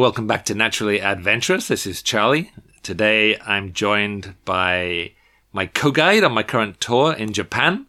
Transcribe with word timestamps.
Welcome 0.00 0.26
back 0.26 0.46
to 0.46 0.54
Naturally 0.54 0.98
Adventurous. 1.02 1.68
This 1.68 1.86
is 1.86 2.00
Charlie. 2.00 2.52
Today 2.82 3.38
I'm 3.40 3.74
joined 3.74 4.34
by 4.46 5.12
my 5.52 5.66
co 5.66 5.90
guide 5.90 6.24
on 6.24 6.32
my 6.32 6.42
current 6.42 6.80
tour 6.80 7.12
in 7.12 7.34
Japan. 7.34 7.84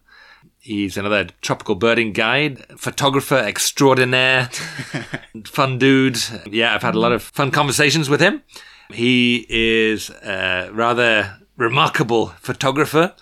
He's 0.58 0.98
another 0.98 1.28
tropical 1.40 1.74
birding 1.74 2.12
guide, 2.12 2.66
photographer 2.76 3.36
extraordinaire, 3.36 4.50
fun 5.46 5.78
dude. 5.78 6.18
Yeah, 6.44 6.74
I've 6.74 6.82
had 6.82 6.94
a 6.94 6.98
lot 6.98 7.12
of 7.12 7.22
fun 7.22 7.50
conversations 7.50 8.10
with 8.10 8.20
him. 8.20 8.42
He 8.90 9.46
is 9.48 10.10
a 10.10 10.68
rather 10.70 11.38
remarkable 11.56 12.26
photographer. 12.42 13.14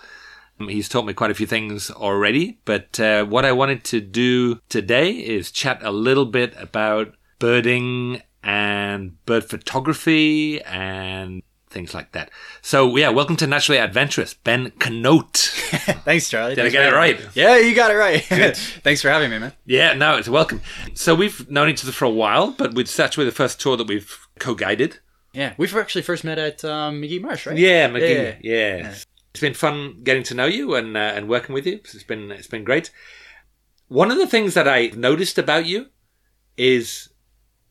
He's 0.58 0.88
taught 0.88 1.06
me 1.06 1.14
quite 1.14 1.30
a 1.30 1.34
few 1.34 1.46
things 1.46 1.92
already, 1.92 2.58
but 2.64 2.98
uh, 2.98 3.24
what 3.24 3.44
I 3.44 3.52
wanted 3.52 3.84
to 3.84 4.00
do 4.00 4.58
today 4.68 5.12
is 5.12 5.52
chat 5.52 5.78
a 5.80 5.92
little 5.92 6.26
bit 6.26 6.54
about 6.58 7.14
birding 7.38 8.22
and 8.42 9.24
bird 9.26 9.44
photography 9.44 10.62
and 10.62 11.42
things 11.68 11.94
like 11.94 12.12
that. 12.12 12.30
So 12.62 12.96
yeah, 12.96 13.10
welcome 13.10 13.36
to 13.36 13.46
Naturally 13.46 13.78
Adventurous, 13.78 14.34
Ben 14.34 14.70
Knoot. 14.72 15.36
Thanks, 16.04 16.28
Charlie. 16.28 16.54
Did 16.54 16.66
I 16.66 16.68
get 16.68 16.92
it 16.92 16.96
right? 16.96 17.20
Yeah, 17.34 17.58
you 17.58 17.74
got 17.74 17.90
it 17.90 17.94
right. 17.94 18.22
Thanks 18.56 19.00
for 19.02 19.08
having 19.08 19.30
me, 19.30 19.38
man. 19.38 19.52
yeah, 19.66 19.94
no, 19.94 20.16
it's 20.16 20.28
welcome. 20.28 20.60
So 20.94 21.14
we've 21.14 21.48
known 21.50 21.68
each 21.68 21.84
other 21.84 21.92
for 21.92 22.04
a 22.04 22.10
while, 22.10 22.50
but 22.52 22.76
it's 22.76 22.98
actually 22.98 23.26
the 23.26 23.32
first 23.32 23.60
tour 23.60 23.76
that 23.76 23.86
we've 23.86 24.26
co-guided. 24.38 24.98
Yeah, 25.32 25.54
we've 25.58 25.74
actually 25.76 26.02
first 26.02 26.24
met 26.24 26.38
at 26.38 26.64
um, 26.64 27.00
Magee 27.00 27.20
Marsh, 27.20 27.46
right? 27.46 27.56
Yeah, 27.56 27.86
Magee. 27.86 28.14
Yeah. 28.14 28.36
Yeah. 28.42 28.94
It's 29.30 29.40
been 29.40 29.54
fun 29.54 30.00
getting 30.02 30.24
to 30.24 30.34
know 30.34 30.46
you 30.46 30.74
and 30.74 30.96
uh, 30.96 31.12
and 31.14 31.28
working 31.28 31.54
with 31.54 31.66
you. 31.66 31.74
It's 31.74 32.02
been 32.02 32.32
it's 32.32 32.48
been 32.48 32.64
great. 32.64 32.90
One 33.86 34.10
of 34.10 34.18
the 34.18 34.26
things 34.26 34.54
that 34.54 34.66
I 34.66 34.88
noticed 34.88 35.38
about 35.38 35.66
you 35.66 35.86
is 36.56 37.09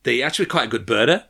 that 0.02 0.14
you're 0.14 0.26
actually 0.26 0.46
quite 0.46 0.64
a 0.64 0.70
good 0.70 0.86
birder, 0.86 1.24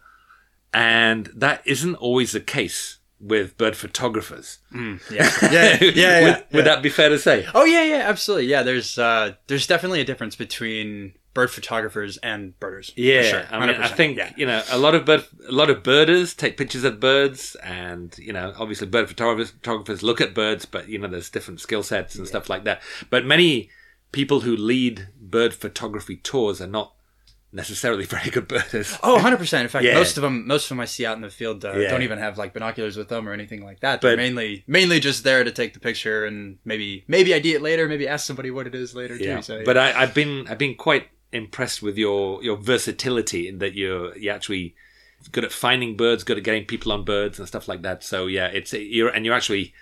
and 0.73 1.31
that 1.35 1.63
isn't 1.65 1.97
always 1.97 2.33
the 2.33 2.41
case 2.41 2.99
with 3.21 3.57
bird 3.59 3.77
photographers. 3.77 4.59
Yeah, 5.11 5.31
yeah, 5.43 5.79
yeah. 5.81 5.91
yeah, 5.95 6.21
would, 6.23 6.45
would 6.53 6.67
yeah. 6.67 6.75
that 6.75 6.83
be 6.83 6.89
fair 6.89 7.09
to 7.09 7.19
say? 7.19 7.47
Oh 7.55 7.65
yeah, 7.65 7.85
yeah, 7.85 8.09
absolutely. 8.09 8.47
Yeah, 8.47 8.63
there's 8.63 8.99
uh, 8.99 9.35
there's 9.47 9.67
definitely 9.67 10.01
a 10.01 10.05
difference 10.05 10.37
between 10.37 11.15
bird 11.35 11.51
photographers 11.51 12.17
and 12.19 12.59
birders. 12.59 12.91
for 12.91 13.01
Yeah, 13.01 13.23
sure. 13.23 13.45
I 13.51 13.65
mean, 13.65 13.77
I 13.77 13.89
think 13.89 14.19
yeah. 14.19 14.33
you 14.37 14.47
know 14.47 14.63
a 14.71 14.79
lot 14.79 14.95
of 14.95 15.05
bird, 15.05 15.25
a 15.49 15.53
lot 15.53 15.71
of 15.71 15.83
birders 15.83 16.35
take 16.35 16.57
pictures 16.57 16.85
of 16.85 17.01
birds, 17.01 17.57
and 17.63 18.17
you 18.19 18.33
know, 18.33 18.53
obviously, 18.59 18.87
bird 18.87 19.09
photographers, 19.09 19.51
photographers 19.51 20.03
look 20.03 20.21
at 20.21 20.35
birds, 20.35 20.65
but 20.65 20.89
you 20.89 20.99
know, 20.99 21.09
there's 21.09 21.31
different 21.31 21.61
skill 21.61 21.83
sets 21.83 22.17
and 22.17 22.27
stuff 22.27 22.49
like 22.49 22.65
that. 22.65 22.83
But 23.11 23.25
many 23.25 23.71
people 24.13 24.41
who 24.41 24.57
lead 24.57 25.09
bird 25.21 25.55
photography 25.55 26.17
tours 26.17 26.61
are 26.61 26.67
not 26.67 26.95
necessarily 27.53 28.05
very 28.17 28.31
good 28.31 28.47
birders. 28.49 28.97
Oh, 29.03 29.19
100%. 29.21 29.61
In 29.61 29.69
fact, 29.69 29.85
Yeah. 29.85 29.95
most 29.95 30.17
of 30.17 30.23
them 30.23 30.47
most 30.47 30.65
of 30.65 30.69
them 30.71 30.81
I 30.81 30.85
see 30.85 31.05
out 31.07 31.17
in 31.17 31.23
the 31.23 31.31
field 31.31 31.65
uh, 31.65 31.73
Yeah. 31.77 31.91
don't 31.91 32.03
even 32.03 32.19
have 32.19 32.39
like 32.39 32.53
binoculars 32.53 32.97
with 32.97 33.09
them 33.09 33.29
or 33.29 33.33
anything 33.33 33.65
like 33.65 33.81
that. 33.81 34.01
But- 34.01 34.09
They're 34.09 34.17
mainly 34.17 34.65
mainly 34.67 35.01
just 35.01 35.25
there 35.25 35.43
to 35.45 35.51
take 35.51 35.75
the 35.75 35.81
picture 35.81 36.25
and 36.25 36.59
maybe 36.65 37.05
maybe 37.09 37.35
ID 37.35 37.55
it 37.55 37.63
later, 37.63 37.89
maybe 37.89 38.07
ask 38.09 38.27
somebody 38.27 38.51
what 38.51 38.67
it 38.67 38.75
is 38.75 38.95
later 38.95 39.17
Yeah, 39.17 39.37
too. 39.37 39.43
So, 39.43 39.63
but 39.65 39.77
I, 39.77 39.93
I've 40.03 40.15
been 40.15 40.47
I've 40.49 40.59
been 40.59 40.75
quite 40.77 41.09
impressed 41.33 41.83
with 41.83 41.97
your 41.99 42.43
your 42.43 42.57
versatility 42.57 43.49
in 43.49 43.59
that 43.59 43.75
you're 43.75 44.17
you 44.17 44.31
actually 44.31 44.75
good 45.33 45.45
at 45.45 45.53
finding 45.53 45.97
birds, 45.97 46.25
good 46.25 46.39
at 46.39 46.45
getting 46.45 46.65
people 46.65 46.91
on 46.93 47.05
birds 47.05 47.39
and 47.39 47.47
stuff 47.47 47.69
like 47.69 47.83
that. 47.83 48.03
So 48.03 48.27
yeah, 48.27 48.47
it's 48.47 48.73
you're 48.73 49.09
and 49.11 49.25
you're 49.27 49.35
actually 49.35 49.75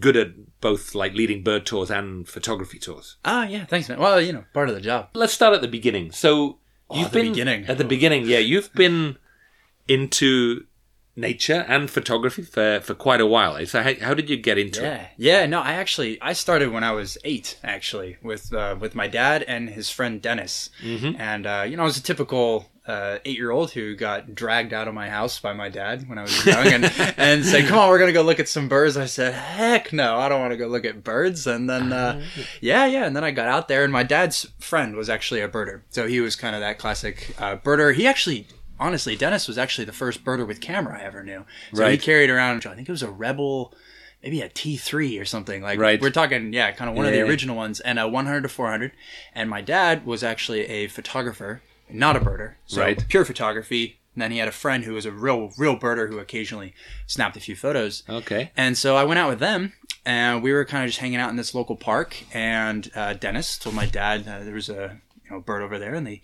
good 0.00 0.16
at 0.16 0.30
both 0.60 0.94
like 0.96 1.14
leading 1.14 1.44
bird 1.44 1.64
tours 1.64 1.90
and 1.90 2.26
photography 2.28 2.78
tours. 2.78 3.16
ah, 3.24 3.44
yeah, 3.46 3.64
thanks, 3.66 3.88
man. 3.88 4.00
Well, 4.00 4.20
you 4.20 4.32
know, 4.32 4.44
part 4.52 4.68
of 4.68 4.74
the 4.74 4.80
job. 4.80 5.10
Let's 5.14 5.32
start 5.32 5.54
at 5.54 5.60
the 5.60 5.68
beginning. 5.68 6.10
So 6.10 6.58
Oh, 6.88 6.98
you've 6.98 7.10
the 7.10 7.20
been 7.20 7.32
beginning. 7.32 7.66
at 7.66 7.78
the 7.78 7.84
beginning, 7.84 8.26
yeah. 8.26 8.38
You've 8.38 8.72
been 8.74 9.16
into 9.88 10.64
nature 11.18 11.64
and 11.68 11.88
photography 11.90 12.42
for, 12.42 12.80
for 12.80 12.94
quite 12.94 13.20
a 13.20 13.26
while. 13.26 13.64
So 13.66 13.82
how, 13.82 13.94
how 14.00 14.14
did 14.14 14.28
you 14.28 14.36
get 14.36 14.58
into 14.58 14.80
it? 14.84 15.00
Yeah, 15.16 15.40
yeah. 15.40 15.46
No, 15.46 15.60
I 15.60 15.72
actually 15.72 16.20
I 16.20 16.32
started 16.32 16.70
when 16.72 16.84
I 16.84 16.92
was 16.92 17.16
eight, 17.24 17.58
actually, 17.64 18.18
with 18.22 18.52
uh, 18.52 18.76
with 18.78 18.94
my 18.94 19.08
dad 19.08 19.42
and 19.44 19.70
his 19.70 19.90
friend 19.90 20.20
Dennis, 20.20 20.70
Mm-hmm. 20.82 21.20
and 21.20 21.46
uh, 21.46 21.64
you 21.68 21.76
know, 21.76 21.82
I 21.82 21.86
was 21.86 21.96
a 21.98 22.02
typical 22.02 22.66
uh, 22.86 23.18
eight 23.24 23.36
year 23.36 23.50
old 23.50 23.70
who 23.72 23.96
got 23.96 24.34
dragged 24.34 24.72
out 24.72 24.86
of 24.88 24.94
my 24.94 25.08
house 25.10 25.40
by 25.40 25.52
my 25.52 25.68
dad 25.68 26.08
when 26.08 26.18
I 26.18 26.22
was 26.22 26.46
young, 26.46 26.66
and 26.68 26.84
and 27.16 27.44
said, 27.44 27.66
"Come 27.66 27.78
on, 27.78 27.88
we're 27.88 27.98
gonna 27.98 28.12
go 28.12 28.22
look 28.22 28.38
at 28.40 28.48
some 28.48 28.68
birds." 28.68 28.96
I 28.96 29.06
said, 29.06 29.34
"Heck 29.34 29.92
no, 29.92 30.18
I 30.18 30.28
don't 30.28 30.40
want 30.40 30.52
to 30.52 30.56
go 30.56 30.66
look 30.68 30.84
at 30.84 31.02
birds." 31.02 31.46
And 31.46 31.68
then, 31.68 31.92
uh, 31.92 32.22
yeah, 32.60 32.86
yeah, 32.86 33.04
and 33.06 33.16
then 33.16 33.24
I 33.24 33.30
got 33.32 33.48
out 33.48 33.68
there, 33.68 33.82
and 33.84 33.92
my 33.92 34.02
dad's 34.02 34.46
friend 34.58 34.94
was 34.94 35.08
actually 35.10 35.40
a 35.40 35.48
birder, 35.48 35.82
so 35.90 36.06
he 36.06 36.20
was 36.20 36.36
kind 36.36 36.54
of 36.54 36.60
that 36.60 36.78
classic 36.78 37.34
uh, 37.38 37.56
birder. 37.56 37.94
He 37.94 38.06
actually. 38.06 38.46
Honestly, 38.78 39.16
Dennis 39.16 39.48
was 39.48 39.56
actually 39.56 39.86
the 39.86 39.92
first 39.92 40.22
birder 40.22 40.46
with 40.46 40.60
camera 40.60 40.98
I 41.00 41.04
ever 41.04 41.24
knew. 41.24 41.46
So 41.72 41.88
he 41.88 41.96
carried 41.96 42.28
around, 42.28 42.66
I 42.66 42.74
think 42.74 42.86
it 42.86 42.92
was 42.92 43.02
a 43.02 43.10
Rebel 43.10 43.72
maybe 44.22 44.42
a 44.42 44.50
T3 44.50 45.18
or 45.18 45.24
something. 45.24 45.62
Like 45.62 45.78
Right. 45.78 45.98
we're 45.98 46.10
talking, 46.10 46.52
yeah, 46.52 46.72
kind 46.72 46.90
of 46.90 46.94
one 46.94 47.06
of 47.06 47.14
Yeah. 47.14 47.22
the 47.22 47.26
original 47.26 47.56
ones, 47.56 47.80
and 47.80 47.98
a 47.98 48.06
100 48.06 48.42
to 48.42 48.48
400. 48.50 48.92
And 49.34 49.48
my 49.48 49.62
dad 49.62 50.04
was 50.04 50.22
actually 50.22 50.66
a 50.66 50.88
photographer, 50.88 51.62
not 51.90 52.16
a 52.16 52.20
birder, 52.20 52.54
so 52.66 52.80
Right. 52.82 53.04
pure 53.08 53.24
photography. 53.24 53.98
And 54.14 54.22
then 54.22 54.30
he 54.32 54.38
had 54.38 54.48
a 54.48 54.52
friend 54.52 54.84
who 54.84 54.94
was 54.94 55.04
a 55.04 55.12
real, 55.12 55.52
real 55.58 55.78
birder 55.78 56.08
who 56.08 56.18
occasionally 56.18 56.72
snapped 57.06 57.36
a 57.36 57.40
few 57.40 57.54
photos. 57.54 58.02
Okay. 58.08 58.50
And 58.56 58.78
so 58.78 58.96
I 58.96 59.04
went 59.04 59.18
out 59.18 59.28
with 59.28 59.40
them, 59.40 59.74
and 60.06 60.42
we 60.42 60.52
were 60.54 60.64
kind 60.64 60.84
of 60.84 60.88
just 60.88 61.00
hanging 61.00 61.18
out 61.18 61.28
in 61.28 61.36
this 61.36 61.54
local 61.54 61.76
park. 61.76 62.16
And 62.32 62.90
uh, 62.94 63.12
Dennis 63.12 63.58
told 63.58 63.74
my 63.74 63.84
dad 63.84 64.26
uh, 64.26 64.42
there 64.42 64.54
was 64.54 64.70
a 64.70 65.00
you 65.24 65.30
know 65.32 65.40
bird 65.40 65.62
over 65.62 65.78
there, 65.78 65.94
and 65.94 66.06
they 66.06 66.22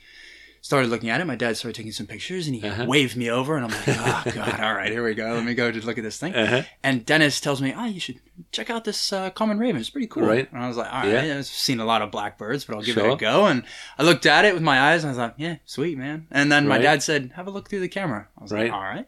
started 0.64 0.88
looking 0.90 1.10
at 1.10 1.20
it. 1.20 1.26
My 1.26 1.34
dad 1.36 1.56
started 1.58 1.74
taking 1.76 1.92
some 1.92 2.06
pictures, 2.06 2.46
and 2.46 2.56
he 2.56 2.66
Uh-huh. 2.66 2.86
waved 2.86 3.16
me 3.16 3.28
over, 3.30 3.56
and 3.56 3.64
I'm 3.66 3.70
like, 3.72 3.88
oh 3.88 4.22
god, 4.34 4.60
all 4.60 4.72
right, 4.74 4.90
here 4.90 5.04
we 5.04 5.12
go. 5.14 5.34
Let 5.34 5.44
me 5.44 5.52
go 5.54 5.70
to 5.70 5.80
look 5.84 5.98
at 5.98 6.04
this 6.04 6.16
thing. 6.18 6.34
Uh-huh. 6.34 6.62
And 6.82 7.04
Dennis 7.04 7.40
tells 7.40 7.60
me, 7.60 7.74
oh, 7.76 7.84
you 7.84 8.00
should 8.00 8.20
check 8.52 8.70
out 8.70 8.84
this 8.84 9.12
uh, 9.12 9.30
common 9.30 9.58
raven. 9.58 9.80
It's 9.80 9.90
pretty 9.90 10.06
cool. 10.06 10.22
Right. 10.24 10.50
And 10.50 10.62
I 10.62 10.68
was 10.68 10.76
like, 10.76 10.90
all 10.92 11.00
right, 11.02 11.26
Yeah. 11.26 11.36
I've 11.38 11.46
seen 11.46 11.80
a 11.80 11.84
lot 11.84 12.00
of 12.00 12.10
blackbirds, 12.10 12.64
but 12.64 12.76
I'll 12.76 12.82
give 12.82 12.96
it 12.96 13.04
a 13.12 13.16
go. 13.16 13.46
And 13.46 13.64
I 13.98 14.04
looked 14.04 14.24
at 14.24 14.44
it 14.44 14.54
with 14.54 14.62
my 14.62 14.80
eyes, 14.80 15.02
and 15.04 15.08
I 15.08 15.12
was 15.12 15.18
like, 15.18 15.34
yeah, 15.36 15.56
sweet 15.66 15.98
man. 15.98 16.26
And 16.30 16.50
then 16.50 16.66
my 16.66 16.78
dad 16.78 17.02
said, 17.02 17.32
have 17.34 17.46
a 17.46 17.50
look 17.50 17.68
through 17.68 17.80
the 17.80 17.88
camera. 17.88 18.28
I 18.38 18.42
was 18.42 18.52
Right. 18.52 18.64
like, 18.64 18.72
all 18.72 18.80
right. 18.82 19.06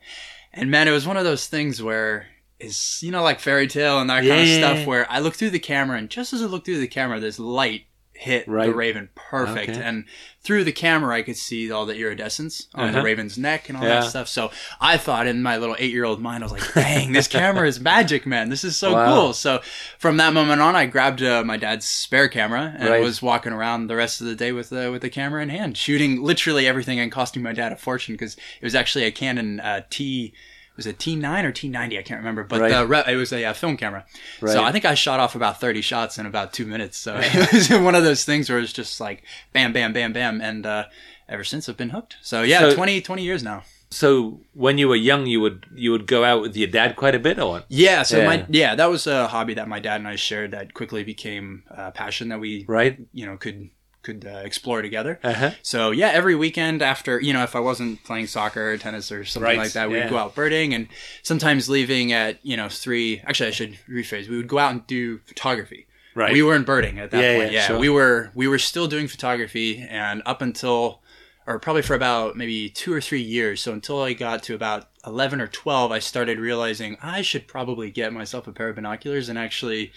And 0.53 0.71
man, 0.71 0.89
it 0.89 0.93
was 0.93 1.07
one 1.07 1.17
of 1.17 1.25
those 1.25 1.47
things 1.47 1.83
where 1.83 2.27
is 2.61 3.03
you 3.03 3.11
know 3.11 3.23
like 3.23 3.41
fairy 3.41 3.67
tale 3.67 3.99
and 4.01 4.09
that 4.09 4.23
Yeah, 4.23 4.37
kind 4.37 4.49
of 4.49 4.57
stuff 4.57 4.87
where 4.87 5.11
I 5.11 5.19
looked 5.19 5.37
through 5.37 5.51
the 5.51 5.59
camera 5.59 5.99
and 5.99 6.09
just 6.09 6.33
as 6.33 6.41
I 6.41 6.47
looked 6.47 6.67
through 6.67 6.79
the 6.79 6.87
camera, 6.87 7.19
there's 7.19 7.41
light 7.41 7.83
hit 8.25 8.49
Right. 8.49 8.67
the 8.67 8.75
raven 8.75 9.09
perfect, 9.15 9.71
Okay. 9.71 9.83
and 9.83 10.05
through 10.43 10.65
the 10.65 10.73
camera 10.73 11.15
I 11.17 11.23
could 11.23 11.37
see 11.37 11.71
all 11.71 11.87
the 11.87 11.97
iridescence 11.97 12.67
on 12.75 12.89
Uh-huh. 12.89 12.99
the 12.99 13.03
raven's 13.03 13.39
neck 13.39 13.69
and 13.69 13.77
all 13.79 13.85
Yeah. 13.85 14.01
that 14.01 14.09
stuff. 14.11 14.29
So 14.29 14.51
I 14.81 14.97
thought 14.97 15.27
in 15.27 15.43
my 15.43 15.57
little 15.57 15.77
eight 15.79 15.93
year 15.93 16.05
old 16.05 16.21
mind, 16.21 16.43
I 16.43 16.47
was 16.47 16.53
like, 16.53 16.75
"Dang, 16.75 17.13
this 17.13 17.29
camera 17.29 17.67
is 17.67 17.81
magic, 17.81 18.27
man! 18.27 18.49
This 18.51 18.65
is 18.65 18.77
so 18.77 18.93
Wow. 18.95 19.07
cool." 19.15 19.33
So 19.35 19.61
from 19.99 20.17
that 20.19 20.33
moment 20.33 20.61
on, 20.61 20.75
I 20.77 20.87
grabbed 20.87 21.23
uh, 21.23 21.43
my 21.45 21.57
dad's 21.57 21.87
spare 21.87 22.29
camera 22.29 22.75
and 22.79 22.89
Right. 22.91 23.01
was 23.03 23.23
walking 23.23 23.53
around 23.53 23.87
the 23.87 23.97
rest 23.97 24.21
of 24.21 24.27
the 24.27 24.35
day 24.35 24.53
with 24.53 24.71
the 24.71 24.91
with 24.91 25.03
the 25.03 25.11
camera 25.11 25.43
in 25.43 25.49
hand, 25.49 25.77
shooting 25.77 26.23
literally 26.23 26.67
everything 26.67 26.99
and 27.01 27.11
costing 27.13 27.43
my 27.43 27.53
dad 27.53 27.73
a 27.73 27.77
fortune 27.77 28.15
because 28.15 28.35
it 28.37 28.65
was 28.65 28.75
actually 28.75 29.05
a 29.05 29.11
Canon 29.11 29.61
uh, 29.61 29.83
T. 29.91 30.33
Was 30.77 30.87
it 30.87 30.99
T9 30.99 31.45
or 31.45 31.53
T90? 31.53 31.99
I 31.99 32.03
can't 32.03 32.19
remember, 32.19 32.43
but 32.45 32.61
Right. 32.61 32.73
the 32.73 32.87
re- 32.87 33.05
it 33.07 33.17
was 33.17 33.33
a 33.33 33.45
uh, 33.45 33.53
film 33.53 33.77
camera. 33.77 34.05
Right. 34.41 34.53
So 34.53 34.65
I 34.65 34.73
think 34.73 34.85
I 34.85 34.95
shot 34.95 35.21
off 35.21 35.35
about 35.37 35.61
30 35.61 35.81
shots 35.83 36.19
in 36.19 36.27
about 36.27 36.53
two 36.53 36.67
minutes. 36.67 36.99
So 36.99 37.17
it 37.23 37.53
was 37.53 37.71
one 37.71 37.95
of 37.95 38.03
those 38.05 38.25
things 38.25 38.51
where 38.51 38.59
it's 38.59 38.73
just 38.73 39.01
like 39.01 39.23
bam, 39.53 39.73
bam, 39.73 39.93
bam, 39.93 40.13
bam. 40.13 40.41
And 40.41 40.67
uh, 40.67 40.85
ever 41.29 41.45
since 41.45 41.69
I've 41.69 41.77
been 41.77 41.91
hooked. 41.91 42.17
So 42.23 42.43
yeah, 42.43 42.61
So- 42.61 42.75
20, 42.75 43.01
20 43.03 43.23
years 43.23 43.43
now. 43.43 43.63
So 43.91 44.41
when 44.55 44.77
you 44.77 44.89
were 44.89 44.97
young, 44.97 45.27
you 45.27 45.41
would 45.41 45.67
you 45.73 45.93
would 45.93 46.09
go 46.09 46.25
out 46.25 46.41
with 46.43 46.57
your 46.57 46.67
dad 46.67 46.97
quite 46.97 47.15
a 47.15 47.19
bit, 47.21 47.39
or? 47.39 47.63
Yeah, 47.69 48.03
so 48.03 48.19
Yeah. 48.19 48.27
my 48.27 48.47
yeah, 48.49 48.75
that 48.75 48.87
was 48.91 49.07
a 49.07 49.29
hobby 49.29 49.55
that 49.55 49.69
my 49.69 49.79
dad 49.79 50.01
and 50.01 50.09
I 50.09 50.17
shared 50.17 50.51
that 50.51 50.75
quickly 50.75 51.05
became 51.05 51.63
a 51.71 51.93
passion 51.93 52.29
that 52.31 52.41
we 52.41 52.65
right? 52.67 52.99
you 53.13 53.25
know 53.25 53.37
could 53.37 53.71
could 54.05 54.25
uh, 54.25 54.39
explore 54.45 54.83
together. 54.83 55.19
Uh 55.25 55.33
huh. 55.35 55.51
So 55.63 55.91
yeah, 55.91 56.09
every 56.09 56.35
weekend 56.37 56.83
after 56.83 57.21
you 57.21 57.33
know 57.33 57.43
if 57.43 57.57
I 57.57 57.61
wasn't 57.61 58.05
playing 58.05 58.29
soccer 58.29 58.71
or 58.73 58.79
tennis 58.79 59.11
or 59.11 59.25
something 59.25 59.43
Right, 59.49 59.59
like 59.59 59.73
that, 59.73 59.91
we'd 59.91 59.97
yeah. 59.99 60.11
go 60.11 60.19
out 60.19 60.35
birding 60.37 60.73
and 60.75 60.87
sometimes 61.23 61.69
leaving 61.69 62.13
at 62.13 62.39
you 62.45 62.57
know 62.57 62.69
three. 62.69 63.21
Actually, 63.27 63.49
I 63.49 63.53
should 63.53 63.79
rephrase. 63.91 64.29
We 64.29 64.37
would 64.37 64.49
go 64.49 64.59
out 64.59 64.71
and 64.73 64.87
do 64.87 65.19
photography. 65.27 65.87
Right. 66.15 66.33
We 66.33 66.45
weren't 66.45 66.65
birding 66.65 67.01
at 67.01 67.11
that 67.11 67.21
Yeah, 67.21 67.39
point. 67.39 67.53
yeah, 67.53 67.59
Yeah, 67.61 67.67
sure. 67.67 67.79
we 67.81 67.89
were 67.89 68.31
we 68.35 68.47
were 68.47 68.59
still 68.61 68.87
doing 68.87 69.09
photography, 69.09 69.79
and 69.91 70.23
up 70.25 70.41
until 70.43 71.01
or 71.47 71.59
probably 71.59 71.83
for 71.83 71.95
about 71.95 72.37
maybe 72.37 72.71
two 72.71 72.93
or 72.93 73.01
three 73.01 73.21
years. 73.21 73.61
So 73.61 73.73
until 73.73 74.01
I 74.01 74.13
got 74.13 74.43
to 74.45 74.55
about 74.55 74.89
eleven 75.07 75.41
or 75.41 75.49
twelve, 75.49 75.91
I 75.91 75.99
started 75.99 76.39
realizing 76.39 76.97
I 77.03 77.21
should 77.23 77.49
probably 77.49 77.91
get 77.91 78.13
myself 78.13 78.47
a 78.47 78.53
pair 78.53 78.69
of 78.69 78.77
binoculars 78.77 79.29
and 79.29 79.39
actually 79.39 79.91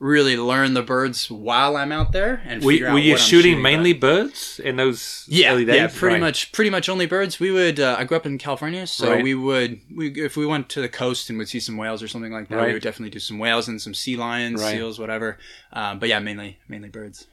really 0.00 0.36
learn 0.36 0.72
the 0.74 0.82
birds 0.82 1.30
while 1.30 1.76
I'm 1.76 1.92
out 1.92 2.10
there 2.12 2.42
and 2.46 2.62
out 2.62 2.66
were 2.66 2.72
you 2.98 3.16
shooting, 3.18 3.52
about. 3.52 3.62
mainly 3.62 3.92
birds 3.92 4.58
in 4.64 4.76
those 4.76 5.24
Yeah, 5.28 5.52
early 5.52 5.66
days? 5.66 5.76
yeah, 5.76 5.86
pretty 5.88 6.14
Right. 6.14 6.20
much, 6.20 6.52
pretty 6.52 6.70
much 6.70 6.88
only 6.88 7.04
birds. 7.06 7.38
We 7.38 7.50
would. 7.52 7.78
Uh, 7.78 7.96
I 7.98 8.04
grew 8.04 8.16
up 8.16 8.24
in 8.26 8.38
California, 8.38 8.86
so 8.86 9.10
Right. 9.10 9.22
we 9.22 9.34
would. 9.34 9.80
We 9.94 10.08
if 10.12 10.36
we 10.38 10.46
went 10.46 10.68
to 10.70 10.80
the 10.80 10.88
coast 10.88 11.28
and 11.28 11.38
would 11.38 11.48
see 11.50 11.60
some 11.60 11.76
whales 11.76 12.02
or 12.02 12.08
something 12.08 12.32
like 12.32 12.48
that, 12.48 12.56
Right. 12.56 12.66
we 12.68 12.72
would 12.72 12.82
definitely 12.82 13.10
do 13.10 13.20
some 13.20 13.38
whales 13.38 13.68
and 13.68 13.80
some 13.80 13.92
sea 13.94 14.16
lions, 14.16 14.62
seals, 14.64 14.98
whatever. 14.98 15.38
Um, 15.72 15.98
but 15.98 16.08
yeah, 16.08 16.18
mainly, 16.18 16.58
mainly 16.66 16.88
birds. 16.88 17.26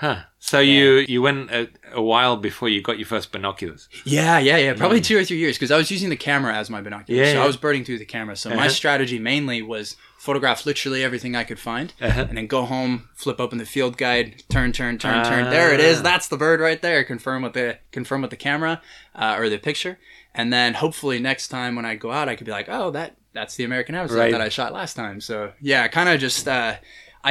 Huh. 0.00 0.20
So 0.38 0.60
you 0.60 1.04
you 1.08 1.20
went 1.22 1.50
a, 1.50 1.68
a 1.92 2.00
while 2.00 2.36
before 2.36 2.68
you 2.68 2.80
got 2.80 2.98
your 2.98 3.06
first 3.06 3.32
binoculars. 3.32 3.88
Yeah, 4.04 4.38
yeah, 4.38 4.56
yeah. 4.56 4.74
Probably 4.74 5.00
two 5.00 5.18
or 5.18 5.24
three 5.24 5.38
years 5.38 5.56
because 5.56 5.72
I 5.72 5.76
was 5.76 5.90
using 5.90 6.08
the 6.08 6.16
camera 6.16 6.54
as 6.54 6.70
my 6.70 6.80
binoculars. 6.80 7.18
Yeah, 7.18 7.32
so 7.32 7.38
yeah. 7.38 7.42
I 7.42 7.46
was 7.46 7.56
birding 7.56 7.84
through 7.84 7.98
the 7.98 8.04
camera. 8.04 8.36
So 8.36 8.50
my 8.50 8.56
Uh-huh. 8.56 8.68
strategy 8.68 9.18
mainly 9.18 9.60
was 9.60 9.96
photograph 10.16 10.64
literally 10.66 11.02
everything 11.02 11.34
I 11.34 11.42
could 11.42 11.58
find, 11.58 11.92
Uh-huh. 12.00 12.26
and 12.28 12.38
then 12.38 12.46
go 12.46 12.64
home, 12.64 13.08
flip 13.16 13.40
open 13.40 13.58
the 13.58 13.66
field 13.66 13.96
guide, 13.98 14.44
turn, 14.48 14.70
turn, 14.72 14.98
turn, 14.98 15.24
turn. 15.24 15.50
There 15.50 15.74
it 15.74 15.80
is. 15.80 15.98
Ah. 15.98 16.02
That's 16.02 16.28
the 16.28 16.36
bird 16.36 16.60
right 16.60 16.80
there. 16.80 17.02
Confirm 17.02 17.42
with 17.42 17.54
the 17.54 17.78
confirm 17.90 18.22
with 18.22 18.30
the 18.30 18.36
camera 18.36 18.80
uh, 19.16 19.34
or 19.36 19.48
the 19.48 19.58
picture, 19.58 19.98
and 20.32 20.52
then 20.52 20.74
hopefully 20.74 21.18
next 21.18 21.48
time 21.48 21.74
when 21.74 21.84
I 21.84 21.96
go 21.96 22.12
out, 22.12 22.28
I 22.28 22.36
could 22.36 22.46
be 22.46 22.52
like, 22.52 22.68
oh, 22.68 22.92
that 22.92 23.16
that's 23.32 23.56
the 23.56 23.64
American 23.64 23.96
Avocet 23.96 24.16
Right. 24.16 24.30
that 24.32 24.40
I 24.40 24.48
shot 24.48 24.72
last 24.72 24.94
time. 24.94 25.20
So 25.20 25.52
yeah, 25.60 25.88
kind 25.88 26.08
of 26.08 26.20
just. 26.20 26.46
Uh, 26.46 26.76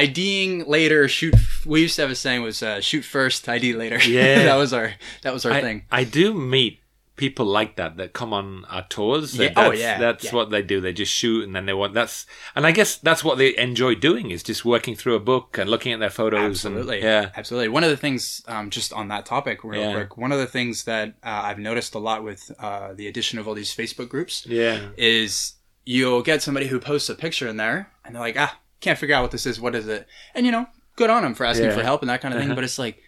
IDing 0.02 0.64
later, 0.66 1.08
shoot. 1.08 1.34
We 1.66 1.82
used 1.82 1.96
to 1.96 2.02
have 2.02 2.10
a 2.10 2.14
saying 2.14 2.42
was 2.42 2.62
uh, 2.62 2.80
shoot 2.80 3.02
first, 3.04 3.48
ID 3.48 3.72
later. 3.74 3.98
Yeah. 4.08 4.44
that 4.44 4.56
was 4.56 4.72
our 4.72 4.92
that 5.22 5.32
was 5.32 5.44
our 5.44 5.52
I, 5.52 5.60
thing. 5.60 5.84
I 5.90 6.04
do 6.04 6.32
meet 6.34 6.80
people 7.16 7.46
like 7.46 7.74
that 7.74 7.96
that 7.96 8.12
come 8.12 8.32
on 8.32 8.64
our 8.66 8.86
tours. 8.88 9.36
Yeah. 9.36 9.52
Oh, 9.56 9.70
That's, 9.70 9.80
yeah. 9.80 9.98
That's 9.98 10.24
Yeah. 10.26 10.34
what 10.36 10.50
they 10.50 10.62
do. 10.62 10.80
They 10.80 10.92
just 10.92 11.12
shoot 11.12 11.42
and 11.44 11.52
then 11.54 11.66
they 11.66 11.72
want 11.74 11.92
that's 11.94 12.26
and 12.54 12.64
I 12.64 12.70
guess 12.70 12.96
that's 12.96 13.24
what 13.24 13.38
they 13.38 13.56
enjoy 13.58 13.96
doing 13.96 14.30
is 14.30 14.44
just 14.44 14.64
working 14.64 14.94
through 14.94 15.16
a 15.16 15.20
book 15.32 15.58
and 15.58 15.68
looking 15.68 15.92
at 15.92 15.98
their 15.98 16.10
photos 16.10 16.64
Absolutely. 16.64 16.96
and 16.98 17.04
yeah. 17.04 17.30
Absolutely. 17.36 17.68
One 17.70 17.82
of 17.82 17.90
the 17.90 17.96
things, 17.96 18.40
um, 18.46 18.70
just 18.70 18.92
on 18.92 19.08
that 19.08 19.26
topic, 19.26 19.64
real 19.64 19.80
Yeah. 19.82 19.94
quick, 19.94 20.16
one 20.16 20.30
of 20.30 20.38
the 20.38 20.46
things 20.46 20.84
that 20.84 21.08
uh, 21.24 21.42
I've 21.48 21.58
noticed 21.58 21.94
a 21.96 21.98
lot 21.98 22.22
with 22.22 22.52
uh, 22.60 22.92
the 22.94 23.08
addition 23.08 23.40
of 23.40 23.48
all 23.48 23.54
these 23.54 23.74
Facebook 23.74 24.08
groups 24.08 24.46
Yeah. 24.46 24.90
is 24.96 25.54
you'll 25.84 26.22
get 26.22 26.40
somebody 26.40 26.68
who 26.68 26.78
posts 26.78 27.08
a 27.08 27.16
picture 27.16 27.48
in 27.48 27.56
there 27.56 27.90
and 28.04 28.14
they're 28.14 28.22
like, 28.22 28.36
ah, 28.38 28.56
can't 28.80 28.98
figure 28.98 29.14
out 29.14 29.22
what 29.22 29.30
this 29.30 29.46
is. 29.46 29.60
What 29.60 29.74
is 29.74 29.86
it? 29.88 30.06
And, 30.34 30.46
you 30.46 30.52
know, 30.52 30.66
good 30.96 31.10
on 31.10 31.22
them 31.22 31.34
for 31.34 31.44
asking 31.44 31.66
Yeah. 31.66 31.74
for 31.74 31.82
help 31.82 32.02
and 32.02 32.08
that 32.10 32.20
kind 32.20 32.34
of 32.34 32.40
thing. 32.40 32.48
Uh-huh. 32.50 32.54
But 32.56 32.64
it's 32.64 32.78
like, 32.78 33.02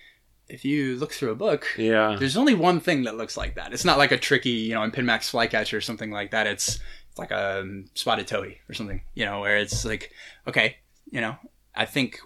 if 0.48 0.64
you 0.64 0.96
look 0.96 1.12
through 1.12 1.30
a 1.30 1.36
book, 1.36 1.66
Yeah. 1.78 2.16
there's 2.18 2.36
only 2.36 2.54
one 2.54 2.80
thing 2.80 3.04
that 3.04 3.16
looks 3.16 3.36
like 3.36 3.54
that. 3.54 3.72
It's 3.72 3.84
not 3.84 3.98
like 3.98 4.12
a 4.12 4.16
tricky, 4.18 4.50
you 4.50 4.74
know, 4.74 4.80
Empidonax 4.80 5.30
flycatcher 5.30 5.76
or 5.76 5.80
something 5.80 6.10
like 6.10 6.32
that. 6.32 6.46
It's, 6.46 6.80
it's 7.10 7.18
like 7.18 7.30
a 7.30 7.60
um, 7.60 7.86
spotted 7.94 8.26
towhee 8.26 8.56
or 8.68 8.74
something, 8.74 9.02
you 9.14 9.24
know, 9.24 9.40
where 9.40 9.56
it's 9.58 9.84
like, 9.84 10.12
okay, 10.48 10.76
you 11.10 11.20
know, 11.20 11.36
I 11.74 11.84
think 11.84 12.20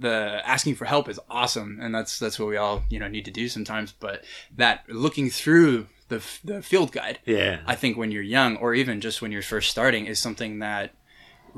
the 0.00 0.40
asking 0.44 0.76
for 0.76 0.84
help 0.84 1.08
is 1.08 1.18
awesome, 1.28 1.78
and 1.82 1.92
that's 1.94 2.18
that's 2.20 2.38
what 2.38 2.46
we 2.48 2.56
all 2.56 2.84
you 2.88 3.00
know 3.00 3.08
need 3.08 3.24
to 3.24 3.32
do 3.32 3.48
sometimes. 3.48 3.92
But 3.92 4.22
that 4.56 4.84
looking 4.88 5.28
through 5.28 5.88
the 6.08 6.22
the 6.44 6.62
field 6.62 6.92
guide, 6.92 7.18
Yeah. 7.26 7.60
I 7.66 7.74
think 7.74 7.96
when 7.96 8.12
you're 8.12 8.22
young, 8.22 8.56
or 8.58 8.74
even 8.74 9.00
just 9.00 9.20
when 9.20 9.32
you're 9.32 9.42
first 9.42 9.70
starting, 9.70 10.06
is 10.06 10.18
something 10.20 10.60
that 10.60 10.94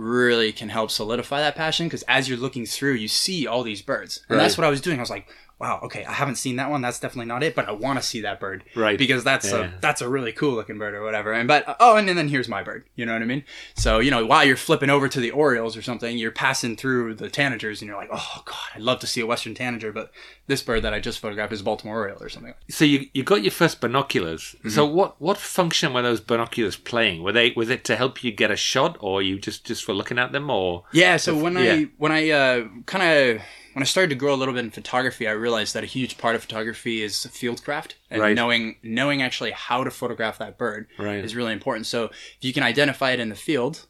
really 0.00 0.52
can 0.52 0.69
help 0.70 0.91
solidify 0.91 1.41
that 1.41 1.55
passion 1.55 1.87
because 1.87 2.02
as 2.05 2.29
you're 2.29 2.38
looking 2.38 2.64
through 2.64 2.94
you 2.94 3.08
see 3.08 3.47
all 3.47 3.62
these 3.62 3.82
birds. 3.82 4.25
And 4.29 4.38
that's 4.38 4.56
what 4.56 4.67
i 4.67 4.70
was 4.70 4.81
doing. 4.81 4.99
I 4.99 5.02
was 5.02 5.11
like 5.11 5.29
wow 5.61 5.79
okay 5.83 6.05
i 6.07 6.12
haven't 6.12 6.37
seen 6.37 6.57
that 6.57 6.71
one 6.71 6.81
that's 6.81 6.99
definitely 6.99 7.27
not 7.27 7.43
it 7.43 7.55
but 7.55 7.69
i 7.69 7.71
want 7.73 7.99
to 7.99 8.05
see 8.05 8.21
that 8.23 8.41
bird 8.41 8.65
Right. 8.75 8.99
because 8.99 9.23
that's 9.23 9.51
Yeah. 9.51 9.73
a 9.77 9.81
that's 9.81 10.01
a 10.01 10.09
really 10.09 10.33
cool 10.33 10.55
looking 10.55 10.79
bird 10.79 10.95
or 10.95 11.03
whatever 11.03 11.33
and 11.33 11.47
but 11.47 11.77
oh 11.79 11.97
and, 11.97 12.09
then 12.09 12.29
here's 12.29 12.49
my 12.49 12.62
bird 12.62 12.85
you 12.97 13.05
know 13.07 13.12
what 13.12 13.23
i 13.23 13.27
mean 13.27 13.45
so 13.75 13.99
you 13.99 14.11
know 14.11 14.25
while 14.27 14.45
you're 14.45 14.57
flipping 14.57 14.91
over 14.91 15.09
to 15.09 15.21
the 15.21 15.31
orioles 15.31 15.77
or 15.77 15.83
something 15.83 16.17
you're 16.19 16.31
passing 16.33 16.77
through 16.77 17.15
the 17.15 17.29
tanagers 17.29 17.81
and 17.81 17.89
you're 17.89 17.97
like 17.97 18.09
oh 18.12 18.43
god 18.45 18.57
i'd 18.75 18.81
love 18.83 18.99
to 19.01 19.07
see 19.07 19.21
a 19.21 19.27
western 19.27 19.55
tanager 19.55 19.93
but 19.93 20.11
this 20.47 20.62
bird 20.62 20.83
that 20.83 20.93
i 20.95 20.99
just 20.99 21.19
photographed 21.21 21.53
is 21.53 21.61
a 21.61 21.65
baltimore 21.65 21.99
oriole 22.01 22.23
or 22.23 22.29
something 22.29 22.55
So 22.71 22.85
you 22.85 23.06
you 23.15 23.23
got 23.23 23.43
your 23.43 23.53
first 23.53 23.81
binoculars. 23.81 24.55
Mm-hmm. 24.59 24.71
So 24.71 24.85
what 24.87 25.21
what 25.21 25.37
function 25.37 25.93
were 25.93 26.03
those 26.03 26.21
binoculars 26.21 26.77
playing? 26.77 27.23
Were 27.23 27.33
they 27.33 27.53
was 27.56 27.69
it 27.69 27.85
to 27.85 27.97
help 27.97 28.25
you 28.25 28.33
get 28.33 28.51
a 28.51 28.56
shot, 28.56 28.97
or 29.01 29.23
you 29.23 29.39
just 29.39 29.65
just 29.67 29.85
for 29.85 29.93
looking 29.93 30.19
at 30.19 30.33
them, 30.33 30.51
or 30.51 30.85
Yeah, 30.93 31.17
so 31.19 31.37
when 31.37 31.55
yeah. 31.55 31.73
I 31.75 31.89
when 31.99 32.13
I 32.13 32.31
uh, 32.31 32.69
kind 32.87 33.05
of 33.37 33.43
when 33.75 33.82
I 33.82 33.87
started 33.87 34.11
to 34.11 34.17
grow 34.17 34.34
a 34.34 34.37
little 34.37 34.55
bit 34.55 34.64
in 34.64 34.70
photography, 34.70 35.28
I 35.28 35.32
realized 35.32 35.75
that 35.75 35.84
a 35.84 35.87
huge 35.87 36.19
part 36.19 36.34
of 36.34 36.43
photography 36.43 37.02
is 37.02 37.14
fieldcraft 37.31 37.93
and 38.11 38.20
Right. 38.20 38.34
knowing 38.34 38.76
knowing 38.82 39.22
actually 39.22 39.52
how 39.52 39.84
to 39.84 39.90
photograph 39.90 40.38
that 40.38 40.58
bird 40.58 40.87
Right. 40.99 41.25
is 41.25 41.34
really 41.37 41.52
important. 41.52 41.87
So 41.87 42.05
if 42.05 42.38
you 42.43 42.52
can 42.52 42.62
identify 42.62 43.11
it 43.12 43.20
in 43.20 43.28
the 43.28 43.37
field, 43.37 43.87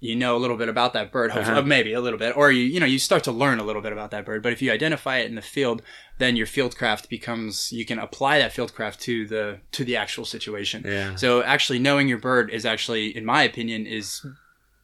you 0.00 0.14
know 0.14 0.36
a 0.36 0.38
little 0.44 0.56
bit 0.58 0.68
about 0.68 0.92
that 0.92 1.10
bird, 1.10 1.30
hopefully, 1.30 1.52
Uh-huh. 1.56 1.62
uh, 1.62 1.66
maybe 1.66 1.94
a 1.94 2.00
little 2.00 2.18
bit, 2.18 2.36
or 2.36 2.52
you 2.52 2.62
you 2.64 2.78
know 2.78 2.84
you 2.86 2.98
start 2.98 3.24
to 3.24 3.32
learn 3.32 3.58
a 3.58 3.64
little 3.64 3.80
bit 3.80 3.92
about 3.92 4.10
that 4.10 4.26
bird. 4.26 4.42
But 4.42 4.52
if 4.52 4.60
you 4.60 4.70
identify 4.70 5.16
it 5.18 5.26
in 5.26 5.34
the 5.34 5.40
field, 5.42 5.80
then 6.18 6.36
your 6.36 6.46
fieldcraft 6.46 7.08
becomes 7.08 7.72
you 7.72 7.84
can 7.86 7.98
apply 7.98 8.38
that 8.38 8.52
fieldcraft 8.54 9.00
to 9.00 9.26
the 9.26 9.60
to 9.72 9.82
the 9.84 9.96
actual 9.96 10.24
situation. 10.26 10.82
Yeah. 10.86 11.14
So 11.16 11.42
actually 11.42 11.78
knowing 11.78 12.06
your 12.08 12.18
bird 12.18 12.50
is 12.50 12.66
actually, 12.66 13.16
in 13.16 13.24
my 13.24 13.42
opinion, 13.44 13.86
is 13.86 14.24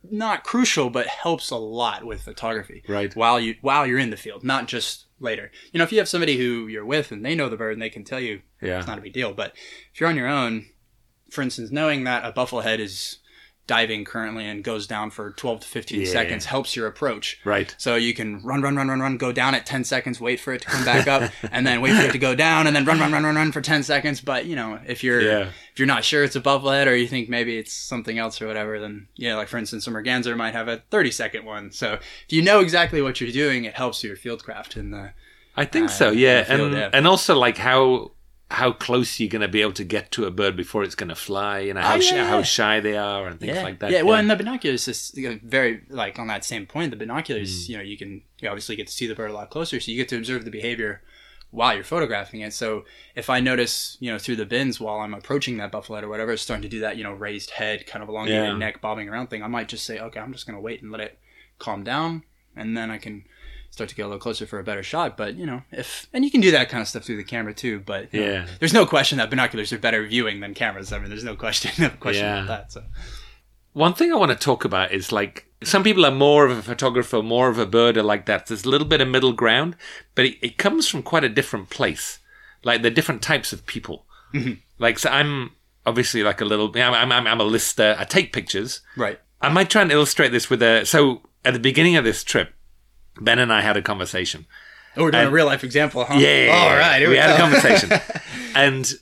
not 0.09 0.45
crucial, 0.45 0.91
but 0.91 1.07
helps 1.07 1.51
a 1.51 1.57
lot 1.57 2.05
with 2.05 2.23
photography. 2.23 2.83
Right. 2.89 3.15
While 3.15 3.41
you 3.41 3.57
while 3.61 3.87
you're 3.87 3.99
in 3.99 4.11
the 4.11 4.17
field, 4.17 4.45
not 4.45 4.69
just 4.69 5.07
later. 5.19 5.51
You 5.73 5.79
know, 5.79 5.85
if 5.85 5.93
you 5.93 5.99
have 5.99 6.09
somebody 6.09 6.37
who 6.37 6.67
you're 6.67 6.85
with 6.85 7.13
and 7.13 7.25
they 7.25 7.35
know 7.35 7.49
the 7.49 7.57
bird 7.57 7.75
and 7.75 7.83
they 7.83 7.91
can 7.91 8.05
tell 8.05 8.21
you, 8.21 8.43
yeah, 8.61 8.79
it's 8.79 8.87
not 8.87 8.99
a 8.99 9.03
big 9.03 9.13
deal. 9.13 9.33
But 9.33 9.55
if 9.93 10.01
you're 10.01 10.09
on 10.09 10.17
your 10.17 10.29
own, 10.29 10.67
for 11.31 11.43
instance, 11.43 11.71
knowing 11.71 12.05
that 12.05 12.25
a 12.25 12.33
bufflehead 12.33 12.79
is 12.79 13.19
diving 13.71 14.05
currently 14.05 14.45
and 14.49 14.65
goes 14.65 14.85
down 14.89 15.11
for 15.11 15.31
12 15.31 15.61
to 15.61 15.67
15 15.69 16.01
Yeah. 16.01 16.07
seconds 16.11 16.45
helps 16.47 16.75
your 16.75 16.89
approach. 16.89 17.39
right, 17.45 17.73
So 17.79 17.95
you 17.95 18.13
can 18.13 18.43
run, 18.43 18.63
run, 18.63 18.75
run, 18.75 18.89
run, 18.89 18.99
run, 19.01 19.17
go 19.17 19.31
down 19.31 19.55
at 19.55 19.65
10 19.65 19.85
seconds, 19.85 20.21
wait 20.21 20.41
for 20.41 20.53
it 20.53 20.63
to 20.63 20.67
come 20.69 20.85
back 20.85 21.07
up, 21.07 21.31
and 21.53 21.65
then 21.65 21.81
wait 21.81 21.95
for 21.95 22.03
it 22.03 22.11
to 22.13 22.19
go 22.19 22.35
down, 22.35 22.67
and 22.67 22.75
then 22.75 22.85
run, 22.85 22.99
run, 22.99 23.13
run, 23.13 23.23
run, 23.25 23.37
run 23.37 23.53
for 23.53 23.61
10 23.61 23.85
seconds. 23.85 24.21
But, 24.21 24.47
you 24.47 24.57
know, 24.57 24.81
if 24.89 25.05
you're 25.05 25.21
Yeah. 25.23 25.51
if 25.73 25.79
you're 25.79 25.87
not 25.87 26.03
sure 26.05 26.25
it's 26.25 26.35
a 26.35 26.41
bufflehead 26.41 26.89
or 26.89 26.95
you 26.97 27.07
think 27.07 27.29
maybe 27.29 27.57
it's 27.57 27.73
something 27.73 28.19
else 28.19 28.43
or 28.43 28.49
whatever, 28.49 28.81
then, 28.81 29.07
yeah, 29.15 29.37
like 29.37 29.47
for 29.47 29.57
instance, 29.59 29.87
a 29.87 29.91
merganser 29.93 30.35
might 30.37 30.53
have 30.55 30.67
a 30.67 30.83
30 30.91 31.13
second 31.13 31.45
one. 31.45 31.71
So 31.71 31.93
if 31.95 32.31
you 32.31 32.43
know 32.43 32.59
exactly 32.61 33.01
what 33.01 33.21
you're 33.21 33.31
doing, 33.31 33.65
it 33.67 33.75
helps 33.75 34.03
your 34.03 34.17
fieldcraft 34.17 34.77
in 34.77 34.91
the. 34.91 35.13
I 35.57 35.65
think 35.65 35.87
Uh, 35.91 35.93
so. 35.93 36.11
Yeah, 36.11 36.43
field, 36.43 36.61
and 36.61 36.75
yeah. 36.75 36.91
and 36.93 37.07
also 37.07 37.37
like 37.39 37.57
how 37.59 38.11
how 38.51 38.73
close 38.73 39.21
you're 39.21 39.29
going 39.29 39.43
to 39.43 39.49
be 39.49 39.63
able 39.63 39.73
to 39.73 39.85
get 39.85 40.11
to 40.11 40.25
a 40.25 40.31
bird 40.31 40.57
before 40.57 40.83
it's 40.83 40.97
going 40.97 41.09
to 41.09 41.15
fly. 41.15 41.61
You 41.61 41.75
know 41.75 41.81
how 41.83 41.93
Oh, 41.93 41.97
yeah, 41.97 42.01
shy, 42.01 42.25
how 42.25 42.43
shy 42.43 42.81
they 42.81 42.97
are 42.97 43.29
and 43.29 43.39
things 43.39 43.55
yeah. 43.57 43.63
like 43.63 43.79
that. 43.79 43.93
Yeah, 43.93 44.03
well, 44.03 44.17
and 44.19 44.29
the 44.29 44.35
binoculars 44.37 44.89
is 44.89 45.13
you 45.15 45.31
know, 45.31 45.39
very 45.45 45.83
like 45.89 46.19
on 46.19 46.27
that 46.27 46.45
same 46.45 46.67
point. 46.67 46.91
The 46.91 46.97
binoculars, 46.97 47.67
Hmm. 47.67 47.73
you 47.73 47.79
know, 47.79 47.85
you 47.85 47.97
can 47.97 48.23
you 48.41 48.49
obviously 48.49 48.75
get 48.77 48.89
to 48.89 48.93
see 48.93 49.07
the 49.07 49.15
bird 49.15 49.31
a 49.31 49.35
lot 49.35 49.51
closer, 49.51 49.79
so 49.79 49.91
you 49.91 49.97
get 49.97 50.09
to 50.09 50.17
observe 50.17 50.45
the 50.45 50.51
behavior 50.51 51.03
while 51.53 51.75
you're 51.75 51.85
photographing 51.85 52.41
it. 52.41 52.53
So 52.53 52.85
if 53.17 53.29
I 53.31 53.41
notice, 53.41 53.97
you 54.01 54.11
know, 54.11 54.19
through 54.19 54.37
the 54.37 54.47
bins 54.47 54.79
while 54.81 54.99
I'm 55.01 55.15
approaching 55.15 55.57
that 55.59 55.73
bufflehead 55.73 56.03
or 56.05 56.09
whatever, 56.09 56.33
it's 56.33 56.43
starting 56.43 56.63
to 56.63 56.69
do 56.69 56.81
that, 56.81 56.97
you 56.97 57.03
know, 57.05 57.13
raised 57.13 57.51
head, 57.51 57.87
kind 57.87 58.03
of 58.03 58.09
elongated 58.09 58.45
Yeah. 58.45 58.57
neck, 58.57 58.81
bobbing 58.81 59.09
around 59.09 59.29
thing, 59.31 59.43
I 59.43 59.49
might 59.49 59.69
just 59.69 59.85
say, 59.85 59.99
okay, 59.99 60.21
I'm 60.21 60.33
just 60.33 60.47
going 60.47 60.57
to 60.57 60.61
wait 60.63 60.81
and 60.83 60.93
let 60.93 61.01
it 61.01 61.19
calm 61.59 61.83
down, 61.83 62.23
and 62.57 62.77
then 62.77 62.89
I 62.91 62.99
can 62.99 63.25
start 63.71 63.89
to 63.91 63.95
get 63.97 64.03
a 64.03 64.07
little 64.07 64.21
closer 64.21 64.47
for 64.47 64.59
a 64.59 64.65
better 64.65 64.83
shot. 64.83 65.17
But 65.17 65.37
you 65.37 65.47
know, 65.47 65.63
if 65.71 66.07
and 66.13 66.25
you 66.25 66.31
can 66.31 66.41
do 66.41 66.51
that 66.53 66.69
kind 66.69 66.81
of 66.83 66.89
stuff 66.89 67.05
through 67.05 67.17
the 67.17 67.25
camera 67.25 67.55
too. 67.55 67.81
But 67.81 68.13
you 68.13 68.21
know, 68.21 68.33
Yeah. 68.33 68.47
there's 68.59 68.73
no 68.75 68.87
question 68.87 69.19
that 69.19 69.31
binoculars 69.31 69.73
are 69.73 69.79
better 69.79 70.07
viewing 70.07 70.41
than 70.41 70.55
cameras. 70.55 70.93
I 70.93 70.99
mean, 70.99 71.09
there's 71.09 71.25
no 71.25 71.37
question, 71.37 71.71
no 71.79 71.91
question 71.91 72.25
Yeah. 72.25 72.45
about 72.45 72.49
that. 72.49 72.73
So. 72.73 72.85
One 73.73 73.95
thing 73.95 74.13
I 74.13 74.17
want 74.17 74.33
to 74.33 74.37
talk 74.37 74.65
about 74.65 74.93
is 74.93 75.13
like 75.13 75.47
some 75.63 75.85
people 75.85 76.05
are 76.05 76.11
more 76.11 76.45
of 76.47 76.59
a 76.59 76.63
photographer, 76.63 77.23
more 77.23 77.49
of 77.49 77.59
a 77.59 77.67
birder 77.67 78.03
like 78.05 78.27
that. 78.27 78.47
There's 78.47 78.65
a 78.65 78.69
little 78.71 78.87
bit 78.87 79.01
of 79.01 79.09
middle 79.09 79.33
ground, 79.33 79.77
but 80.15 80.25
it, 80.25 80.39
it 80.43 80.59
comes 80.59 80.89
from 80.89 81.03
quite 81.03 81.23
a 81.25 81.29
different 81.29 81.71
place. 81.71 82.19
Like 82.65 82.83
the 82.83 82.91
different 82.91 83.23
types 83.23 83.53
of 83.53 83.65
people. 83.67 84.05
Mm-hmm. 84.35 84.55
Like 84.79 84.99
so, 84.99 85.09
I'm 85.11 85.53
obviously 85.87 86.23
like 86.23 86.41
a 86.41 86.45
little. 86.45 86.71
I'm, 86.77 87.13
I'm 87.13 87.27
I'm 87.27 87.41
a 87.41 87.45
lister. 87.45 87.95
I 87.99 88.05
take 88.05 88.33
pictures. 88.33 88.81
Right. 88.97 89.19
I 89.41 89.49
might 89.49 89.71
try 89.71 89.83
and 89.83 89.93
illustrate 89.93 90.29
this 90.31 90.51
with 90.51 90.63
a. 90.63 90.85
So 90.85 91.23
at 91.45 91.53
the 91.55 91.59
beginning 91.61 91.97
of 91.97 92.05
this 92.05 92.23
trip, 92.25 92.53
Ben 93.21 93.39
and 93.39 93.53
I 93.53 93.61
had 93.61 93.77
a 93.77 93.83
conversation. 93.83 94.47
Oh, 94.97 95.05
we're 95.05 95.11
doing 95.13 95.23
And- 95.25 95.31
a 95.31 95.33
real 95.33 95.47
life 95.47 95.63
example, 95.63 96.05
huh? 96.05 96.15
Yeah, 96.19 96.51
All 96.53 96.77
right. 96.77 96.99
Here 96.99 97.09
we, 97.09 97.15
we, 97.15 97.19
had 97.21 97.37
a 97.37 97.39
conversation, 97.39 97.93
and 98.57 98.93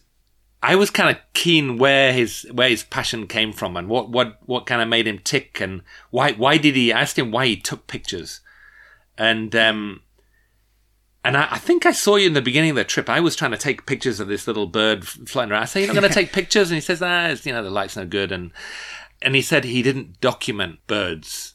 I 0.63 0.75
was 0.75 0.91
kind 0.91 1.09
of 1.17 1.23
keen 1.33 1.79
where 1.79 2.13
his 2.13 2.47
where 2.53 2.69
his 2.69 2.83
passion 2.83 3.27
came 3.27 3.53
from 3.53 3.77
and 3.77 3.89
what 3.89 4.11
what 4.11 4.39
what 4.45 4.67
kind 4.67 4.83
of 4.83 4.89
made 4.89 5.07
him 5.07 5.19
tick 5.19 5.61
and 5.61 5.83
why 6.11 6.33
why 6.33 6.59
did 6.59 6.75
he 6.77 6.93
I 6.93 7.01
asked 7.03 7.19
him 7.19 7.31
why 7.31 7.47
he 7.47 7.57
took 7.57 7.87
pictures, 7.87 8.41
and 9.17 9.55
um. 9.57 10.03
And 11.25 11.37
I, 11.37 11.49
I 11.51 11.59
think 11.59 11.85
I 11.85 11.91
saw 11.93 12.15
you 12.17 12.29
in 12.29 12.33
the 12.33 12.41
beginning 12.41 12.71
of 12.71 12.77
the 12.77 12.85
trip. 12.85 13.11
I 13.11 13.21
was 13.21 13.35
trying 13.37 13.51
to 13.51 13.59
take 13.59 13.87
pictures 13.87 14.21
of 14.21 14.29
this 14.29 14.47
little 14.47 14.67
bird 14.67 15.07
flying 15.07 15.51
around. 15.51 15.63
I 15.63 15.67
say, 15.67 15.81
"You're 15.85 15.93
not 15.93 16.01
going 16.01 16.09
to 16.13 16.15
take 16.15 16.33
pictures," 16.33 16.71
and 16.71 16.77
he 16.77 16.81
says, 16.81 17.03
"Ah, 17.03 17.27
it's, 17.27 17.45
you 17.45 17.53
know, 17.53 17.63
the 17.63 17.71
light's 17.71 17.97
no 17.97 18.07
good." 18.07 18.31
And 18.33 18.53
and 19.21 19.35
he 19.35 19.43
said 19.43 19.65
he 19.65 19.83
didn't 19.83 20.21
document 20.21 20.79
birds. 20.87 21.55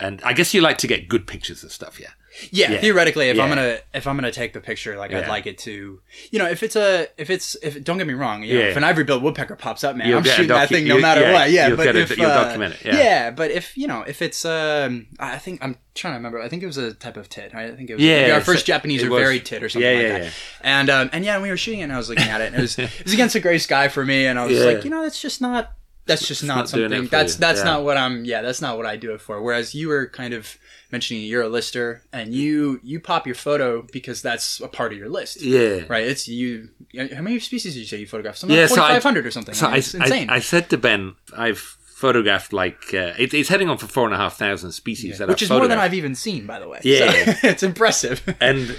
And 0.00 0.20
I 0.24 0.32
guess 0.32 0.52
you 0.52 0.60
like 0.60 0.78
to 0.78 0.86
get 0.88 1.08
good 1.08 1.26
pictures 1.26 1.62
of 1.62 1.70
stuff, 1.70 2.00
yeah. 2.00 2.08
yeah, 2.50 2.72
Yeah. 2.72 2.80
theoretically, 2.80 3.28
if 3.28 3.38
I'm 3.38 3.48
gonna 3.48 3.78
if 3.94 4.08
I'm 4.08 4.16
gonna 4.16 4.32
take 4.32 4.52
the 4.52 4.60
picture, 4.60 4.96
like 4.96 5.12
I'd 5.14 5.28
like 5.28 5.46
it 5.46 5.56
to, 5.58 6.00
you 6.32 6.38
know, 6.40 6.46
if 6.46 6.64
it's 6.64 6.74
a 6.74 7.06
if 7.16 7.30
it's 7.30 7.54
if 7.62 7.82
don't 7.84 7.96
get 7.98 8.08
me 8.08 8.14
wrong, 8.14 8.42
you 8.42 8.54
know, 8.54 8.60
Yeah. 8.64 8.70
if 8.70 8.76
an 8.76 8.82
ivory 8.82 9.04
billed 9.04 9.22
woodpecker 9.22 9.54
pops 9.54 9.84
up, 9.84 9.94
man, 9.94 10.08
You'll 10.08 10.18
I'm 10.18 10.24
shooting 10.24 10.48
that 10.48 10.68
thing 10.68 10.88
no 10.88 10.98
matter 10.98 11.20
yeah, 11.20 11.32
what. 11.32 11.50
Yeah, 11.52 11.74
but 11.76 11.94
if 11.94 12.16
you'll 12.18 12.26
uh, 12.26 12.42
document 12.44 12.74
it, 12.82 12.92
yeah. 12.94 13.30
but 13.30 13.52
if 13.52 13.76
you 13.78 13.86
know 13.86 14.02
if 14.02 14.20
it's 14.20 14.44
um, 14.44 15.06
I 15.20 15.38
think 15.38 15.62
I'm 15.62 15.78
trying 15.94 16.14
to 16.14 16.16
remember. 16.16 16.42
I 16.42 16.48
think 16.48 16.64
it 16.64 16.66
was 16.66 16.76
a 16.76 16.92
type 16.92 17.16
of 17.16 17.28
tit. 17.28 17.54
I 17.54 17.70
think 17.70 17.88
it 17.88 17.94
was 17.94 18.02
Yeah, 18.02 18.32
our 18.34 18.40
first 18.40 18.66
Japanese 18.66 19.04
or 19.04 19.10
varied 19.10 19.46
tit 19.46 19.62
or 19.62 19.68
something 19.68 19.88
Yeah, 19.88 19.98
like 20.02 20.08
that. 20.08 20.22
yeah. 20.24 20.30
And 20.62 20.90
um, 20.90 21.10
and 21.12 21.24
yeah, 21.24 21.40
we 21.40 21.50
were 21.50 21.56
shooting 21.56 21.80
it, 21.80 21.84
and 21.84 21.92
I 21.92 21.98
was 21.98 22.08
looking 22.08 22.26
at 22.28 22.40
it, 22.40 22.46
and 22.48 22.56
it 22.56 22.60
was 22.62 22.76
it 22.80 22.90
was 23.04 23.12
against 23.14 23.36
a 23.36 23.40
gray 23.40 23.58
sky 23.58 23.86
for 23.86 24.04
me, 24.04 24.26
and 24.26 24.40
I 24.40 24.44
was 24.46 24.58
Yeah. 24.58 24.64
like, 24.64 24.82
you 24.82 24.90
know, 24.90 25.02
that's 25.04 25.22
just 25.22 25.40
not 25.40 25.72
that's 26.06 26.26
just 26.28 26.44
not, 26.44 26.56
not 26.56 26.68
something 26.68 27.06
that's 27.06 27.36
that's 27.36 27.60
Yeah. 27.60 27.64
not 27.64 27.84
what 27.84 27.96
I'm 27.96 28.24
yeah 28.24 28.42
that's 28.42 28.60
not 28.60 28.76
what 28.76 28.86
I 28.86 28.96
do 28.96 29.12
it 29.14 29.20
for. 29.20 29.42
Whereas 29.42 29.74
you 29.74 29.88
were 29.88 30.06
kind 30.08 30.34
of 30.34 30.56
mentioning 30.92 31.24
you're 31.24 31.42
a 31.42 31.48
lister 31.48 32.02
and 32.12 32.34
you 32.34 32.78
you 32.82 33.00
pop 33.00 33.26
your 33.26 33.34
photo 33.34 33.82
because 33.92 34.22
that's 34.22 34.60
a 34.60 34.68
part 34.68 34.92
of 34.92 34.98
your 34.98 35.08
list. 35.08 35.42
Yeah. 35.42 35.80
Right, 35.88 36.06
it's 36.06 36.28
you. 36.28 36.68
How 36.96 37.22
many 37.22 37.38
species 37.40 37.74
did 37.74 37.80
you 37.80 37.86
say 37.86 37.98
you 37.98 38.06
photographed? 38.06 38.38
Something 38.38 38.56
Yeah, 38.56 38.64
like 38.64 38.70
so 38.70 38.76
4,500 38.76 39.26
or 39.26 39.30
something. 39.30 39.54
So 39.54 39.66
I 39.66 39.68
mean, 39.70 39.74
I, 39.74 39.78
it's 39.78 39.94
insane. 39.94 40.30
I, 40.30 40.34
I 40.36 40.38
said 40.40 40.70
to 40.70 40.78
Ben, 40.78 41.14
I've 41.36 41.58
photographed 41.58 42.52
like 42.52 42.92
uh, 42.92 43.14
it, 43.18 43.32
it's 43.32 43.48
heading 43.48 43.68
on 43.70 43.78
for 43.78 43.86
four 43.86 44.04
and 44.04 44.14
a 44.14 44.18
half 44.18 44.36
thousand 44.36 44.72
species 44.72 45.18
that 45.18 45.28
Which 45.28 45.42
I've 45.42 45.48
photographed. 45.48 45.62
Which 45.62 45.64
is 45.64 45.68
more 45.68 45.68
than. 45.68 45.78
I've 45.78 45.94
even 45.94 46.14
seen, 46.14 46.46
by 46.46 46.58
the 46.60 46.68
way. 46.68 46.80
Yeah. 46.84 47.34
So, 47.34 47.38
it's 47.48 47.62
impressive. 47.62 48.22
And 48.40 48.76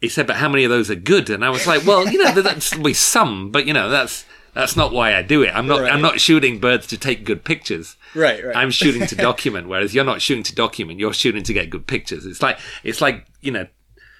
he 0.00 0.08
said, 0.08 0.26
"But 0.26 0.36
how 0.36 0.48
many 0.48 0.64
of 0.64 0.70
those 0.70 0.90
are 0.90 0.94
good?" 0.96 1.28
And 1.30 1.44
I 1.44 1.50
was 1.50 1.66
like, 1.66 1.86
"Well, 1.86 2.08
you 2.08 2.22
know, 2.22 2.32
that's 2.40 2.74
be 2.76 2.94
some, 2.94 3.50
but 3.50 3.66
you 3.66 3.72
know, 3.74 3.88
that's 3.90 4.24
that's 4.54 4.76
not 4.76 4.92
why 4.92 5.14
I 5.14 5.22
do 5.22 5.42
it. 5.42 5.50
I'm 5.54 5.66
not 5.66 5.80
Right. 5.82 5.92
I'm 5.92 6.02
not 6.02 6.20
shooting 6.20 6.58
birds 6.58 6.86
to 6.88 6.98
take 6.98 7.24
good 7.24 7.44
pictures. 7.44 7.96
right, 8.14 8.44
right. 8.44 8.56
I'm 8.56 8.70
shooting 8.70 9.06
to 9.06 9.16
document. 9.30 9.68
Whereas 9.68 9.94
you're 9.94 10.04
not 10.04 10.20
shooting 10.22 10.44
to 10.44 10.54
document. 10.54 10.98
You're 11.00 11.14
shooting 11.14 11.42
to 11.44 11.52
get 11.52 11.70
good 11.70 11.86
pictures. 11.86 12.26
It's 12.26 12.42
like 12.42 12.58
it's 12.84 13.00
like 13.00 13.26
you 13.40 13.52
know." 13.52 13.66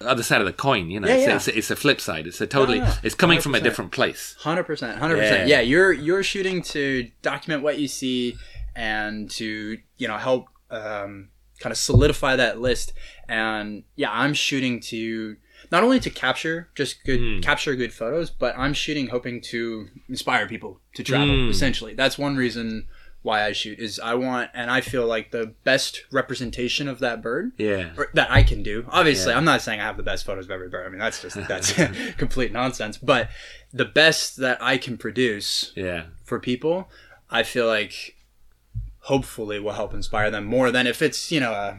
Other 0.01 0.23
side 0.23 0.41
of 0.41 0.47
the 0.47 0.51
coin, 0.51 0.91
you 0.91 0.99
know, 0.99 1.07
Yeah, 1.07 1.13
it's, 1.13 1.27
yeah. 1.27 1.35
It's, 1.37 1.47
it's 1.47 1.71
a 1.71 1.77
flip 1.77 2.01
side. 2.01 2.27
It's 2.27 2.41
a 2.41 2.47
totally, 2.47 2.79
no, 2.81 2.93
it's 3.03 3.15
coming 3.15 3.39
from 3.39 3.55
a 3.55 3.61
different 3.61 3.93
place. 3.93 4.35
Hundred 4.39 4.65
percent, 4.65 4.97
Hundred 4.99 5.15
percent. 5.15 5.47
Yeah, 5.47 5.61
you're 5.61 5.93
you're 5.93 6.23
shooting 6.23 6.61
to 6.63 7.09
document 7.21 7.63
what 7.63 7.79
you 7.79 7.87
see 7.87 8.35
and 8.75 9.31
to 9.31 9.77
you 9.97 10.07
know 10.09 10.17
help 10.17 10.47
um, 10.69 11.29
kind 11.61 11.71
of 11.71 11.77
solidify 11.77 12.35
that 12.35 12.59
list. 12.59 12.91
And 13.29 13.83
yeah, 13.95 14.09
I'm 14.11 14.33
shooting 14.33 14.81
to 14.81 15.37
not 15.73 15.83
only 15.83 15.99
to 15.99 16.09
capture 16.09 16.69
just 16.75 17.03
good 17.03 17.19
Hmm. 17.19 17.39
capture 17.41 17.75
good 17.75 17.91
photos, 17.91 18.29
but 18.29 18.55
I'm 18.57 18.73
shooting 18.73 19.07
hoping 19.07 19.41
to 19.51 19.87
inspire 20.07 20.47
people 20.47 20.79
to 20.95 21.03
travel. 21.03 21.35
Mm. 21.35 21.49
Essentially, 21.49 21.93
that's 21.95 22.17
one 22.17 22.35
reason 22.37 22.87
why 23.23 23.45
I 23.45 23.53
shoot 23.53 23.79
is 23.79 23.99
I 23.99 24.13
want 24.15 24.51
and 24.53 24.69
I 24.69 24.81
feel 24.81 25.07
like 25.07 25.31
the 25.31 25.53
best 25.63 26.03
representation 26.11 26.87
of 26.89 26.99
that 26.99 27.21
bird 27.21 27.53
Yeah, 27.57 27.91
that 28.13 28.29
I 28.29 28.43
can 28.43 28.61
do. 28.63 28.85
Obviously, 28.89 29.31
Yeah. 29.31 29.37
I'm 29.37 29.45
not 29.45 29.61
saying 29.61 29.79
I 29.79 29.85
have 29.85 29.97
the 29.97 30.03
best 30.03 30.25
photos 30.25 30.45
of 30.45 30.51
every 30.51 30.67
bird. 30.69 30.85
I 30.85 30.89
mean, 30.89 30.99
that's 30.99 31.21
just 31.21 31.35
that's 31.47 31.71
complete 32.17 32.51
nonsense. 32.51 32.97
But 32.97 33.29
the 33.71 33.85
best 33.85 34.37
that 34.37 34.57
I 34.61 34.77
can 34.77 34.97
produce 34.97 35.71
yeah, 35.75 36.03
for 36.25 36.37
people, 36.39 36.89
I 37.31 37.43
feel 37.43 37.65
like 37.65 38.15
hopefully 39.11 39.59
will 39.59 39.73
help 39.73 39.93
inspire 39.93 40.29
them 40.29 40.45
more 40.45 40.69
than 40.69 40.85
if 40.85 41.01
it's 41.01 41.31
you 41.31 41.39
know. 41.39 41.51
Uh, 41.53 41.75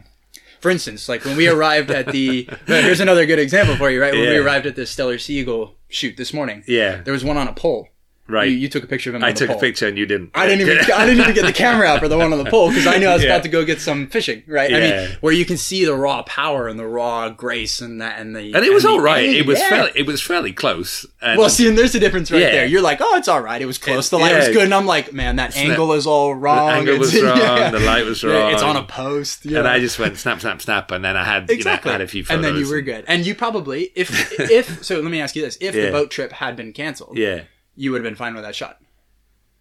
for 0.65 0.71
instance, 0.71 1.07
like 1.07 1.23
when 1.25 1.37
we 1.37 1.47
arrived 1.47 1.91
at 1.91 2.07
the 2.07 2.49
here's 2.65 2.99
another 2.99 3.27
good 3.27 3.37
example 3.37 3.75
for 3.75 3.91
you, 3.91 4.01
right? 4.01 4.11
When 4.11 4.21
we 4.21 4.37
arrived 4.37 4.65
at 4.65 4.75
the 4.75 4.81
Steller 4.81 5.21
Sea 5.21 5.41
Eagle 5.41 5.75
shoot 5.89 6.17
this 6.17 6.33
morning, 6.33 6.63
yeah. 6.65 7.03
there 7.03 7.13
was 7.13 7.23
one 7.23 7.37
on 7.37 7.47
a 7.47 7.53
pole. 7.53 7.87
Right. 8.27 8.49
You, 8.49 8.55
you 8.57 8.69
took 8.69 8.83
a 8.83 8.87
picture 8.87 9.11
of 9.11 9.15
him. 9.15 9.23
I 9.23 9.33
the 9.33 9.37
took 9.39 9.47
pole. 9.49 9.57
a 9.57 9.59
picture 9.59 9.87
and 9.87 9.97
you 9.99 10.07
didn't. 10.07 10.31
I 10.33 10.47
didn't 10.47 10.61
even 10.61 10.79
I 10.91 11.05
didn't 11.05 11.21
even 11.21 11.35
get 11.35 11.45
the 11.45 11.53
camera 11.53 11.85
out 11.85 11.99
for 11.99 12.07
the 12.07 12.17
one 12.17 12.33
on 12.33 12.43
the 12.43 12.49
pole 12.49 12.69
because 12.69 12.87
I 12.87 12.97
knew 12.97 13.07
I 13.07 13.13
was 13.13 13.23
Yeah. 13.25 13.29
about 13.35 13.43
to 13.43 13.49
go 13.49 13.63
get 13.63 13.79
some 13.79 14.07
fishing. 14.07 14.41
Right. 14.47 14.73
I 14.73 14.79
mean, 14.79 15.17
where 15.21 15.31
you 15.31 15.45
can 15.45 15.57
see 15.57 15.85
the 15.85 15.93
raw 15.93 16.23
power 16.23 16.67
and 16.67 16.79
the 16.79 16.87
raw 16.87 17.29
grace 17.29 17.81
and 17.81 18.01
that 18.01 18.19
and 18.19 18.35
the 18.35 18.53
and 18.55 18.65
it 18.65 18.73
was 18.73 18.81
the 18.81 18.89
all 18.89 18.99
right. 18.99 19.29
edge. 19.29 19.35
It 19.35 19.45
was 19.45 19.59
Yeah. 19.59 19.69
fairly, 19.69 19.91
it 19.93 20.07
was 20.07 20.21
fairly 20.23 20.53
close. 20.53 21.05
And 21.21 21.37
Well, 21.39 21.49
see, 21.49 21.67
and 21.67 21.77
there's 21.77 21.93
a 21.93 21.99
difference 21.99 22.31
right 22.31 22.41
Yeah. 22.41 22.51
there. 22.51 22.65
You're 22.65 22.81
like, 22.81 22.97
oh, 22.99 23.15
it's 23.15 23.27
all 23.27 23.41
right. 23.41 23.61
It 23.61 23.65
was 23.67 23.77
close. 23.77 24.09
The 24.09 24.17
light 24.17 24.31
yeah. 24.31 24.39
was 24.39 24.47
good, 24.49 24.63
and 24.63 24.73
I'm 24.73 24.87
like, 24.87 25.13
man, 25.13 25.35
that 25.35 25.55
angle 25.55 25.93
is 25.93 26.07
all 26.07 26.29
the 26.29 26.35
wrong. 26.35 26.69
angle 26.71 26.97
was 26.97 27.13
wrong. 27.21 27.37
yeah. 27.37 27.69
The 27.69 27.79
light 27.79 28.05
was 28.05 28.23
wrong. 28.23 28.51
It's 28.53 28.63
on 28.63 28.75
a 28.75 28.83
post. 28.83 29.45
And 29.45 29.67
I 29.67 29.79
just 29.79 29.99
went 29.99 30.17
snap, 30.17 30.41
snap, 30.41 30.63
snap, 30.63 30.89
and 30.91 31.05
then 31.05 31.15
I 31.15 31.23
had 31.23 31.49
exactly. 31.51 31.89
you 31.89 31.91
know, 31.91 31.95
I 31.95 31.99
had 31.99 32.01
a 32.01 32.07
few 32.07 32.23
photos. 32.23 32.43
and 32.43 32.55
then 32.55 32.59
you 32.59 32.67
were 32.69 32.81
good. 32.81 33.05
And 33.07 33.23
you 33.23 33.35
probably, 33.35 33.91
if 33.95 34.09
if 34.39 34.83
so, 34.83 34.99
let 34.99 35.11
me 35.11 35.21
ask 35.21 35.35
you 35.35 35.43
this: 35.43 35.59
if 35.61 35.75
Yeah. 35.75 35.85
the 35.85 35.91
boat 35.91 36.09
trip 36.09 36.31
had 36.31 36.55
been 36.55 36.73
canceled, 36.73 37.17
Yeah, 37.17 37.41
you 37.75 37.91
would 37.91 37.99
have 38.03 38.09
been 38.09 38.15
fine 38.15 38.33
with 38.35 38.43
that 38.43 38.55
shot. 38.55 38.79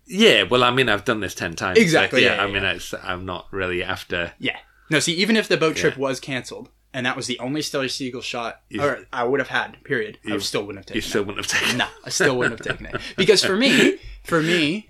yeah. 0.06 0.42
Well, 0.44 0.62
I 0.64 0.70
mean, 0.70 0.88
I've 0.88 1.04
done 1.04 1.20
this 1.20 1.34
ten 1.34 1.54
times. 1.56 1.78
so, 1.78 1.82
Exactly, 1.82 2.22
yeah, 2.24 2.36
yeah, 2.36 2.42
I 2.42 2.46
yeah, 2.46 2.52
mean, 2.52 2.62
yeah. 2.62 2.72
it's, 2.72 2.94
I'm 3.02 3.24
not 3.24 3.46
really 3.50 3.82
after. 3.82 4.32
Yeah. 4.38 4.58
No, 4.90 4.98
see, 5.00 5.14
even 5.14 5.36
if 5.36 5.48
the 5.48 5.56
boat 5.56 5.76
trip 5.76 5.96
was 5.96 6.20
canceled 6.20 6.68
and 6.92 7.06
that 7.06 7.16
was 7.16 7.26
the 7.26 7.38
only 7.38 7.60
Steller 7.62 7.90
Sea 7.90 8.06
Eagle 8.08 8.20
shot, 8.20 8.60
or 8.78 9.00
I 9.12 9.24
would 9.24 9.40
have 9.40 9.48
had, 9.48 9.82
period, 9.82 10.18
I 10.30 10.36
still 10.38 10.60
wouldn't 10.66 10.78
have 10.80 10.86
taken 10.86 10.96
You 10.96 11.04
it. 11.06 11.08
still 11.08 11.24
wouldn't 11.24 11.44
have 11.46 11.60
taken. 11.60 11.78
No, 11.78 11.86
I 12.04 12.10
still 12.10 12.36
wouldn't 12.36 12.60
have 12.60 12.68
taken 12.78 12.94
it. 12.94 13.00
Because 13.16 13.42
for 13.44 13.56
me, 13.56 13.98
for 14.24 14.40
me, 14.42 14.88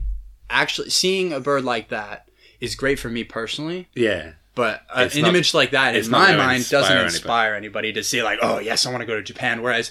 actually 0.50 0.90
seeing 0.90 1.33
a 1.33 1.40
bird 1.40 1.64
like 1.64 1.88
that 1.88 2.28
is 2.61 2.75
great 2.75 2.99
for 2.99 3.09
me 3.09 3.25
personally. 3.25 3.88
Yeah, 3.95 4.33
But 4.54 4.83
uh, 4.90 5.09
an 5.14 5.23
not- 5.23 5.28
image 5.31 5.54
like 5.54 5.71
that, 5.71 5.95
in 5.97 6.11
my 6.11 6.37
mind, 6.37 6.59
inspire 6.59 6.81
doesn't 6.83 6.99
inspire 7.07 7.54
anybody 7.54 7.93
to 7.95 8.02
see 8.04 8.23
like, 8.23 8.40
"Oh 8.43 8.59
yes, 8.59 8.85
I 8.85 8.90
want 8.90 9.00
to 9.02 9.07
go 9.07 9.14
to 9.16 9.23
Japan." 9.23 9.62
Whereas, 9.62 9.90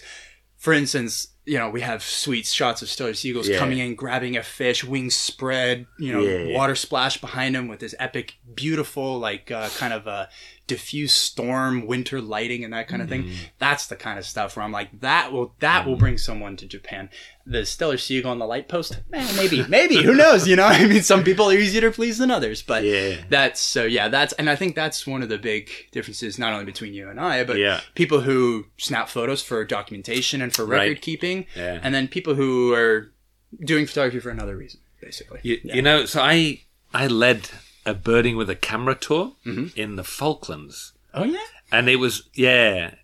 for 0.58 0.74
instance, 0.74 1.30
you 1.46 1.58
know, 1.58 1.70
we 1.70 1.82
have 1.82 2.02
sweet 2.04 2.46
shots 2.46 2.82
of 2.82 2.88
Steller 2.88 3.16
sea 3.16 3.30
eagles 3.30 3.50
Yeah. 3.50 3.58
coming 3.60 3.80
in, 3.80 3.96
grabbing 3.96 4.38
a 4.38 4.44
fish, 4.44 4.84
wings 4.84 5.14
spread, 5.16 5.86
you 6.00 6.14
know, 6.14 6.22
Yeah. 6.22 6.56
water 6.58 6.76
splash 6.76 7.18
behind 7.18 7.54
them 7.56 7.68
with 7.68 7.80
this 7.80 7.94
epic, 8.00 8.36
beautiful, 8.56 9.20
like 9.20 9.52
uh, 9.52 9.70
kind 9.78 9.92
of 9.94 10.08
a 10.08 10.30
diffuse 10.66 11.12
storm, 11.12 11.86
winter 11.88 12.22
lighting, 12.22 12.64
and 12.64 12.74
that 12.74 12.88
kind 12.88 13.02
of 13.02 13.10
thing. 13.10 13.24
Mm-hmm. 13.24 13.34
That's 13.60 13.88
the 13.88 13.96
kind 13.96 14.18
of 14.18 14.26
stuff 14.26 14.56
where 14.56 14.64
I'm 14.64 14.72
like, 14.72 15.02
that 15.02 15.32
will 15.34 15.54
that 15.60 15.86
will 15.86 15.96
bring 15.98 16.18
someone 16.18 16.56
to 16.58 16.66
Japan. 16.66 17.10
The 17.46 17.60
Steller 17.64 18.00
sea 18.00 18.20
eagle 18.20 18.32
on 18.32 18.40
the 18.40 18.46
light 18.46 18.70
post, 18.70 19.02
eh, 19.12 19.34
maybe, 19.36 19.66
maybe, 19.68 20.02
who 20.02 20.14
knows? 20.16 20.48
You 20.48 20.56
know, 20.56 20.64
I 20.68 20.86
mean, 20.88 21.04
some 21.04 21.26
people 21.26 21.50
are 21.52 21.54
easier 21.58 21.82
to 21.82 21.92
please 21.92 22.18
than 22.18 22.32
others, 22.32 22.62
but 22.62 22.84
yeah, 22.86 23.18
that's 23.30 23.60
so 23.60 23.84
yeah 23.84 24.08
that's 24.08 24.32
and 24.34 24.50
i 24.50 24.56
think 24.56 24.76
that's 24.76 25.06
one 25.06 25.22
of 25.22 25.30
the 25.30 25.38
big 25.38 25.70
differences 25.92 26.40
not 26.40 26.54
only 26.54 26.66
between 26.66 26.94
you 26.94 27.10
and 27.10 27.20
i 27.20 27.44
but 27.44 27.58
Yeah. 27.58 27.82
people 27.96 28.22
who 28.22 28.66
snap 28.78 29.10
photos 29.10 29.42
for 29.44 29.64
documentation 29.66 30.42
and 30.42 30.54
for 30.54 30.66
record 30.66 30.88
Right. 30.94 31.02
keeping 31.02 31.46
yeah. 31.56 31.80
and 31.84 31.94
then 31.94 32.08
people 32.08 32.36
who 32.36 32.74
are 32.74 33.12
doing 33.60 33.86
photography 33.86 34.20
for 34.20 34.30
another 34.30 34.56
reason 34.56 34.80
basically 35.02 35.40
You, 35.44 35.60
you 35.64 35.82
know, 35.82 36.06
so 36.06 36.22
I 36.22 36.62
I 36.94 37.08
led 37.08 37.50
a 37.86 37.94
birding 37.94 38.38
with 38.38 38.50
a 38.50 38.56
camera 38.56 38.96
tour 38.96 39.34
Mm-hmm. 39.46 39.80
in 39.80 39.96
the 39.96 40.04
Falklands, 40.04 40.94
oh 41.14 41.24
yeah 41.24 41.40
and 41.72 41.90
it 41.90 41.98
was 41.98 42.30
yeah. 42.34 42.96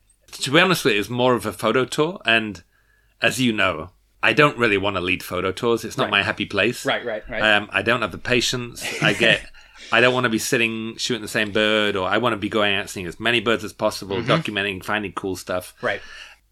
To 0.44 0.52
be 0.52 0.60
honest 0.60 0.86
with 0.86 0.92
you, 0.94 0.98
it 0.98 1.02
was 1.02 1.10
more 1.10 1.34
of 1.34 1.46
a 1.46 1.52
photo 1.52 1.86
tour, 1.86 2.22
and 2.26 2.62
as 3.22 3.40
you 3.42 3.52
know, 3.52 3.90
I 4.22 4.34
don't 4.34 4.58
really 4.58 4.78
want 4.78 4.96
to 4.96 5.02
lead 5.02 5.24
photo 5.24 5.52
tours. 5.52 5.84
It's 5.84 5.98
not 5.98 6.04
Right. 6.06 6.12
my 6.12 6.24
happy 6.24 6.46
place. 6.46 6.86
right 6.86 7.04
right 7.04 7.28
right 7.28 7.42
Um, 7.42 7.68
I 7.72 7.82
don't 7.82 8.02
have 8.02 8.12
the 8.12 8.18
patience. 8.20 8.86
I 9.02 9.14
get. 9.14 9.42
I 9.92 10.02
don't 10.02 10.14
want 10.14 10.26
to 10.26 10.30
be 10.30 10.38
sitting 10.38 10.98
shooting 10.98 11.24
the 11.24 11.28
same 11.28 11.52
bird, 11.52 11.96
or 11.96 12.08
I 12.08 12.20
want 12.20 12.34
to 12.34 12.38
be 12.38 12.50
going 12.50 12.76
out 12.76 12.90
seeing 12.92 13.08
as 13.08 13.20
many 13.20 13.40
birds 13.40 13.64
as 13.64 13.74
possible, 13.74 14.18
Mm-hmm. 14.18 14.30
documenting, 14.32 14.84
finding 14.84 15.14
cool 15.14 15.36
stuff. 15.36 15.74
right 15.82 16.02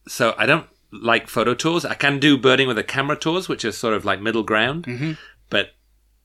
So 0.07 0.33
I 0.39 0.47
don't 0.47 0.65
like 0.91 1.27
photo 1.27 1.53
tours. 1.53 1.85
I 1.85 1.93
can 1.93 2.17
do 2.19 2.35
birding 2.37 2.67
with 2.67 2.77
a 2.79 2.83
camera 2.83 3.15
tours, 3.17 3.47
which 3.47 3.63
is 3.63 3.77
sort 3.77 3.93
of 3.93 4.05
like 4.05 4.21
middle 4.21 4.43
ground. 4.43 4.85
Mm-hmm. 4.85 5.11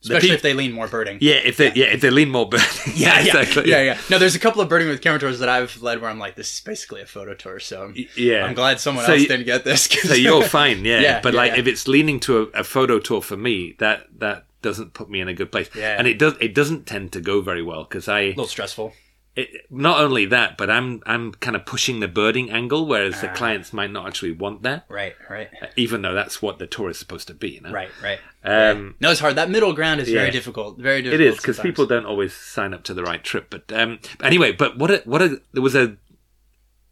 But 0.02 0.08
the 0.08 0.14
especially 0.16 0.34
if 0.34 0.42
they 0.42 0.52
lean 0.54 0.72
more 0.72 0.88
birding 0.88 1.18
yeah, 1.20 1.34
if 1.36 1.56
they 1.56 1.72
yeah. 1.74 1.86
if 1.86 2.00
they 2.00 2.10
lean 2.10 2.30
more 2.30 2.48
birding, 2.48 2.66
yeah, 2.94 3.20
yeah, 3.20 3.38
exactly. 3.38 3.70
yeah, 3.70 3.82
yeah. 3.82 3.98
No, 4.10 4.18
there's 4.18 4.34
a 4.34 4.40
couple 4.40 4.60
of 4.60 4.68
birding 4.68 4.88
with 4.88 5.00
camera 5.00 5.20
tours 5.20 5.38
that 5.38 5.48
I've 5.48 5.80
led 5.80 6.00
where 6.00 6.10
I'm 6.10 6.18
like, 6.18 6.34
this 6.34 6.52
is 6.52 6.60
basically 6.60 7.02
a 7.02 7.06
photo 7.06 7.34
tour. 7.34 7.60
So 7.60 7.84
I'm, 7.84 7.94
yeah. 8.16 8.44
I'm 8.44 8.54
glad 8.54 8.80
someone 8.80 9.04
So 9.06 9.12
else 9.12 9.22
you- 9.22 9.28
didn't 9.28 9.46
get 9.46 9.64
this. 9.64 9.82
So 9.84 10.14
you're 10.14 10.42
fine, 10.42 10.84
yeah. 10.84 11.00
Yeah, 11.00 11.20
but 11.20 11.34
yeah, 11.34 11.40
like 11.40 11.52
yeah. 11.52 11.58
if 11.60 11.66
it's 11.68 11.86
leaning 11.86 12.18
to 12.20 12.50
a, 12.54 12.60
a 12.60 12.64
photo 12.64 12.98
tour 12.98 13.22
for 13.22 13.36
me, 13.36 13.76
that 13.78 14.06
that 14.18 14.46
doesn't 14.62 14.94
put 14.94 15.10
me 15.10 15.20
in 15.20 15.28
a 15.28 15.34
good 15.34 15.52
place. 15.52 15.68
Yeah. 15.74 15.96
And 15.98 16.06
it 16.06 16.18
does 16.18 16.34
it 16.40 16.54
doesn't 16.54 16.86
tend 16.86 17.12
to 17.12 17.20
go 17.20 17.40
very 17.40 17.62
well 17.62 17.84
because 17.84 18.08
I 18.08 18.20
a 18.20 18.28
little 18.28 18.46
stressful. 18.46 18.92
It, 19.34 19.48
not 19.70 19.98
only 20.00 20.26
that, 20.26 20.58
but 20.58 20.68
I'm 20.70 21.02
I'm 21.06 21.32
kind 21.32 21.56
of 21.56 21.64
pushing 21.64 22.00
the 22.00 22.08
birding 22.08 22.50
angle, 22.50 22.86
whereas 22.86 23.20
the 23.20 23.30
Ah. 23.30 23.34
clients 23.34 23.72
might 23.72 23.90
not 23.90 24.06
actually 24.06 24.32
want 24.32 24.62
that, 24.62 24.84
Right, 24.88 25.14
right, 25.30 25.48
even 25.76 26.02
though 26.02 26.12
that's 26.14 26.42
what 26.42 26.58
the 26.58 26.66
tour 26.66 26.90
is 26.90 26.98
supposed 26.98 27.28
to 27.28 27.34
be. 27.34 27.50
You 27.52 27.60
know? 27.62 27.70
right, 27.72 27.90
right. 28.02 28.18
Um, 28.44 28.94
No, 29.00 29.10
it's 29.10 29.20
hard. 29.20 29.36
That 29.36 29.48
middle 29.50 29.72
ground 29.72 30.00
is 30.00 30.08
Yeah. 30.10 30.18
very 30.20 30.30
difficult. 30.30 30.78
Very 30.78 31.00
difficult. 31.02 31.20
It 31.20 31.26
is 31.26 31.36
because 31.36 31.60
people 31.60 31.86
don't 31.86 32.04
always 32.06 32.34
sign 32.34 32.74
up 32.74 32.82
to 32.84 32.94
the 32.94 33.02
right 33.02 33.22
trip. 33.24 33.46
But 33.48 33.72
um, 33.72 34.00
anyway, 34.22 34.52
but 34.52 34.76
what 34.76 34.90
a, 34.90 35.02
what 35.06 35.22
a 35.22 35.40
there 35.52 35.62
was 35.62 35.74
a 35.74 35.96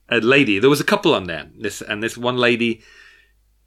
a 0.09 0.21
lady. 0.21 0.59
There 0.59 0.71
was 0.71 0.81
a 0.81 0.85
couple 0.85 1.15
on 1.15 1.25
there. 1.25 1.51
This 1.59 1.83
and 1.83 2.03
this 2.03 2.17
one 2.17 2.37
lady. 2.37 2.83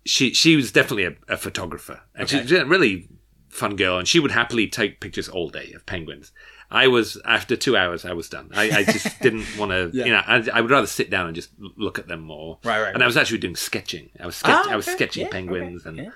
She 0.05 0.33
she 0.33 0.55
was 0.57 0.71
definitely 0.71 1.05
a, 1.05 1.15
a 1.29 1.37
photographer, 1.37 2.01
and 2.15 2.23
Okay. 2.23 2.41
she's 2.41 2.51
a 2.51 2.65
really 2.65 3.07
fun 3.49 3.75
girl, 3.77 3.97
and 3.97 4.07
she 4.07 4.19
would 4.19 4.31
happily 4.31 4.67
take 4.67 4.99
pictures 4.99 5.29
all 5.29 5.49
day 5.49 5.71
of 5.73 5.85
penguins. 5.85 6.31
I 6.73 6.87
was 6.87 7.21
after 7.23 7.55
two 7.55 7.77
hours, 7.77 8.03
I 8.03 8.13
was 8.13 8.27
done. 8.29 8.49
I, 8.53 8.63
I 8.79 8.83
just 8.83 9.19
didn't 9.21 9.45
want 9.57 9.71
to, 9.71 9.91
Yeah. 9.93 10.05
you 10.05 10.11
know. 10.11 10.21
I, 10.25 10.43
I 10.57 10.61
would 10.61 10.71
rather 10.71 10.87
sit 10.87 11.09
down 11.09 11.27
and 11.27 11.35
just 11.35 11.51
look 11.77 11.99
at 11.99 12.07
them 12.07 12.21
more. 12.21 12.59
Right, 12.63 12.81
right, 12.81 12.93
And 12.93 13.03
I 13.03 13.05
was 13.05 13.15
actually 13.15 13.37
doing 13.37 13.55
sketching. 13.55 14.09
I 14.19 14.25
was 14.25 14.35
sketch, 14.35 14.65
Ah, 14.67 14.71
I 14.71 14.75
was 14.75 14.85
sketching 14.87 15.25
Yeah, 15.25 15.31
penguins, 15.31 15.85
okay. 15.85 15.89
and 15.89 15.97
Yeah. 16.07 16.11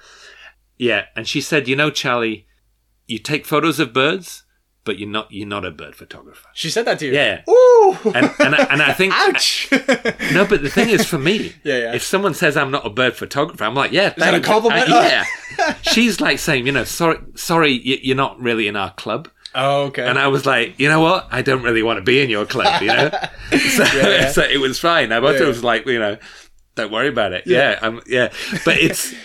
yeah. 0.77 1.05
And 1.15 1.27
she 1.27 1.41
said, 1.41 1.67
you 1.67 1.75
know, 1.75 1.89
Charlie, 1.91 2.47
you 3.05 3.19
take 3.19 3.45
photos 3.45 3.79
of 3.79 3.93
birds, 3.93 4.43
but 4.83 4.97
you're 4.97 5.09
not 5.09 5.29
you're 5.31 5.47
not 5.47 5.65
a 5.65 5.71
bird 5.71 5.95
photographer. 5.95 6.47
She 6.53 6.69
said 6.69 6.85
that 6.85 6.97
to 6.99 7.05
you. 7.07 7.11
Yeah. 7.13 7.41
Ooh. 7.49 7.97
And 8.15 8.31
and 8.39 8.55
I, 8.55 8.63
and 8.71 8.81
I 8.81 8.93
think 8.93 9.13
Ouch. 9.15 9.67
no, 10.33 10.45
but 10.45 10.61
the 10.63 10.69
thing 10.73 10.89
is, 10.89 11.05
for 11.05 11.17
me, 11.19 11.53
Yeah, 11.63 11.77
yeah. 11.77 11.93
if 11.93 12.03
someone 12.03 12.33
says 12.33 12.55
I'm 12.57 12.71
not 12.71 12.85
a 12.85 12.89
bird 12.89 13.15
photographer, 13.15 13.63
I'm 13.65 13.75
like, 13.75 13.91
yeah, 13.91 14.09
that 14.17 14.33
a 14.33 14.39
compliment? 14.39 14.89
uh, 14.89 15.23
yeah. 15.59 15.75
She's 15.81 16.19
like 16.21 16.39
saying, 16.39 16.65
you 16.65 16.71
know, 16.71 16.83
sorry, 16.85 17.17
sorry, 17.35 17.73
you're 18.05 18.15
not 18.15 18.39
really 18.41 18.67
in 18.67 18.75
our 18.75 18.91
club. 18.93 19.29
Oh, 19.57 19.83
okay. 19.87 20.05
And 20.07 20.17
I 20.17 20.27
was 20.27 20.45
like, 20.45 20.79
you 20.79 20.87
know 20.87 21.01
what? 21.01 21.27
I 21.31 21.41
don't 21.41 21.63
really 21.63 21.83
want 21.83 21.97
to 21.97 22.03
be 22.03 22.21
in 22.21 22.29
your 22.29 22.45
club, 22.45 22.81
you 22.81 22.87
know. 22.87 23.09
so, 23.51 23.83
yeah. 23.83 24.31
so 24.31 24.41
it 24.43 24.59
was 24.61 24.79
fine. 24.79 25.11
I 25.11 25.19
both 25.19 25.39
Yeah. 25.41 25.47
was 25.47 25.63
like, 25.63 25.85
you 25.85 25.99
know, 25.99 26.17
don't 26.75 26.91
worry 26.91 27.07
about 27.09 27.33
it. 27.33 27.43
Yeah, 27.45 27.71
Yeah. 27.81 27.87
um, 27.87 28.01
yeah. 28.07 28.29
But 28.63 28.77
it's 28.77 29.13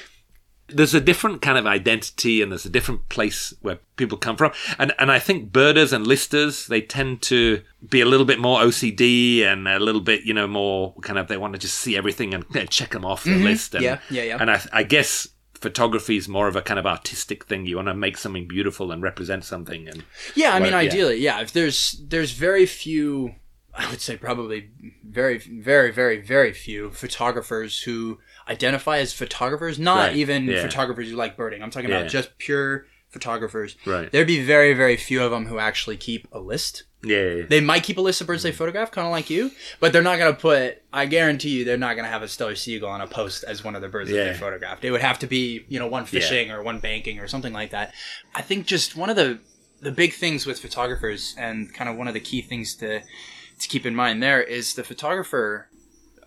there's 0.69 0.95
a 0.95 1.01
different 1.03 1.43
kind 1.43 1.59
of 1.59 1.67
identity 1.67 2.41
and 2.41 2.51
there's 2.51 2.65
a 2.65 2.71
different 2.71 3.07
place 3.11 3.53
where 3.61 3.79
people 3.97 4.17
come 4.17 4.37
from. 4.37 4.53
And 4.79 4.93
and 4.99 5.13
I 5.13 5.19
think 5.19 5.53
birders 5.53 5.93
and 5.93 6.07
listers, 6.07 6.67
they 6.67 6.81
tend 6.81 7.21
to 7.23 7.61
be 7.91 8.01
a 8.01 8.07
little 8.07 8.25
bit 8.25 8.39
more 8.39 8.61
OCD 8.61 9.43
and 9.45 9.69
a 9.69 9.79
little 9.79 10.01
bit, 10.01 10.23
you 10.25 10.33
know, 10.33 10.47
more 10.47 10.95
kind 11.03 11.19
of 11.19 11.29
they 11.29 11.37
want 11.37 11.53
to 11.53 11.59
just 11.59 11.77
see 11.79 11.95
everything 11.97 12.33
and 12.33 12.45
you 12.55 12.61
know, 12.61 12.67
check 12.67 12.91
them 12.93 13.05
off 13.05 13.25
the 13.25 13.37
list. 13.37 13.75
And, 13.75 13.85
Mm-hmm. 13.85 14.15
Yeah, 14.15 14.23
yeah, 14.23 14.29
yeah. 14.29 14.39
And 14.41 14.51
I, 14.51 14.63
I 14.73 14.83
guess 14.83 15.29
photography 15.63 16.17
is 16.17 16.29
more 16.29 16.49
of 16.49 16.57
a 16.57 16.63
kind 16.63 16.79
of 16.79 16.87
artistic 16.87 17.45
thing. 17.47 17.65
You 17.67 17.77
want 17.77 17.89
to 17.89 17.95
make 17.95 18.19
something 18.19 18.47
beautiful 18.47 18.93
and 18.93 19.03
represent 19.03 19.45
something. 19.45 19.89
And 19.89 20.05
Yeah, 20.35 20.51
I 20.51 20.61
mean, 20.61 20.73
Well, 20.73 20.83
yeah. 20.83 20.91
ideally, 20.91 21.17
yeah. 21.17 21.41
If 21.41 21.53
there's 21.53 22.03
there's 22.07 22.33
very 22.33 22.67
few, 22.67 23.37
I 23.75 23.89
would 23.89 24.01
say 24.01 24.17
probably 24.17 24.71
very, 25.09 25.39
very, 25.39 25.91
very, 25.91 26.21
very 26.21 26.53
few 26.53 26.91
photographers 26.91 27.83
who 27.83 28.19
identify 28.49 28.99
as 28.99 29.13
photographers. 29.13 29.79
Not 29.79 30.09
Right, 30.09 30.17
even 30.17 30.45
yeah. 30.47 30.63
photographers 30.63 31.09
who 31.09 31.17
like 31.17 31.37
birding. 31.37 31.63
I'm 31.63 31.71
talking 31.71 31.89
Yeah. 31.91 31.99
about 32.01 32.11
just 32.11 32.37
pure 32.39 32.87
photographers. 33.13 33.77
Right. 33.87 34.11
There'd 34.11 34.27
be 34.27 34.45
very, 34.45 34.75
very 34.75 34.97
few 34.97 35.23
of 35.23 35.31
them 35.31 35.47
who 35.47 35.59
actually 35.59 35.97
keep 35.97 36.27
a 36.33 36.41
list. 36.41 36.85
yeah, 37.05 37.43
They 37.49 37.61
might 37.61 37.83
keep 37.83 37.99
a 37.99 38.01
list 38.01 38.21
of 38.21 38.27
birds 38.27 38.43
they 38.43 38.53
photograph, 38.53 38.91
kind 38.91 39.07
of 39.07 39.13
like 39.13 39.29
you, 39.31 39.51
but 39.81 39.93
they're 39.93 40.03
not 40.03 40.19
going 40.19 40.35
to 40.35 40.41
put. 40.41 40.83
I 40.93 41.07
guarantee 41.07 41.51
you, 41.51 41.65
they're 41.65 41.77
not 41.77 41.95
going 41.95 42.05
to 42.05 42.11
have 42.11 42.23
a 42.23 42.27
Steller 42.27 42.57
sea 42.57 42.75
eagle 42.77 42.89
on 42.89 43.01
a 43.01 43.07
post 43.07 43.45
as 43.45 43.63
one 43.63 43.77
of 43.77 43.83
the 43.83 43.89
birds 43.89 44.11
that 44.11 44.17
Yeah. 44.17 44.33
they 44.33 44.39
photographed. 44.39 44.85
It 44.85 44.91
would 44.91 45.03
have 45.03 45.19
to 45.21 45.27
be, 45.27 45.65
you 45.69 45.79
know, 45.79 45.87
one 45.87 46.05
fishing 46.07 46.51
or 46.51 46.63
one 46.63 46.81
banking 46.81 47.19
or 47.21 47.29
something 47.29 47.53
like 47.53 47.71
that. 47.71 47.93
I 48.35 48.43
think 48.43 48.67
just 48.67 48.97
one 48.97 49.11
of 49.11 49.17
the 49.17 49.39
the 49.81 49.91
big 49.93 50.13
things 50.15 50.47
with 50.47 50.61
photographers 50.61 51.35
and 51.37 51.75
kind 51.75 51.91
of 51.91 51.97
one 51.97 52.07
of 52.07 52.15
the 52.15 52.21
key 52.21 52.41
things 52.41 52.77
to 52.77 53.01
to 53.01 53.69
keep 53.69 53.85
in 53.85 53.95
mind 53.95 54.23
there 54.23 54.41
is 54.43 54.75
the 54.75 54.85
photographer. 54.85 55.69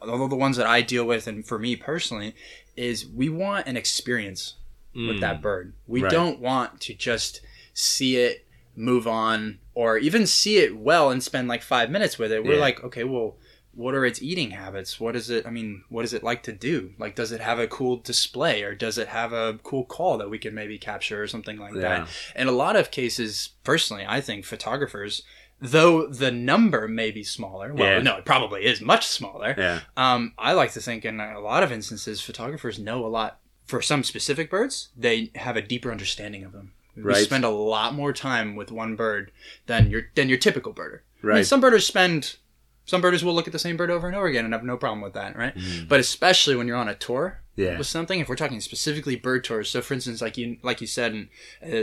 Although 0.02 0.28
the 0.28 0.36
ones 0.36 0.58
that 0.58 0.68
I 0.68 0.82
deal 0.82 1.06
with, 1.06 1.26
and 1.26 1.48
for 1.48 1.58
me 1.58 1.76
personally, 1.78 2.36
is 2.76 3.08
we 3.08 3.30
want 3.30 3.66
an 3.66 3.78
experience 3.78 4.56
with 4.96 5.20
that 5.20 5.42
bird. 5.42 5.74
We 5.88 6.00
Mm. 6.00 6.04
Right. 6.04 6.12
don't 6.12 6.40
want 6.40 6.80
to 6.82 6.94
just 6.94 7.42
see 7.74 8.18
it, 8.18 8.48
move 8.76 9.08
on, 9.08 9.60
or 9.74 9.98
even 9.98 10.26
see 10.26 10.58
it 10.58 10.78
well 10.78 11.10
and 11.12 11.22
spend 11.22 11.48
like 11.48 11.62
five 11.62 11.90
minutes 11.90 12.18
with 12.18 12.32
it. 12.32 12.44
We're 12.44 12.54
Yeah. 12.56 12.60
like, 12.62 12.84
okay, 12.84 13.04
well, 13.04 13.38
what 13.74 13.94
are 13.94 14.06
its 14.06 14.22
eating 14.22 14.52
habits? 14.52 15.00
What 15.02 15.18
is 15.18 15.30
it? 15.30 15.46
I 15.46 15.50
mean, 15.50 15.84
what 15.90 16.06
is 16.06 16.14
it 16.14 16.24
like 16.24 16.44
to 16.44 16.54
do? 16.54 16.94
Like, 16.98 17.14
does 17.16 17.34
it 17.34 17.42
have 17.42 17.60
a 17.60 17.68
cool 17.68 17.98
display 17.98 18.64
or 18.64 18.74
does 18.74 18.98
it 18.98 19.10
have 19.10 19.34
a 19.34 19.60
cool 19.64 19.84
call 19.84 20.18
that 20.20 20.30
we 20.30 20.40
can 20.40 20.54
maybe 20.56 20.78
capture 20.78 21.22
or 21.22 21.28
something 21.28 21.58
like 21.58 21.74
Yeah. 21.76 21.82
that? 21.82 22.08
In 22.38 22.48
a 22.48 22.54
lot 22.54 22.78
of 22.78 22.90
cases, 22.92 23.50
personally, 23.66 24.06
I 24.08 24.22
think 24.22 24.46
photographers, 24.46 25.24
though 25.60 26.08
the 26.08 26.32
number 26.32 26.88
may 26.88 27.12
be 27.12 27.24
smaller, 27.24 27.74
well, 27.74 27.92
Yeah. 27.98 28.02
no, 28.02 28.16
it 28.18 28.26
probably 28.26 28.64
is 28.66 28.80
much 28.80 29.06
smaller. 29.06 29.56
yeah, 29.58 29.82
Um, 29.98 30.34
I 30.38 30.54
like 30.54 30.72
to 30.74 30.80
think 30.82 31.04
in 31.04 31.20
a 31.20 31.40
lot 31.42 31.62
of 31.64 31.72
instances, 31.72 32.22
photographers 32.22 32.80
know 32.80 33.06
a 33.06 33.08
lot. 33.08 33.40
For 33.66 33.82
some 33.82 34.04
specific 34.04 34.50
birds, 34.50 34.90
they 34.96 35.32
have 35.36 35.58
a 35.58 35.62
deeper 35.62 35.92
understanding 35.92 36.44
of 36.44 36.52
them. 36.52 36.74
We 36.96 37.14
spend 37.16 37.44
a 37.44 37.50
lot 37.50 37.94
more 37.94 38.14
time 38.14 38.56
with 38.56 38.72
one 38.72 38.96
bird 38.96 39.32
than 39.66 39.90
your 39.90 40.04
than 40.16 40.30
your 40.30 40.38
typical 40.38 40.74
birder. 40.74 41.00
I 41.24 41.28
mean, 41.28 41.36
Right. 41.38 41.46
some 41.46 41.60
birders 41.62 41.86
spend. 41.86 42.38
Some 42.86 43.02
birders 43.02 43.24
will 43.24 43.34
look 43.34 43.48
at 43.48 43.54
the 43.54 43.58
same 43.60 43.76
bird 43.78 43.90
over 43.90 44.06
and 44.08 44.16
over 44.16 44.28
again 44.28 44.46
and 44.46 44.54
have 44.54 44.64
no 44.64 44.78
problem 44.78 45.02
with 45.02 45.14
that, 45.16 45.36
right? 45.36 45.56
But 45.90 46.00
especially 46.00 46.56
when 46.56 46.68
you're 46.68 46.78
on 46.78 46.88
a 46.88 46.94
tour 46.96 47.42
Mm. 47.58 47.64
Yeah. 47.64 47.78
with 47.80 47.88
something, 47.88 48.20
if 48.20 48.30
we're 48.30 48.36
talking 48.36 48.62
specifically 48.62 49.16
bird 49.16 49.44
tours. 49.44 49.70
So, 49.70 49.82
for 49.82 49.94
instance, 49.96 50.22
like 50.22 50.38
you 50.38 50.58
like 50.62 50.82
you 50.82 50.88
said, 50.88 51.14
and 51.14 51.30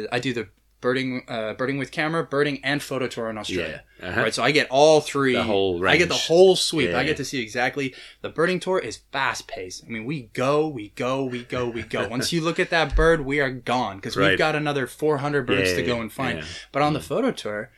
uh, 0.05 0.07
I 0.13 0.19
do 0.21 0.33
the 0.33 0.49
birding 0.83 1.23
uh, 1.29 1.55
birding 1.55 1.79
with 1.79 1.91
camera, 1.91 2.23
birding 2.23 2.63
and 2.63 2.83
photo 2.83 3.07
tour 3.07 3.31
in 3.31 3.39
Australia. 3.39 3.83
Yeah. 4.01 4.09
Uh-huh. 4.11 4.21
Right, 4.21 4.35
so 4.35 4.43
I 4.43 4.51
get 4.51 4.67
all 4.69 5.01
three. 5.01 5.33
The 5.35 5.43
whole 5.45 5.79
range. 5.81 5.95
I 5.95 5.97
get 5.97 6.09
the 6.11 6.15
whole 6.15 6.57
sweep. 6.57 6.93
I 6.93 7.05
get 7.05 7.17
to 7.17 7.25
see 7.25 7.41
exactly. 7.41 7.95
The 8.21 8.29
birding 8.29 8.61
tour 8.61 8.79
is 8.79 8.99
fast 9.13 9.47
paced. 9.49 9.85
I 9.85 9.89
mean, 9.89 10.05
we 10.05 10.25
go, 10.35 10.69
we 10.69 10.91
go, 10.91 11.25
we 11.25 11.45
go, 11.45 11.71
we 11.71 11.83
go. 11.83 12.07
Once 12.11 12.33
you 12.35 12.43
look 12.43 12.61
at 12.61 12.69
that 12.71 12.95
bird, 12.95 13.25
we 13.25 13.41
are 13.41 13.51
gone 13.51 13.97
because 13.97 14.17
Right. 14.17 14.31
we've 14.31 14.39
got 14.39 14.55
another 14.57 14.87
400 14.87 15.47
birds 15.47 15.71
Yeah, 15.71 15.77
to 15.77 15.83
go 15.85 16.01
and 16.03 16.13
find. 16.13 16.41
yeah. 16.41 16.45
But 16.73 16.83
on 16.83 16.93
the 16.93 17.01
photo 17.01 17.31
tour, 17.31 17.71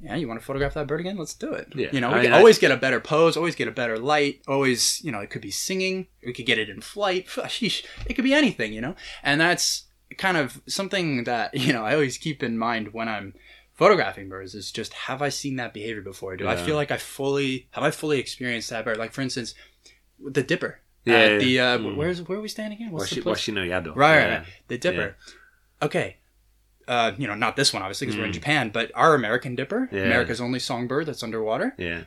yeah, 0.00 0.16
you 0.16 0.26
want 0.26 0.40
to 0.40 0.44
photograph 0.46 0.74
that 0.74 0.86
bird 0.88 1.00
again? 1.00 1.16
Let's 1.16 1.34
do 1.34 1.52
it. 1.52 1.72
Yeah. 1.76 1.88
You 1.92 2.00
know, 2.00 2.08
we 2.08 2.14
I 2.14 2.16
can 2.18 2.22
mean, 2.24 2.32
I- 2.34 2.38
always 2.38 2.58
get 2.58 2.70
a 2.72 2.76
better 2.76 3.00
pose, 3.00 3.36
always 3.36 3.54
get 3.54 3.68
a 3.68 3.72
better 3.72 3.98
light, 3.98 4.42
always, 4.48 5.00
you 5.04 5.12
know, 5.12 5.20
it 5.20 5.30
could 5.30 5.42
be 5.42 5.50
singing, 5.52 6.08
we 6.26 6.32
could 6.32 6.46
get 6.46 6.58
it 6.58 6.68
in 6.68 6.80
flight, 6.80 7.26
it 7.36 8.14
could 8.14 8.24
be 8.24 8.34
anything, 8.34 8.72
you 8.72 8.80
know? 8.80 8.94
And 9.22 9.40
that's 9.40 9.84
kind 10.18 10.36
of 10.36 10.60
something 10.66 11.24
that, 11.24 11.54
you 11.58 11.72
know, 11.72 11.84
I 11.84 11.94
always 11.94 12.18
keep 12.18 12.42
in 12.42 12.58
mind 12.58 12.92
when 12.92 13.08
I'm 13.08 13.34
photographing 13.74 14.28
birds 14.28 14.54
is 14.54 14.70
just 14.70 14.92
have 14.92 15.22
I 15.22 15.28
seen 15.30 15.56
that 15.56 15.72
behavior 15.74 16.02
before? 16.02 16.36
Do 16.36 16.46
I 16.46 16.56
feel 16.56 16.76
like 16.76 16.90
I 16.90 16.98
fully 16.98 17.68
have 17.72 17.82
I 17.84 17.90
fully 17.90 18.18
experienced 18.18 18.70
that 18.70 18.84
bird? 18.84 18.98
Like 18.98 19.12
for 19.12 19.22
instance, 19.22 19.54
the 20.24 20.42
dipper. 20.42 20.80
Yeah, 21.04 21.14
At 21.16 21.30
yeah, 21.32 21.38
the 21.38 21.60
uh, 21.60 21.78
Mm. 21.78 21.96
where's 21.96 22.22
where 22.22 22.38
are 22.38 22.42
we 22.42 22.48
standing 22.48 22.78
again? 22.78 22.92
What's 22.92 23.10
the 23.10 23.16
Washi, 23.16 23.22
place? 23.22 23.38
Washino 23.48 23.62
Right, 23.62 23.70
right, 23.96 23.96
Yeah. 23.96 24.36
right. 24.38 24.46
The 24.68 24.78
dipper. 24.78 25.16
Okay. 25.80 26.16
Uh, 26.86 27.12
you 27.16 27.26
know, 27.26 27.34
not 27.34 27.56
this 27.56 27.72
one 27.72 27.82
obviously 27.82 28.06
because 28.06 28.18
we're 28.18 28.26
in 28.26 28.32
Japan, 28.32 28.70
but 28.70 28.90
our 28.94 29.14
American 29.14 29.54
dipper, 29.56 29.88
Mm. 29.90 29.96
Yeah. 29.96 30.02
America's 30.02 30.40
only 30.40 30.58
songbird 30.58 31.06
that's 31.06 31.22
underwater. 31.22 31.74
Yeah. 31.78 32.02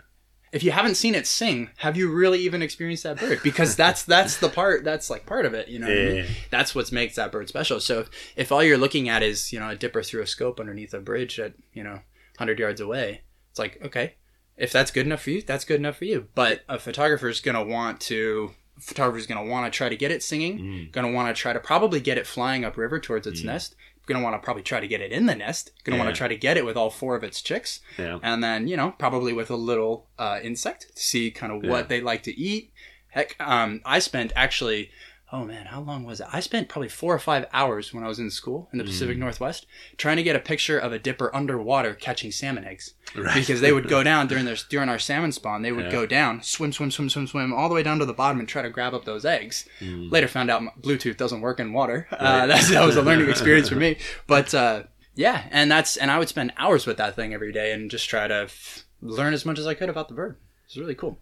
If 0.55 0.63
you 0.63 0.71
haven't 0.71 0.95
seen 0.95 1.15
it 1.15 1.27
sing, 1.27 1.69
have 1.75 1.97
you 1.97 2.09
really 2.09 2.39
even 2.39 2.61
experienced 2.61 3.03
that 3.03 3.19
bird? 3.19 3.41
Because 3.43 3.75
that's 3.83 4.03
that's 4.03 4.37
the 4.37 4.47
part 4.47 4.85
that's 4.85 5.09
like 5.09 5.25
part 5.25 5.45
of 5.45 5.53
it. 5.53 5.67
You 5.67 5.79
know, 5.79 5.87
what 5.87 5.97
I 5.97 6.11
mean? 6.21 6.25
That's 6.49 6.73
what 6.73 6.89
makes 6.93 7.15
that 7.15 7.29
bird 7.29 7.49
special. 7.49 7.81
So 7.81 7.99
if, 7.99 8.09
if 8.37 8.51
all 8.53 8.63
you're 8.63 8.77
looking 8.77 9.09
at 9.09 9.21
is 9.21 9.51
you 9.51 9.59
know 9.59 9.69
a 9.69 9.75
dipper 9.75 10.01
through 10.01 10.21
a 10.21 10.27
scope 10.27 10.61
underneath 10.61 10.93
a 10.93 11.01
bridge 11.01 11.41
at 11.41 11.55
you 11.73 11.83
know 11.83 11.99
100 12.37 12.57
yards 12.57 12.79
away, 12.79 13.23
it's 13.49 13.59
like 13.59 13.79
okay, 13.83 14.13
if 14.55 14.71
that's 14.71 14.91
good 14.91 15.05
enough 15.05 15.23
for 15.23 15.31
you, 15.31 15.41
that's 15.41 15.65
good 15.65 15.81
enough 15.81 15.97
for 15.97 16.05
you. 16.05 16.29
But 16.35 16.61
a 16.69 16.79
photographer's 16.79 17.41
gonna 17.41 17.65
want 17.65 17.99
to. 18.01 18.51
Photographer's 18.79 19.27
gonna 19.27 19.45
want 19.45 19.71
to 19.71 19.77
try 19.77 19.89
to 19.89 19.97
get 19.97 20.11
it 20.11 20.23
singing. 20.23 20.59
Mm. 20.59 20.91
Gonna 20.93 21.11
want 21.11 21.35
to 21.35 21.39
try 21.39 21.51
to 21.51 21.59
probably 21.59 21.99
get 21.99 22.17
it 22.17 22.25
flying 22.25 22.63
upriver 22.63 23.01
towards 23.01 23.27
its 23.27 23.43
nest. 23.43 23.75
Gonna 24.07 24.23
want 24.23 24.35
to 24.35 24.43
probably 24.45 24.63
try 24.63 24.79
to 24.79 24.87
get 24.87 25.01
it 25.01 25.11
in 25.11 25.25
the 25.25 25.35
nest. 25.35 25.71
Gonna 25.83 25.97
want 25.97 26.09
to 26.09 26.15
try 26.17 26.27
to 26.27 26.35
get 26.35 26.57
it 26.57 26.65
with 26.65 26.77
all 26.77 26.89
four 26.89 27.15
of 27.15 27.23
its 27.23 27.41
chicks 27.41 27.79
Yeah. 27.97 28.19
and 28.21 28.43
then 28.43 28.67
you 28.67 28.77
know 28.77 28.91
probably 28.97 29.33
with 29.33 29.49
a 29.49 29.55
little 29.55 30.07
uh, 30.19 30.39
insect 30.43 30.95
to 30.95 31.01
see 31.01 31.31
kind 31.31 31.51
of 31.51 31.63
what 31.63 31.77
Yeah. 31.85 31.87
they 31.87 32.01
like 32.01 32.23
to 32.23 32.37
eat. 32.39 32.71
Heck, 33.09 33.35
um, 33.39 33.81
I 33.85 33.99
spent 33.99 34.33
actually, 34.35 34.91
oh 35.33 35.43
man, 35.43 35.65
how 35.65 35.81
long 35.81 36.03
was 36.05 36.21
it? 36.21 36.27
I 36.31 36.39
spent 36.39 36.69
probably 36.69 36.87
four 36.87 37.13
or 37.13 37.19
five 37.19 37.45
hours 37.51 37.93
when 37.93 38.03
I 38.03 38.07
was 38.07 38.19
in 38.19 38.29
school 38.29 38.69
in 38.71 38.77
the 38.77 38.83
Mm. 38.83 38.87
Pacific 38.87 39.17
Northwest 39.17 39.65
trying 39.97 40.17
to 40.17 40.23
get 40.23 40.35
a 40.35 40.39
picture 40.39 40.77
of 40.77 40.93
a 40.93 40.99
dipper 40.99 41.35
underwater 41.35 41.93
catching 41.95 42.31
salmon 42.31 42.63
eggs 42.65 42.93
Right. 43.15 43.33
because 43.35 43.59
they 43.59 43.71
would 43.73 43.87
go 43.87 44.03
down 44.11 44.27
during 44.27 44.45
their 44.45 44.55
during 44.69 44.87
our 44.87 44.99
salmon 44.99 45.31
spawn. 45.31 45.61
They 45.63 45.71
would 45.71 45.85
Yeah. 45.85 45.91
go 45.91 46.05
down, 46.05 46.41
swim, 46.43 46.71
swim, 46.71 46.91
swim, 46.91 47.09
swim, 47.09 47.27
swim, 47.27 47.53
all 47.53 47.67
the 47.69 47.75
way 47.75 47.83
down 47.83 47.99
to 47.99 48.05
the 48.05 48.13
bottom 48.13 48.39
and 48.39 48.47
try 48.47 48.61
to 48.61 48.69
grab 48.69 48.93
up 48.93 49.05
those 49.05 49.25
eggs. 49.25 49.67
Mm. 49.81 50.11
Later 50.11 50.27
found 50.27 50.49
out 50.51 50.61
Bluetooth 50.81 51.17
doesn't 51.17 51.41
work 51.41 51.59
in 51.59 51.73
water. 51.73 52.07
Uh, 52.11 52.45
that's, 52.51 52.69
that 52.69 52.85
was 52.85 52.95
a 52.95 53.01
learning 53.01 53.29
experience 53.35 53.67
for 53.69 53.75
me. 53.75 53.97
But 54.27 54.53
uh, 54.53 54.83
yeah, 55.15 55.47
and 55.51 55.71
that's 55.71 55.97
and 55.97 56.11
I 56.11 56.19
would 56.19 56.29
spend 56.29 56.53
hours 56.57 56.85
with 56.85 56.97
that 56.97 57.15
thing 57.15 57.33
every 57.33 57.51
day 57.51 57.71
and 57.73 57.89
just 57.89 58.07
try 58.09 58.27
to 58.27 58.43
f- 58.43 58.85
learn 59.01 59.33
as 59.33 59.45
much 59.45 59.57
as 59.59 59.65
I 59.67 59.73
could 59.73 59.89
about 59.89 60.07
the 60.07 60.13
bird. 60.13 60.37
It's 60.65 60.77
really 60.77 60.95
cool. 60.95 61.19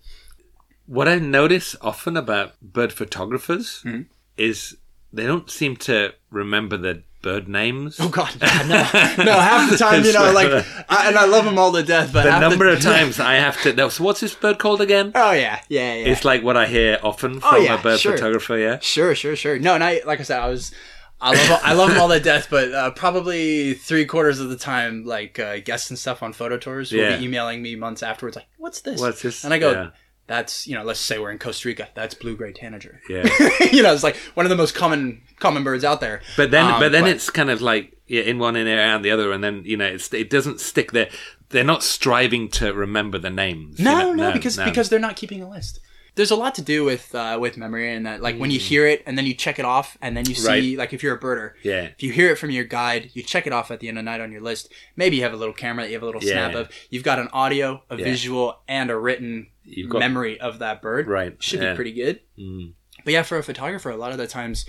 What 0.86 1.08
I 1.08 1.18
notice 1.20 1.76
often 1.82 2.18
about 2.18 2.60
bird 2.62 2.92
photographers 2.94 3.82
Mm-hmm. 3.86 4.04
is 4.38 4.78
they 5.12 5.26
don't 5.26 5.50
seem 5.50 5.78
to 5.78 6.14
remember 6.32 6.76
the 6.78 7.04
bird 7.22 7.48
names. 7.48 7.98
Oh 8.02 8.10
God, 8.10 8.36
yeah, 8.42 9.14
no, 9.18 9.24
no. 9.24 9.40
Half 9.40 9.70
the 9.72 9.78
time, 9.78 10.04
you 10.04 10.12
know, 10.12 10.32
like, 10.34 10.66
I, 10.90 11.08
and 11.08 11.18
I 11.18 11.26
love 11.26 11.46
them 11.46 11.58
all 11.58 11.72
to 11.72 11.84
death. 11.84 12.12
But 12.12 12.24
the 12.24 12.40
number 12.40 12.68
of 12.68 12.82
times 12.94 13.20
I 13.20 13.36
have 13.36 13.62
to. 13.64 13.72
no, 13.74 13.88
So 13.90 14.04
what's 14.04 14.20
this 14.20 14.36
bird 14.36 14.60
called 14.60 14.82
again? 14.82 15.12
Oh 15.16 15.32
yeah, 15.32 15.62
yeah, 15.70 15.94
yeah. 15.94 16.08
It's 16.12 16.26
like 16.26 16.44
what 16.44 16.58
I 16.58 16.66
hear 16.66 17.00
often 17.02 17.40
from 17.40 17.50
Oh, 17.54 17.58
yeah, 17.58 17.80
a 17.80 17.82
bird 17.82 18.00
sure. 18.00 18.14
photographer. 18.14 18.58
Yeah. 18.58 18.80
Sure, 18.80 19.16
sure, 19.16 19.36
sure. 19.38 19.58
No, 19.60 19.76
and 19.76 19.84
I 19.84 20.02
like 20.06 20.20
I 20.20 20.24
said, 20.24 20.40
I 20.40 20.50
was. 20.50 20.74
I 21.22 21.30
love 21.50 21.60
I 21.64 21.72
love 21.74 21.90
them 21.92 22.02
all 22.02 22.10
to 22.10 22.20
death, 22.20 22.48
but 22.50 22.74
uh, 22.74 22.92
probably 22.92 23.76
three 23.76 24.06
quarters 24.06 24.42
of 24.42 24.50
the 24.50 24.58
time, 24.58 25.06
like 25.06 25.40
uh, 25.40 25.60
guests 25.60 25.90
and 25.90 25.98
stuff 25.98 26.22
on 26.22 26.34
photo 26.34 26.58
tours 26.58 26.92
will 26.92 27.00
Yeah. 27.00 27.18
be 27.18 27.24
emailing 27.24 27.62
me 27.62 27.78
months 27.78 28.04
afterwards, 28.04 28.36
like, 28.36 28.48
"What's 28.58 28.82
this?" 28.82 29.00
What's 29.00 29.22
this? 29.22 29.46
And 29.46 29.54
I 29.54 29.58
go, 29.60 29.72
Yeah. 29.72 29.90
"That's 30.28 30.68
you 30.68 30.76
know, 30.76 30.84
let's 30.84 31.00
say 31.00 31.20
we're 31.20 31.32
in 31.32 31.40
Costa 31.40 31.68
Rica. 31.68 31.90
That's 31.96 32.14
blue 32.16 32.36
gray 32.36 32.54
tanager. 32.54 33.02
Yeah. 33.10 33.24
you 33.72 33.84
know, 33.84 33.94
it's 33.94 34.04
like 34.04 34.16
one 34.36 34.46
of 34.46 34.50
the 34.50 34.56
most 34.56 34.74
common 34.76 35.22
common 35.40 35.64
birds 35.64 35.84
out 35.84 36.00
there. 36.02 36.22
But 36.38 36.52
then, 36.52 36.66
Um, 36.66 36.80
but 36.80 36.92
then 36.92 37.06
it's 37.08 37.30
kind 37.30 37.50
of 37.50 37.62
like 37.62 37.98
yeah, 38.08 38.22
in 38.24 38.40
one 38.40 38.56
in 38.56 38.68
and 38.68 39.04
the 39.04 39.12
other, 39.12 39.32
and 39.32 39.44
then 39.44 39.64
you 39.66 39.78
know, 39.78 39.86
it's 39.86 40.14
it 40.14 40.30
doesn't 40.30 40.60
stick 40.60 40.92
there. 40.92 41.10
They're 41.50 41.64
not 41.64 41.84
striving 41.84 42.50
to 42.52 42.74
remember 42.74 43.18
the 43.20 43.30
names. 43.30 43.80
you 43.80 43.86
No, 43.86 44.14
know? 44.14 44.30
no, 44.30 44.32
because 44.34 44.58
no. 44.58 44.66
because 44.66 44.90
they're 44.90 45.00
not 45.00 45.16
keeping 45.16 45.42
a 45.42 45.50
list. 45.50 45.80
There's 46.16 46.30
a 46.30 46.36
lot 46.36 46.54
to 46.56 46.62
do 46.62 46.84
with 46.84 47.14
uh, 47.16 47.38
with 47.42 47.58
memory 47.58 47.92
and 47.92 48.06
that, 48.06 48.22
like 48.22 48.38
when 48.38 48.52
you 48.52 48.60
Mm. 48.60 48.64
hear 48.64 48.86
it 48.88 49.02
and 49.08 49.18
then 49.18 49.26
you 49.26 49.34
check 49.34 49.58
it 49.58 49.66
off 49.66 49.98
and 50.00 50.16
then 50.16 50.26
you 50.30 50.36
see, 50.36 50.48
Right. 50.48 50.78
like 50.78 50.94
if 50.94 51.02
you're 51.02 51.16
a 51.16 51.20
birder, 51.20 51.54
yeah, 51.64 51.86
if 51.86 52.04
you 52.04 52.12
hear 52.12 52.30
it 52.32 52.38
from 52.38 52.52
your 52.52 52.66
guide, 52.66 53.10
you 53.16 53.24
check 53.24 53.48
it 53.48 53.54
off 53.54 53.72
at 53.72 53.80
the 53.80 53.88
end 53.88 53.98
of 53.98 54.06
the 54.06 54.12
night 54.12 54.22
on 54.22 54.32
your 54.32 54.42
list. 54.42 54.72
Maybe 54.96 55.16
you 55.18 55.24
have 55.24 55.34
a 55.34 55.38
little 55.38 55.56
camera 55.56 55.84
that 55.84 55.90
you 55.90 55.96
have 55.96 56.04
a 56.04 56.06
little 56.06 56.24
Yeah. 56.24 56.34
snap 56.52 56.56
of. 56.56 56.70
You've 56.92 57.02
got 57.04 57.18
an 57.18 57.30
audio, 57.34 57.82
a 57.90 57.98
Yeah. 57.98 58.04
visual, 58.04 58.62
and 58.68 58.92
a 58.92 58.96
written 58.98 59.48
got 59.90 60.00
memory 60.00 60.40
of 60.40 60.60
that 60.60 60.82
bird. 60.82 61.08
right. 61.08 61.42
Should 61.42 61.62
yeah. 61.62 61.72
be 61.72 61.76
pretty 61.76 61.94
good. 61.94 62.20
Mm. 62.38 62.74
But 63.04 63.14
yeah, 63.14 63.24
for 63.24 63.38
a 63.38 63.44
photographer, 63.44 63.90
a 63.90 63.96
lot 63.98 64.12
of 64.12 64.18
the 64.18 64.28
times 64.28 64.66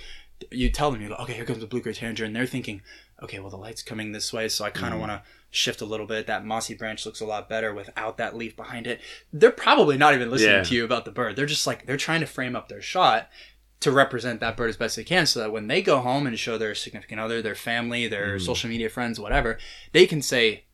you 0.51 0.71
tell 0.71 0.91
them, 0.91 1.01
you 1.01 1.09
go, 1.09 1.15
okay, 1.17 1.33
here 1.35 1.45
comes 1.45 1.61
the 1.61 1.67
blue 1.67 1.81
gray 1.81 1.93
tanager, 1.93 2.25
and 2.25 2.35
they're 2.35 2.47
thinking, 2.47 2.83
okay, 3.23 3.39
well 3.39 3.51
the 3.51 3.57
light's 3.57 3.83
coming 3.83 4.13
this 4.13 4.33
way, 4.33 4.49
so 4.49 4.65
I 4.65 4.71
kind 4.71 4.93
Mm. 4.93 4.97
of 4.97 5.01
want 5.01 5.13
to 5.13 5.23
shift 5.51 5.81
a 5.81 5.85
little 5.85 6.07
bit. 6.07 6.27
That 6.27 6.45
mossy 6.45 6.75
branch 6.75 7.07
looks 7.07 7.21
a 7.21 7.27
lot 7.27 7.49
better 7.49 7.73
without 7.73 8.17
that 8.19 8.37
leaf 8.37 8.57
behind 8.57 8.87
it. 8.89 9.01
They're 9.33 9.53
probably 9.53 9.97
not 9.97 10.15
even 10.15 10.31
listening 10.31 10.57
Yeah. 10.57 10.63
to 10.65 10.75
you 10.75 10.85
about 10.85 11.05
the 11.05 11.13
bird. 11.13 11.37
They're 11.37 11.47
just 11.47 11.67
like 11.67 11.87
they're 11.87 11.97
trying 11.97 12.21
to 12.21 12.27
frame 12.27 12.57
up 12.57 12.69
their 12.69 12.83
shot 12.83 13.31
to 13.81 13.93
represent 13.93 14.41
that 14.41 14.57
bird 14.57 14.71
as 14.71 14.77
best 14.77 14.97
they 14.97 15.05
can 15.05 15.27
so 15.27 15.39
that 15.41 15.53
when 15.53 15.69
they 15.69 15.81
go 15.83 16.01
home 16.01 16.27
and 16.27 16.39
show 16.39 16.57
their 16.59 16.75
significant 16.75 17.21
other, 17.21 17.41
their 17.43 17.55
family, 17.55 18.09
their 18.09 18.39
social 18.39 18.69
media 18.71 18.89
friends, 18.89 19.21
whatever, 19.21 19.59
they 19.93 20.07
can 20.07 20.23
say 20.23 20.65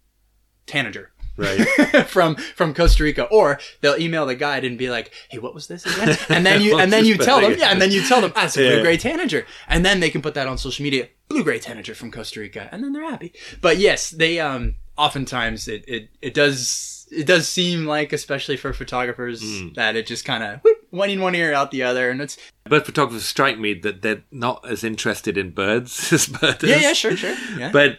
tanager 0.66 1.10
Right. 1.40 2.06
from 2.06 2.36
from 2.36 2.74
Costa 2.74 3.02
Rica, 3.02 3.24
or 3.24 3.58
they'll 3.80 3.96
email 4.00 4.26
the 4.26 4.34
guide 4.34 4.64
and 4.64 4.76
be 4.78 4.90
like, 4.90 5.10
"Hey, 5.30 5.38
what 5.38 5.54
was 5.54 5.66
this 5.66 5.84
again?" 5.86 6.16
And 6.28 6.44
then 6.46 6.60
you 6.62 6.78
and 6.78 6.92
then 6.92 7.04
you 7.04 7.16
tell 7.16 7.40
them, 7.40 7.54
yeah, 7.58 7.70
and 7.72 7.80
then 7.80 7.90
you 7.90 8.02
tell 8.06 8.20
them, 8.20 8.32
"Ah, 8.36 8.44
it's 8.44 8.56
a 8.56 8.60
blue 8.68 8.82
gray 8.82 8.96
tanager," 8.96 9.46
and 9.68 9.84
then 9.84 10.00
they 10.00 10.10
can 10.10 10.22
put 10.22 10.34
that 10.34 10.46
on 10.46 10.58
social 10.58 10.82
media, 10.82 11.08
blue 11.28 11.42
gray 11.42 11.58
tanager 11.58 11.94
from 11.94 12.10
Costa 12.12 12.40
Rica, 12.40 12.68
and 12.72 12.84
then 12.84 12.92
they're 12.92 13.08
happy. 13.10 13.32
But 13.60 13.78
yes, 13.78 14.10
they 14.10 14.38
um 14.40 14.74
oftentimes 14.98 15.66
it 15.66 15.84
it, 15.88 16.10
it 16.20 16.34
does 16.34 17.06
it 17.10 17.26
does 17.26 17.48
seem 17.48 17.86
like, 17.86 18.12
especially 18.12 18.56
for 18.56 18.72
photographers, 18.72 19.40
Hmm. 19.42 19.72
that 19.74 19.96
it 19.96 20.06
just 20.06 20.24
kind 20.24 20.44
of 20.44 20.60
one 20.90 21.10
in 21.10 21.20
one 21.20 21.34
ear 21.34 21.52
out 21.52 21.70
the 21.72 21.82
other, 21.82 22.08
and 22.10 22.20
it's 22.20 22.36
Bird 22.68 22.86
photographers 22.86 23.24
strike 23.24 23.58
me 23.58 23.74
that 23.74 24.02
they're 24.02 24.22
not 24.30 24.64
as 24.68 24.84
interested 24.84 25.36
in 25.36 25.50
birds 25.50 26.12
as 26.12 26.26
birds. 26.28 26.62
yeah, 26.62 26.76
yeah, 26.76 26.92
sure, 26.92 27.16
sure, 27.16 27.34
yeah. 27.58 27.72
But 27.72 27.98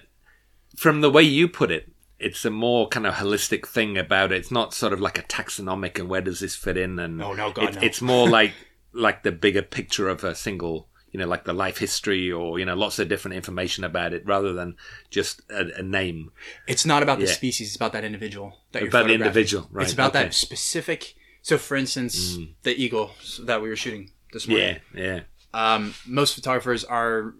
from 0.77 1.01
the 1.01 1.10
way 1.10 1.23
you 1.23 1.49
put 1.49 1.71
it, 1.71 1.90
it's 2.21 2.45
a 2.45 2.49
more 2.51 2.88
kind 2.88 3.05
of 3.07 3.15
holistic 3.15 3.67
thing 3.67 3.97
about 3.97 4.31
it. 4.31 4.38
It's 4.38 4.51
not 4.51 4.73
sort 4.73 4.93
of 4.93 4.99
like 5.01 5.17
a 5.17 5.23
taxonomic 5.23 5.99
and 5.99 6.07
where 6.10 6.21
does 6.21 6.39
this 6.39 6.55
fit 6.55 6.77
in 6.77 6.99
and 6.99 7.21
Oh, 7.21 7.34
no, 7.34 7.51
God, 7.51 7.69
it- 7.69 7.75
no. 7.75 7.81
it's 7.81 8.01
more 8.01 8.29
like 8.29 8.53
like 8.93 9.23
the 9.23 9.31
bigger 9.31 9.62
picture 9.62 10.10
of 10.10 10.23
a 10.23 10.36
single 10.36 10.88
you 11.12 11.19
know 11.19 11.25
like 11.27 11.45
the 11.45 11.53
life 11.53 11.77
history 11.77 12.31
or 12.31 12.60
you 12.60 12.65
know 12.65 12.75
lots 12.75 12.99
of 12.99 13.07
different 13.07 13.36
information 13.36 13.84
about 13.84 14.13
it 14.13 14.25
rather 14.25 14.53
than 14.53 14.75
just 15.10 15.41
a, 15.49 15.79
a 15.79 15.81
name 15.81 16.31
It's 16.67 16.86
not 16.86 17.01
about 17.03 17.19
the 17.19 17.25
Yeah. 17.25 17.31
species; 17.34 17.67
it's 17.69 17.75
about 17.75 17.93
that 17.93 18.03
individual. 18.03 18.57
That 18.71 18.81
you're 18.81 18.89
about 18.89 19.07
the 19.07 19.13
individual 19.13 19.67
right 19.71 19.84
It's 19.84 19.93
about 19.93 20.12
okay. 20.15 20.23
that 20.23 20.34
specific. 20.34 21.15
So, 21.41 21.57
for 21.57 21.75
instance, 21.75 22.38
the 22.63 22.75
eagle 22.79 23.12
that 23.41 23.62
we 23.62 23.67
were 23.69 23.75
shooting 23.75 24.12
this 24.31 24.47
morning. 24.47 24.77
yeah 24.93 25.01
yeah 25.03 25.19
Um, 25.53 25.95
most 26.05 26.36
photographers 26.36 26.84
are 26.86 27.34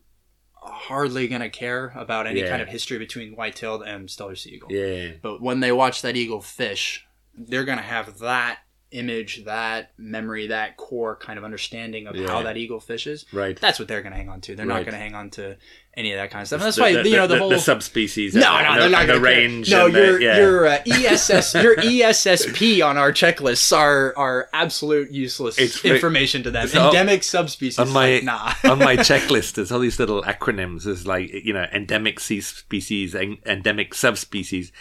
hardly 0.62 1.28
going 1.28 1.42
to 1.42 1.50
care 1.50 1.92
about 1.96 2.28
any 2.28 2.42
Yeah. 2.42 2.50
kind 2.50 2.62
of 2.62 2.68
history 2.68 2.98
between 3.00 3.36
white-tailed 3.36 3.84
and 3.84 4.08
Steller 4.08 4.38
sea 4.38 4.52
eagle. 4.52 4.72
yeah 4.72 5.14
But 5.22 5.42
when 5.42 5.60
they 5.60 5.72
watch 5.72 6.02
that 6.04 6.16
eagle 6.16 6.42
fish, 6.42 7.06
they're 7.36 7.64
going 7.66 7.78
to 7.80 7.84
have 7.84 8.20
that 8.20 8.60
image, 8.92 9.46
that 9.46 9.92
memory, 9.98 10.48
that 10.48 10.78
core 10.78 11.16
kind 11.16 11.40
of 11.40 11.46
understanding 11.46 12.08
of 12.08 12.16
Yeah. 12.16 12.28
how 12.28 12.44
that 12.44 12.58
eagle 12.58 12.80
fishes. 12.80 13.26
right 13.32 13.58
That's 13.60 13.80
what 13.80 13.88
they're 13.88 14.02
going 14.02 14.12
to 14.12 14.18
hang 14.18 14.30
on 14.30 14.42
to. 14.42 14.56
They're 14.56 14.66
not 14.66 14.82
going 14.82 14.94
to 14.94 14.98
hang 15.00 15.16
on 15.16 15.30
to 15.32 15.56
any 15.96 16.14
of 16.14 16.18
that 16.18 16.32
kind 16.32 16.42
of 16.42 16.48
stuff. 16.48 16.62
And 16.62 16.68
that's 16.68 16.80
why 16.80 16.90
you 16.90 17.16
know 17.18 17.28
the, 17.28 17.38
whole 17.38 17.58
subspecies 17.58 18.34
no, 18.34 18.48
and 18.56 18.66
no, 18.66 18.74
the, 18.76 18.80
they're 18.82 18.90
not 18.90 19.02
the 19.08 19.14
gonna 19.14 19.20
range 19.20 19.70
No, 19.70 19.88
your 19.88 20.22
yeah. 20.22 20.38
your 20.38 20.66
uh, 20.66 20.78
ESS 20.88 21.54
your 21.56 21.76
ESSP 21.76 22.86
on 22.86 22.98
our 22.98 23.12
checklists 23.12 23.76
are 23.76 24.14
are 24.18 24.50
absolute 24.54 25.12
useless 25.12 25.60
It's- 25.60 25.84
information 25.84 26.44
to 26.44 26.52
them. 26.52 26.68
so- 26.70 26.88
Endemic 26.88 27.24
subspecies, 27.24 27.78
on 27.80 27.90
my 27.90 28.16
like, 28.16 28.24
nah. 28.24 28.54
on 28.64 28.80
my 28.80 28.96
checklist 29.10 29.56
there's 29.56 29.70
all 29.72 29.80
these 29.80 30.00
little 30.00 30.22
acronyms 30.24 30.84
there's 30.84 31.06
like 31.06 31.30
you 31.34 31.54
know 31.54 31.66
endemic 31.74 32.20
sea 32.22 32.40
species 32.40 33.14
en- 33.14 33.38
endemic 33.46 33.94
subspecies 33.94 34.72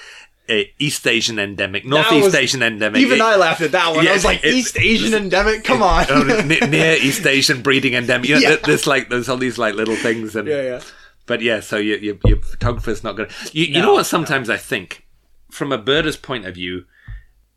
east 0.79 1.07
asian 1.07 1.38
endemic 1.38 1.85
northeast 1.85 2.24
was- 2.24 2.35
asian 2.35 2.62
endemic 2.62 3.00
Even 3.00 3.20
I 3.22 3.37
laughed 3.37 3.61
at 3.61 3.72
that 3.72 3.94
one. 3.94 4.05
Yeah, 4.05 4.11
I 4.11 4.14
was 4.14 4.24
like, 4.24 4.42
it- 4.42 4.53
East 4.55 4.76
Asian 4.79 5.14
endemic. 5.14 5.62
Come 5.64 5.83
on. 5.83 6.07
near 6.48 6.96
east 7.00 7.24
asian 7.26 7.62
breeding 7.62 7.94
endemic 7.94 8.29
you 8.29 8.35
know, 8.35 8.40
Yeah. 8.40 8.57
there's 8.64 8.87
like 8.87 9.09
there's 9.11 9.29
all 9.29 9.37
these 9.37 9.59
like 9.59 9.74
little 9.74 9.94
things 9.96 10.35
and 10.35 10.48
yeah, 10.48 10.62
yeah. 10.62 10.81
but 11.26 11.40
yeah 11.40 11.61
so 11.61 11.76
your, 11.76 11.98
your, 11.98 12.16
your 12.24 12.38
photographer's 12.38 13.05
not 13.05 13.16
gonna 13.16 13.29
you, 13.53 13.66
you 13.66 13.81
know 13.81 13.92
what 13.92 14.07
sometimes 14.07 14.50
i 14.50 14.57
think 14.57 15.07
from 15.50 15.70
a 15.72 15.79
birder's 15.79 16.16
point 16.16 16.46
of 16.46 16.55
view 16.55 16.85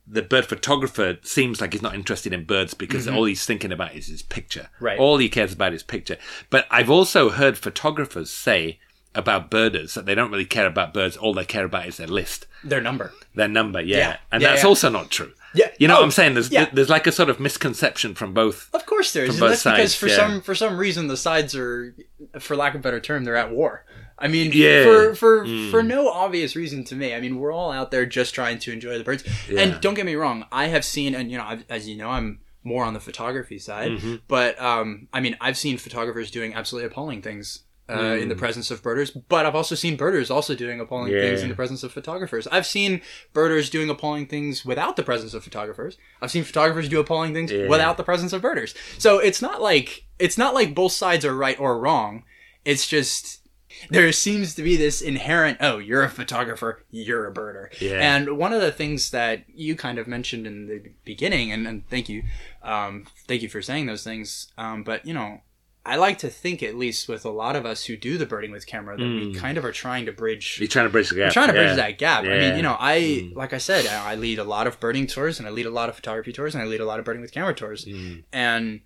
the 0.06 0.22
bird 0.22 0.46
photographer 0.46 1.18
seems 1.24 1.62
like 1.62 1.72
he's 1.74 1.82
not 1.82 1.96
interested 1.96 2.34
in 2.34 2.44
birds 2.44 2.74
because 2.74 3.08
all 3.08 3.24
he's 3.24 3.46
thinking 3.46 3.72
about 3.72 3.96
is 3.96 4.08
his 4.08 4.22
picture. 4.22 4.68
Mm-hmm. 4.76 4.86
Right. 4.86 5.00
All 5.00 5.18
he 5.18 5.30
cares 5.30 5.54
about 5.54 5.74
is 5.74 5.82
picture. 5.82 6.18
But 6.50 6.68
I've 6.70 6.90
also 6.90 7.30
heard 7.30 7.58
photographers 7.58 8.30
say 8.30 8.80
about 9.16 9.50
birders 9.50 9.94
that 9.94 10.06
they 10.06 10.16
don't 10.16 10.32
really 10.32 10.46
care 10.46 10.66
about 10.68 10.94
birds. 10.94 11.16
All 11.18 11.34
they 11.34 11.46
care 11.46 11.66
about 11.66 11.88
is 11.88 11.98
their 11.98 12.08
list, 12.08 12.48
Their 12.64 12.82
number. 12.82 13.14
their 13.36 13.48
number. 13.48 13.82
Yeah, 13.82 13.98
Yeah. 13.98 14.18
and 14.32 14.42
Yeah, 14.42 14.50
that's 14.50 14.64
yeah. 14.64 14.70
also 14.70 14.90
not 14.90 15.12
true. 15.12 15.34
Yeah. 15.56 15.70
You 15.78 15.88
know 15.88 15.96
Oh, 15.96 16.00
what 16.00 16.06
I'm 16.06 16.12
saying? 16.12 16.34
There's 16.34 16.50
there's 16.50 16.90
like 16.90 17.06
a 17.06 17.12
sort 17.12 17.30
of 17.30 17.40
misconception 17.40 18.16
from 18.16 18.34
both. 18.34 18.70
Of 18.74 18.86
course 18.88 19.14
there 19.14 19.24
is. 19.26 19.38
From 19.38 19.44
And 19.48 19.52
both 19.54 19.64
that's 19.64 19.78
because 19.78 19.96
for 19.96 20.10
some 20.10 20.42
for 20.42 20.56
some 20.56 20.78
reason 20.78 21.08
the 21.08 21.18
sides 21.18 21.56
are 21.56 21.96
for 22.40 22.56
lack 22.56 22.74
of 22.74 22.80
a 22.80 22.84
better 22.84 23.00
term, 23.00 23.24
they're 23.24 23.36
at 23.36 23.52
war. 23.52 23.86
I 24.18 24.28
mean 24.28 24.52
Yeah. 24.54 24.84
for 24.84 25.14
for 25.16 25.46
Mm. 25.46 25.70
for 25.70 25.84
no 25.84 26.10
obvious 26.10 26.56
reason 26.56 26.84
to 26.86 26.96
me. 26.96 27.14
I 27.14 27.20
mean, 27.20 27.38
we're 27.38 27.52
all 27.52 27.72
out 27.72 27.92
there 27.92 28.06
just 28.08 28.34
trying 28.34 28.58
to 28.60 28.72
enjoy 28.72 28.98
the 28.98 29.04
birds. 29.04 29.24
And 29.56 29.80
don't 29.80 29.94
get 29.94 30.06
me 30.08 30.16
wrong, 30.16 30.46
I 30.52 30.68
have 30.68 30.84
seen 30.86 31.14
and 31.14 31.30
you 31.32 31.38
know, 31.38 31.46
I've, 31.46 31.64
as 31.70 31.88
you 31.88 31.98
know, 31.98 32.10
I'm 32.10 32.40
more 32.64 32.84
on 32.86 32.94
the 32.94 33.00
photography 33.00 33.60
side, 33.60 33.92
Mm-hmm. 33.92 34.16
but 34.28 34.60
um 34.60 35.08
I 35.14 35.20
mean, 35.20 35.38
I've 35.40 35.58
seen 35.58 35.78
photographers 35.78 36.32
doing 36.32 36.56
absolutely 36.56 36.88
appalling 36.88 37.22
things. 37.22 37.60
Uh, 37.90 37.98
Mm. 37.98 38.22
In 38.22 38.30
the 38.30 38.36
presence 38.36 38.72
of 38.72 38.82
birders, 38.82 39.12
but 39.12 39.46
I've 39.46 39.56
also 39.56 39.76
seen 39.76 39.98
birders 39.98 40.32
also 40.32 40.56
doing 40.56 40.80
appalling 40.80 41.12
things 41.12 41.42
in 41.42 41.50
the 41.50 41.56
presence 41.56 41.84
of 41.84 41.92
photographers. 41.92 42.48
I've 42.48 42.66
seen 42.66 43.02
birders 43.34 43.70
doing 43.70 43.90
appalling 43.90 44.28
things 44.28 44.64
without 44.64 44.96
the 44.96 45.04
presence 45.04 45.34
of 45.34 45.44
photographers. 45.44 45.98
I've 46.22 46.32
seen 46.32 46.46
photographers 46.46 46.88
do 46.88 47.02
appalling 47.02 47.34
things 47.34 47.52
Yeah. 47.52 47.68
without 47.68 47.98
the 47.98 48.04
presence 48.06 48.32
of 48.32 48.42
birders. 48.42 48.74
So 48.98 49.20
it's 49.20 49.42
not 49.42 49.62
like 49.62 50.06
it's 50.18 50.38
not 50.38 50.54
like 50.54 50.74
both 50.74 50.94
sides 50.94 51.26
are 51.26 51.36
right 51.36 51.60
or 51.60 51.78
wrong. 51.78 52.24
It's 52.64 52.88
just 52.88 53.42
there 53.90 54.10
seems 54.14 54.56
to 54.56 54.64
be 54.64 54.78
this 54.78 55.02
inherent 55.02 55.58
oh 55.60 55.78
you're 55.80 56.04
a 56.04 56.10
photographer 56.10 56.86
you're 56.90 57.28
a 57.28 57.34
birder 57.34 57.68
Yeah. 57.82 58.00
and 58.16 58.38
one 58.38 58.54
of 58.54 58.62
the 58.62 58.72
things 58.72 59.10
that 59.12 59.44
you 59.54 59.76
kind 59.76 59.98
of 60.00 60.08
mentioned 60.08 60.46
in 60.48 60.68
the 60.68 60.92
beginning 61.04 61.52
and, 61.52 61.68
and 61.68 61.90
thank 61.90 62.08
you 62.08 62.22
um, 62.62 63.06
thank 63.28 63.42
you 63.42 63.50
for 63.50 63.62
saying 63.64 63.88
those 63.88 64.04
things 64.04 64.54
um, 64.60 64.84
but 64.84 65.06
you 65.08 65.14
know 65.14 65.42
i 65.86 65.96
like 65.98 66.18
to 66.20 66.30
think 66.30 66.64
at 66.64 66.76
least 66.76 67.08
with 67.10 67.26
a 67.26 67.30
lot 67.30 67.56
of 67.56 67.66
us 67.66 67.84
who 67.86 67.98
do 67.98 68.18
the 68.18 68.26
birding 68.26 68.52
with 68.52 68.66
camera 68.66 68.96
that 68.96 69.04
we 69.04 69.34
kind 69.34 69.58
of 69.58 69.66
are 69.66 69.72
trying 69.72 70.06
to 70.06 70.12
bridge 70.12 70.58
You're 70.60 70.68
trying 70.70 70.86
to 70.86 70.90
bridge 70.92 71.10
the 71.10 71.16
gap. 71.16 71.26
I'm 71.28 71.32
trying 71.34 71.48
to 71.48 71.54
bridge 71.54 71.70
yeah. 71.70 71.76
that 71.76 71.98
gap. 71.98 72.24
I 72.24 72.28
mean, 72.40 72.56
you 72.56 72.62
know, 72.64 72.78
I 72.80 73.00
Mm. 73.02 73.36
like 73.36 73.52
I 73.54 73.58
said, 73.58 73.86
I 73.88 74.12
I 74.12 74.16
lead 74.16 74.40
a 74.40 74.44
lot 74.46 74.66
of 74.68 74.80
birding 74.80 75.08
tours 75.08 75.40
and 75.40 75.48
I 75.48 75.52
lead 75.52 75.66
a 75.66 75.70
lot 75.70 75.90
of 75.90 75.96
photography 75.96 76.32
tours 76.32 76.56
and 76.56 76.64
I 76.64 76.68
lead 76.68 76.80
a 76.80 76.86
lot 76.86 77.00
of 77.00 77.06
birding 77.06 77.22
with 77.22 77.32
camera 77.34 77.54
tours. 77.54 77.84
Mm. 77.86 78.24
And 78.32 78.82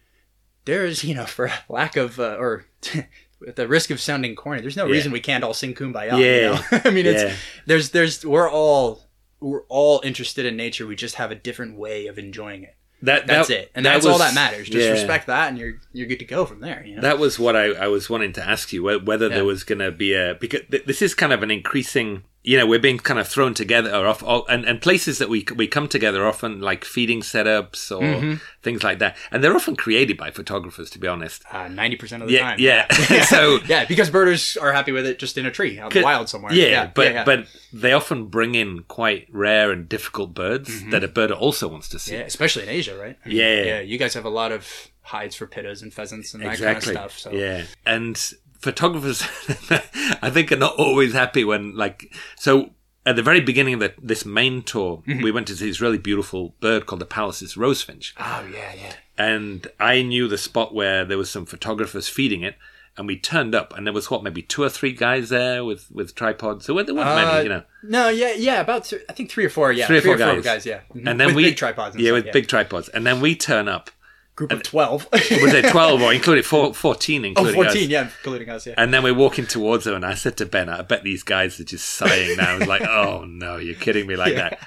there's, 0.66 1.04
you 1.04 1.14
know, 1.14 1.26
for 1.38 1.52
lack 1.70 1.96
of 1.98 2.20
uh, 2.20 2.36
or 2.40 2.66
at 3.48 3.56
the 3.56 3.68
risk 3.68 3.92
of 3.92 4.00
sounding 4.00 4.36
corny, 4.36 4.62
there's 4.62 4.78
no 4.78 4.86
Yeah. 4.88 4.94
reason 4.94 5.12
we 5.12 5.20
can't 5.20 5.44
all 5.44 5.54
sing 5.54 5.74
kumbaya. 5.76 6.12
Yeah. 6.12 6.18
You 6.18 6.42
know? 6.50 6.62
I 6.86 6.90
mean, 6.90 7.06
it's 7.06 7.22
Yeah. 7.24 7.34
there's 7.68 7.92
there's 7.92 8.26
we're 8.26 8.50
all 8.50 9.04
we're 9.40 9.64
all 9.70 10.02
interested 10.04 10.46
in 10.48 10.58
nature. 10.58 10.88
We 10.88 10.96
just 10.96 11.16
have 11.16 11.30
a 11.30 11.36
different 11.36 11.78
way 11.78 12.08
of 12.08 12.18
enjoying 12.18 12.64
it. 12.64 12.76
That, 13.04 13.28
That's 13.28 13.52
it, 13.52 13.70
and 13.76 13.86
that 13.86 13.94
that's 13.94 14.06
all 14.08 14.18
that 14.18 14.34
matters. 14.34 14.68
Just 14.68 14.86
yeah. 14.86 14.92
respect 14.92 15.28
that, 15.28 15.50
and 15.50 15.58
you're 15.58 15.74
you're 15.94 16.08
good 16.08 16.18
to 16.20 16.26
go 16.26 16.46
from 16.46 16.62
there. 16.62 16.84
You 16.84 16.96
know? 16.96 17.02
That 17.02 17.20
was 17.20 17.38
what 17.38 17.56
I, 17.56 17.66
I 17.74 17.88
was 17.88 18.10
wanting 18.10 18.34
to 18.34 18.44
ask 18.44 18.74
you 18.74 18.84
whether 18.84 19.28
Yeah. 19.28 19.36
there 19.36 19.46
was 19.46 19.64
going 19.64 19.80
to 19.80 19.92
be 19.92 20.14
a 20.14 20.36
because 20.40 20.62
th- 20.72 20.86
this 20.86 21.04
is 21.04 21.14
kind 21.14 21.32
of 21.32 21.44
an 21.44 21.52
increasing. 21.52 22.24
You 22.50 22.58
know, 22.58 22.66
we're 22.66 22.80
being 22.80 22.98
kind 22.98 23.20
of 23.20 23.28
thrown 23.28 23.54
together, 23.54 23.94
or 23.94 24.08
off, 24.08 24.24
and 24.48 24.64
and 24.66 24.82
places 24.82 25.18
that 25.20 25.28
we 25.28 25.46
we 25.56 25.68
come 25.68 25.88
together 25.90 26.26
often 26.26 26.62
like 26.62 26.86
feeding 26.86 27.22
setups 27.22 27.92
or 27.92 28.02
Mm-hmm. 28.02 28.34
things 28.62 28.84
like 28.84 29.00
that, 29.00 29.18
and 29.32 29.44
they're 29.44 29.56
often 29.56 29.76
created 29.76 30.16
by 30.18 30.32
photographers. 30.32 30.90
To 30.92 31.00
be 31.00 31.08
honest, 31.10 31.44
Uh, 31.52 31.68
ninety 31.68 31.98
percent 31.98 32.24
of 32.24 32.30
the 32.30 32.36
Yeah, 32.36 32.50
time. 32.50 32.60
yeah. 32.60 32.86
So- 33.36 33.60
yeah, 33.68 33.84
because 33.86 34.10
birders 34.10 34.56
are 34.56 34.72
happy 34.72 34.94
with 34.94 35.06
it 35.06 35.20
just 35.20 35.38
in 35.38 35.46
a 35.46 35.52
tree 35.52 35.78
out 35.78 35.94
in 35.94 36.02
the 36.02 36.06
wild 36.06 36.30
somewhere. 36.30 36.54
yeah, 36.54 36.90
but 36.96 37.06
yeah, 37.08 37.14
yeah. 37.14 37.24
but 37.26 37.48
they 37.74 37.92
often 37.92 38.28
bring 38.28 38.56
in 38.56 38.84
quite 38.88 39.28
rare 39.30 39.70
and 39.72 39.90
difficult 39.90 40.34
birds 40.34 40.86
that 40.92 41.04
a 41.04 41.08
birder 41.10 41.36
also 41.38 41.68
wants 41.68 41.90
to 41.90 42.00
see. 42.00 42.12
Mm-hmm. 42.14 42.22
yeah, 42.22 42.28
especially 42.28 42.64
in 42.64 42.70
Asia, 42.70 42.96
right? 42.98 43.18
I 43.26 43.28
mean, 43.28 43.38
Yeah. 43.38 43.64
yeah. 43.64 43.80
You 43.82 43.98
guys 43.98 44.14
have 44.14 44.24
a 44.26 44.30
lot 44.42 44.54
of 44.54 44.64
hides 45.02 45.36
for 45.36 45.48
pittas 45.48 45.82
and 45.82 45.94
pheasants 45.94 46.34
and 46.34 46.44
that 46.44 46.54
exactly. 46.54 46.94
kind 46.96 47.06
of 47.06 47.12
stuff. 47.12 47.32
So 47.34 47.38
Yeah, 47.38 47.64
and 47.86 48.16
photographers, 48.60 49.22
I 50.22 50.30
think, 50.30 50.52
are 50.52 50.58
not 50.58 50.76
always 50.76 51.13
happy 51.13 51.43
when, 51.43 51.76
like, 51.76 52.13
so 52.38 52.72
at 53.06 53.15
the 53.15 53.24
very 53.24 53.41
beginning 53.41 53.76
of 53.76 53.80
the, 53.80 53.93
this 54.02 54.26
main 54.26 54.62
tour, 54.62 55.04
Mm-hmm. 55.08 55.22
we 55.24 55.32
went 55.32 55.48
to 55.48 55.56
see 55.56 55.67
this 55.67 55.82
really 55.82 55.98
beautiful 55.98 56.56
bird 56.60 56.86
called 56.86 57.02
the 57.02 57.06
Pallas's 57.06 57.56
rosefinch, 57.56 58.13
Oh 58.20 58.46
yeah, 58.52 58.74
yeah. 58.74 58.93
and 59.17 59.67
I 59.80 60.02
knew 60.02 60.28
the 60.28 60.38
spot 60.38 60.74
where 60.74 61.06
there 61.06 61.17
was 61.17 61.30
some 61.30 61.46
photographers 61.46 62.08
feeding 62.10 62.43
it. 62.43 62.56
And 63.00 63.06
we 63.06 63.15
turned 63.15 63.54
up, 63.54 63.78
and 63.78 63.86
there 63.86 63.93
was 63.93 64.10
what 64.10 64.24
maybe 64.24 64.41
two 64.41 64.63
or 64.63 64.70
three 64.70 64.91
guys 64.91 65.30
there 65.30 65.63
with, 65.63 65.86
with 65.91 66.15
tripods. 66.15 66.65
So 66.65 66.74
there 66.82 66.96
weren't 66.96 67.08
Uh, 67.08 67.15
many, 67.15 67.43
you 67.43 67.50
know. 67.50 67.62
No, 67.84 68.10
yeah, 68.10 68.34
yeah. 68.34 68.60
About 68.60 68.86
th- 68.86 69.04
I 69.08 69.13
think 69.13 69.30
three 69.30 69.46
or 69.46 69.50
four. 69.50 69.72
Yeah, 69.72 69.86
Three 69.86 70.00
or 70.00 70.02
four 70.02 70.15
or 70.15 70.41
guys. 70.41 70.65
yeah. 70.65 70.80
And 71.06 71.20
then 71.20 71.28
with 71.28 71.36
we 71.36 71.43
big 71.43 71.58
tripods. 71.58 71.93
And 71.93 72.04
yeah, 72.04 72.10
stuff, 72.10 72.24
with 72.24 72.34
big 72.34 72.48
tripods. 72.48 72.89
And 72.89 73.06
then 73.06 73.22
we 73.22 73.36
turn 73.36 73.67
up. 73.67 73.91
Group 74.38 74.54
of 74.54 74.63
twelve. 74.63 75.10
Was 75.12 75.54
it 75.54 75.65
twelve 75.71 76.02
or 76.02 76.13
including 76.13 76.43
four, 76.43 76.73
14 76.73 77.21
oh, 77.23 77.28
including 77.28 77.56
14, 77.56 77.71
us? 77.84 77.88
yeah, 77.89 78.04
including 78.04 78.50
us. 78.50 78.65
Yeah. 78.67 78.76
And 78.78 78.93
then 78.93 79.04
we're 79.04 79.13
walking 79.13 79.45
towards 79.45 79.84
them, 79.84 79.95
and 79.95 80.06
I 80.06 80.13
said 80.13 80.38
to 80.38 80.45
Ben, 80.45 80.69
"I 80.69 80.84
bet 80.84 81.04
these 81.04 81.23
guys 81.23 81.60
are 81.60 81.65
just 81.65 81.86
sighing 81.89 82.38
now." 82.38 82.54
I 82.56 82.58
was 82.60 82.67
like, 82.67 82.82
"Oh 82.88 83.26
no, 83.26 83.58
you're 83.58 83.76
kidding 83.76 84.08
me 84.08 84.15
like 84.15 84.34
Yeah. 84.36 84.50
that." 84.52 84.60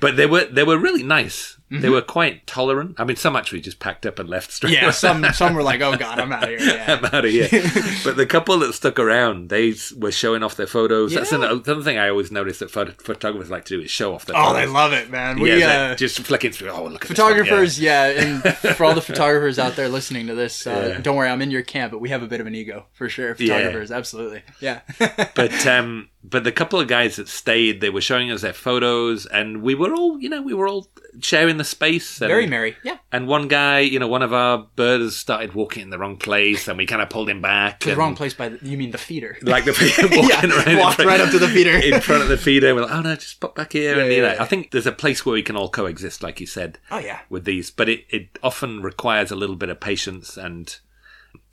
But 0.00 0.16
they 0.16 0.24
were 0.26 0.46
they 0.46 0.62
were 0.62 0.78
really 0.78 1.02
nice. 1.02 1.55
They 1.68 1.88
were 1.88 2.00
quite 2.00 2.46
tolerant. 2.46 2.94
I 2.98 3.02
mean, 3.04 3.16
some 3.16 3.34
actually 3.34 3.60
just 3.60 3.80
packed 3.80 4.06
up 4.06 4.20
and 4.20 4.28
left 4.28 4.52
straight. 4.52 4.72
Yeah, 4.74 4.84
away. 4.84 4.92
some 4.92 5.24
some 5.32 5.54
were 5.54 5.64
like, 5.64 5.80
"Oh 5.80 5.96
God, 5.96 6.20
I'm 6.20 6.30
out 6.32 6.44
of 6.44 6.48
here." 6.50 6.58
Yeah. 6.76 6.94
I'm 6.94 7.04
out 7.04 7.24
of 7.24 7.30
here. 7.30 7.48
but 8.04 8.16
the 8.16 8.24
couple 8.26 8.56
that 8.60 8.72
stuck 8.74 8.98
around, 9.00 9.48
they 9.48 9.74
were 9.96 10.12
showing 10.12 10.42
off 10.44 10.54
their 10.56 10.68
photos. 10.68 11.12
That's 11.12 11.32
Yeah. 11.32 11.38
another, 11.38 11.60
another 11.64 11.82
thing 11.82 11.98
I 11.98 12.08
always 12.08 12.30
notice 12.30 12.60
that 12.60 12.70
phot- 12.70 13.00
photographers 13.02 13.50
like 13.50 13.64
to 13.64 13.78
do 13.78 13.82
is 13.84 13.90
show 13.90 14.14
off 14.14 14.26
their 14.26 14.36
Oh, 14.36 14.52
photos. 14.52 14.56
they 14.60 14.66
love 14.66 14.92
it, 14.92 15.10
man. 15.10 15.40
We 15.40 15.58
yeah, 15.58 15.90
uh, 15.90 15.94
just 15.96 16.20
flicking 16.20 16.52
through. 16.52 16.70
Oh, 16.70 16.84
look 16.84 17.02
at 17.04 17.08
this 17.08 17.18
yeah. 17.18 17.24
photographers, 17.24 17.80
yeah. 17.80 18.04
and 18.06 18.56
for 18.76 18.84
all 18.84 18.94
the 18.94 19.00
photographers 19.10 19.58
out 19.58 19.74
there 19.74 19.88
listening 19.88 20.28
to 20.28 20.34
this, 20.36 20.66
uh, 20.68 21.00
don't 21.02 21.16
worry, 21.16 21.28
I'm 21.28 21.42
in 21.42 21.50
your 21.50 21.62
camp, 21.62 21.90
but 21.90 22.00
we 22.00 22.10
have 22.10 22.22
a 22.22 22.28
bit 22.28 22.40
of 22.40 22.46
an 22.46 22.54
ego 22.54 22.86
for 22.92 23.08
sure. 23.08 23.34
Photographers, 23.34 23.90
absolutely, 23.90 24.42
yeah. 24.60 24.82
But 25.34 25.66
um, 25.66 26.10
but 26.28 26.42
the 26.44 26.50
couple 26.50 26.80
of 26.80 26.88
guys 26.88 27.16
that 27.16 27.28
stayed, 27.28 27.80
they 27.80 27.90
were 27.90 28.00
showing 28.00 28.30
us 28.32 28.40
their 28.42 28.52
photos, 28.52 29.26
and 29.26 29.62
we 29.62 29.74
were 29.74 29.94
all, 29.94 30.18
you 30.20 30.28
know, 30.28 30.42
we 30.42 30.54
were 30.54 30.66
all 30.66 30.88
sharing 31.20 31.56
the 31.56 31.64
space. 31.64 32.20
And, 32.20 32.28
very 32.28 32.46
merry, 32.46 32.76
yeah. 32.82 32.98
And 33.12 33.28
one 33.28 33.46
guy, 33.48 33.78
you 33.80 33.98
know, 33.98 34.08
one 34.08 34.22
of 34.22 34.32
our 34.32 34.66
birds 34.76 35.14
started 35.16 35.54
walking 35.54 35.82
in 35.84 35.90
the 35.90 35.98
wrong 35.98 36.16
place, 36.16 36.66
and 36.68 36.76
we 36.78 36.84
kind 36.86 37.00
of 37.00 37.08
pulled 37.10 37.28
him 37.30 37.40
back. 37.40 37.80
The 37.80 37.90
and- 37.90 37.98
wrong 37.98 38.14
place 38.16 38.34
by 38.34 38.48
the, 38.48 38.58
you 38.68 38.76
mean 38.76 38.90
the 38.90 38.98
feeder? 38.98 39.38
Like 39.42 39.64
the 39.66 39.72
walking 40.12 40.28
Yeah, 40.28 40.72
in 40.72 40.78
walked 40.78 40.96
front- 40.96 41.08
right 41.08 41.20
up 41.20 41.30
to 41.30 41.38
the 41.38 41.48
feeder. 41.48 41.70
in 41.94 42.00
front 42.00 42.22
of 42.22 42.28
the 42.28 42.36
feeder. 42.38 42.74
We're 42.74 42.82
like, 42.82 42.90
oh 42.92 43.02
no, 43.02 43.14
just 43.14 43.38
pop 43.40 43.54
back 43.54 43.72
here. 43.72 43.92
and 44.00 44.10
Yeah, 44.10 44.16
you 44.16 44.22
know, 44.22 44.28
yeah, 44.28 44.34
yeah. 44.34 44.42
I 44.42 44.46
think 44.46 44.72
there's 44.72 44.86
a 44.86 44.92
place 44.92 45.24
where 45.24 45.34
we 45.34 45.42
can 45.42 45.54
all 45.56 45.68
coexist, 45.68 46.22
like 46.22 46.40
you 46.40 46.46
said, 46.46 46.78
Oh 46.90 46.98
yeah, 46.98 47.20
with 47.30 47.44
these. 47.44 47.70
But 47.70 47.88
it, 47.88 48.04
it 48.10 48.38
often 48.42 48.82
requires 48.82 49.30
a 49.30 49.36
little 49.36 49.56
bit 49.56 49.68
of 49.68 49.78
patience 49.80 50.36
and 50.36 50.76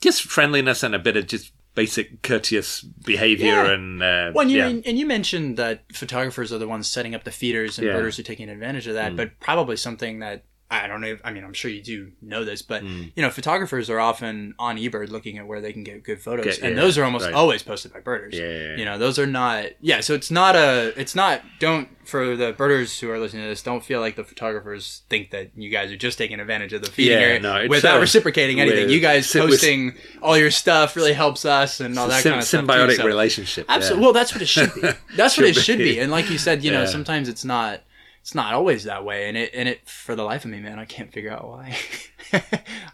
just 0.01 0.23
friendliness 0.23 0.81
and 0.83 0.95
a 0.95 0.99
bit 0.99 1.15
of 1.15 1.27
just 1.27 1.51
basic 1.75 2.21
courteous 2.21 2.81
behavior 2.81 3.47
Yeah. 3.47 3.71
and 3.71 4.01
uh, 4.03 4.31
Well, 4.33 4.41
and 4.43 4.51
you, 4.51 4.57
yeah. 4.59 4.81
and 4.86 4.97
you 4.99 5.05
mentioned 5.05 5.57
that 5.57 5.83
photographers 5.93 6.53
are 6.53 6.57
the 6.59 6.67
ones 6.67 6.88
setting 6.88 7.15
up 7.15 7.23
the 7.23 7.31
feeders 7.31 7.77
and 7.77 7.88
Yeah. 7.88 7.93
Mm. 7.93 7.97
birders 7.97 8.19
are 8.19 8.23
taking 8.23 8.49
advantage 8.49 8.88
of 8.88 8.93
that, 8.93 9.15
but 9.15 9.39
probably 9.39 9.75
something 9.77 10.19
that 10.19 10.43
I 10.83 10.88
don't 10.88 11.01
know. 11.01 11.17
I 11.23 11.31
mean, 11.31 11.43
I'm 11.43 11.53
sure 11.53 11.69
you 11.69 11.81
do 11.81 12.12
know 12.21 12.43
this, 12.43 12.62
but 12.62 12.83
Mm. 12.83 13.12
you 13.15 13.21
know, 13.21 13.29
photographers 13.29 13.89
are 13.89 13.99
often 13.99 14.55
on 14.57 14.77
eBird 14.77 15.09
looking 15.09 15.38
at 15.38 15.45
where 15.45 15.62
they 15.62 15.71
can 15.73 15.83
get 15.83 16.03
good 16.03 16.21
photos, 16.21 16.45
Get- 16.45 16.59
and 16.59 16.75
yeah, 16.75 16.81
those 16.81 16.97
are 16.97 17.03
almost 17.03 17.25
right. 17.25 17.33
always 17.33 17.62
posted 17.63 17.93
by 17.93 17.99
birders. 17.99 18.33
Yeah. 18.33 18.75
You 18.75 18.86
know, 18.86 18.97
those 18.97 19.19
are 19.19 19.27
not. 19.27 19.65
Yeah, 19.81 19.99
so 20.01 20.13
it's 20.13 20.31
not 20.31 20.55
a. 20.55 20.93
It's 20.99 21.15
not. 21.15 21.41
Don't 21.59 21.88
for 22.05 22.36
the 22.36 22.51
birders 22.51 22.99
who 22.99 23.09
are 23.09 23.17
listening 23.19 23.43
to 23.43 23.49
this. 23.49 23.63
Don't 23.63 23.83
feel 23.83 24.01
like 24.01 24.15
the 24.17 24.25
photographers 24.25 25.03
think 25.09 25.31
that 25.31 25.51
you 25.55 25.69
guys 25.69 25.89
are 25.91 25.95
just 25.95 26.17
taking 26.17 26.39
advantage 26.39 26.73
of 26.73 26.81
the 26.83 26.91
feeding 26.91 27.13
Yeah, 27.17 27.23
area 27.23 27.39
no, 27.39 27.55
it's 27.57 27.69
without 27.69 27.97
a- 27.97 28.01
reciprocating 28.01 28.59
anything. 28.59 28.83
with- 28.86 28.91
You 28.91 28.99
guys 28.99 29.31
posting 29.31 29.95
all 30.21 30.38
your 30.38 30.51
stuff 30.51 30.95
really 30.97 31.13
helps 31.13 31.45
us 31.45 31.79
and 31.79 31.97
all 31.97 32.07
that 32.09 32.21
Sym- 32.23 32.31
kind 32.33 32.41
of 32.41 32.47
stuff. 32.47 32.65
symbiotic 32.65 32.97
so- 32.97 33.05
relationship. 33.05 33.65
yeah. 33.69 33.75
Absolutely. 33.75 34.03
Well, 34.03 34.13
that's 34.13 34.33
what 34.33 34.41
it 34.41 34.47
should 34.47 34.73
be. 34.75 34.81
That's 35.15 35.38
what 35.38 35.45
it 35.45 35.53
Should 35.55 35.63
should 35.63 35.77
be. 35.77 35.93
be. 35.93 35.99
And 35.99 36.12
like 36.12 36.29
you 36.29 36.38
said, 36.38 36.63
you 36.63 36.71
know, 36.71 36.86
sometimes 36.86 37.29
it's 37.29 37.45
not. 37.45 37.81
It's 38.23 38.33
not 38.33 38.53
always 38.53 38.86
that 38.86 39.03
way, 39.05 39.27
and 39.27 39.38
it 39.38 39.51
and 39.53 39.67
it 39.69 39.88
for 39.88 40.15
the 40.15 40.23
life 40.23 40.45
of 40.45 40.51
me, 40.51 40.59
man, 40.62 40.79
I 40.79 40.86
can't 40.86 41.12
figure 41.13 41.31
out 41.31 41.45
why. 41.47 41.77
I 42.33 42.41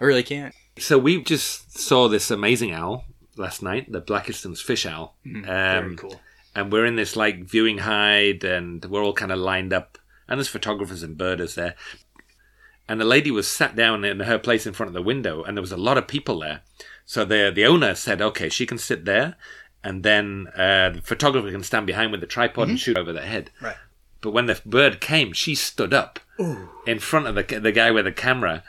really 0.02 0.24
can't. 0.24 0.54
So 0.80 0.98
we 0.98 1.24
just 1.24 1.78
saw 1.78 2.08
this 2.10 2.30
amazing 2.32 2.72
owl 2.74 3.06
last 3.38 3.62
night, 3.62 3.92
the 3.92 4.02
Blakiston's 4.02 4.60
fish 4.60 4.86
owl. 4.86 5.16
Mm-hmm. 5.26 5.46
Very 5.46 5.78
Um, 5.92 5.96
cool. 5.98 6.20
and 6.56 6.72
we're 6.72 6.86
in 6.86 6.96
this 6.96 7.16
like 7.16 7.44
viewing 7.46 7.78
hide 7.80 8.44
and 8.44 8.84
we're 8.86 9.04
all 9.04 9.14
kind 9.14 9.32
of 9.32 9.38
lined 9.40 9.72
up 9.72 9.98
and 10.28 10.38
there's 10.40 10.48
photographers 10.50 11.04
and 11.04 11.18
birders 11.18 11.56
there 11.56 11.76
and 12.88 13.00
the 13.00 13.06
lady 13.06 13.30
was 13.32 13.48
sat 13.48 13.76
down 13.76 14.04
in 14.04 14.20
her 14.22 14.40
place 14.40 14.66
in 14.66 14.74
front 14.74 14.88
of 14.90 14.94
the 14.94 15.02
window 15.02 15.44
and 15.44 15.56
there 15.56 15.62
was 15.62 15.72
a 15.72 15.78
lot 15.78 15.98
of 15.98 16.08
people 16.08 16.40
there 16.40 16.62
so 17.06 17.24
the 17.24 17.52
the 17.54 17.66
owner 17.66 17.94
said 17.96 18.22
okay 18.22 18.50
she 18.50 18.66
can 18.66 18.78
sit 18.78 19.06
there 19.06 19.36
and 19.84 20.04
then 20.04 20.48
uh, 20.56 20.90
the 20.90 21.02
photographer 21.04 21.52
can 21.52 21.64
stand 21.64 21.86
behind 21.88 22.12
with 22.12 22.20
the 22.22 22.28
tripod 22.28 22.68
and 22.68 22.80
shoot 22.80 22.98
over 22.98 23.14
their 23.14 23.26
head 23.26 23.52
Right. 23.62 23.78
But 24.22 24.32
when 24.32 24.46
the 24.48 24.60
bird 24.66 25.00
came 25.02 25.34
she 25.34 25.56
stood 25.56 25.94
up 25.94 26.20
in 26.88 27.00
front 27.00 27.28
of 27.28 27.36
the, 27.36 27.60
the 27.60 27.72
guy 27.72 27.92
with 27.92 28.06
the 28.06 28.12
camera 28.12 28.64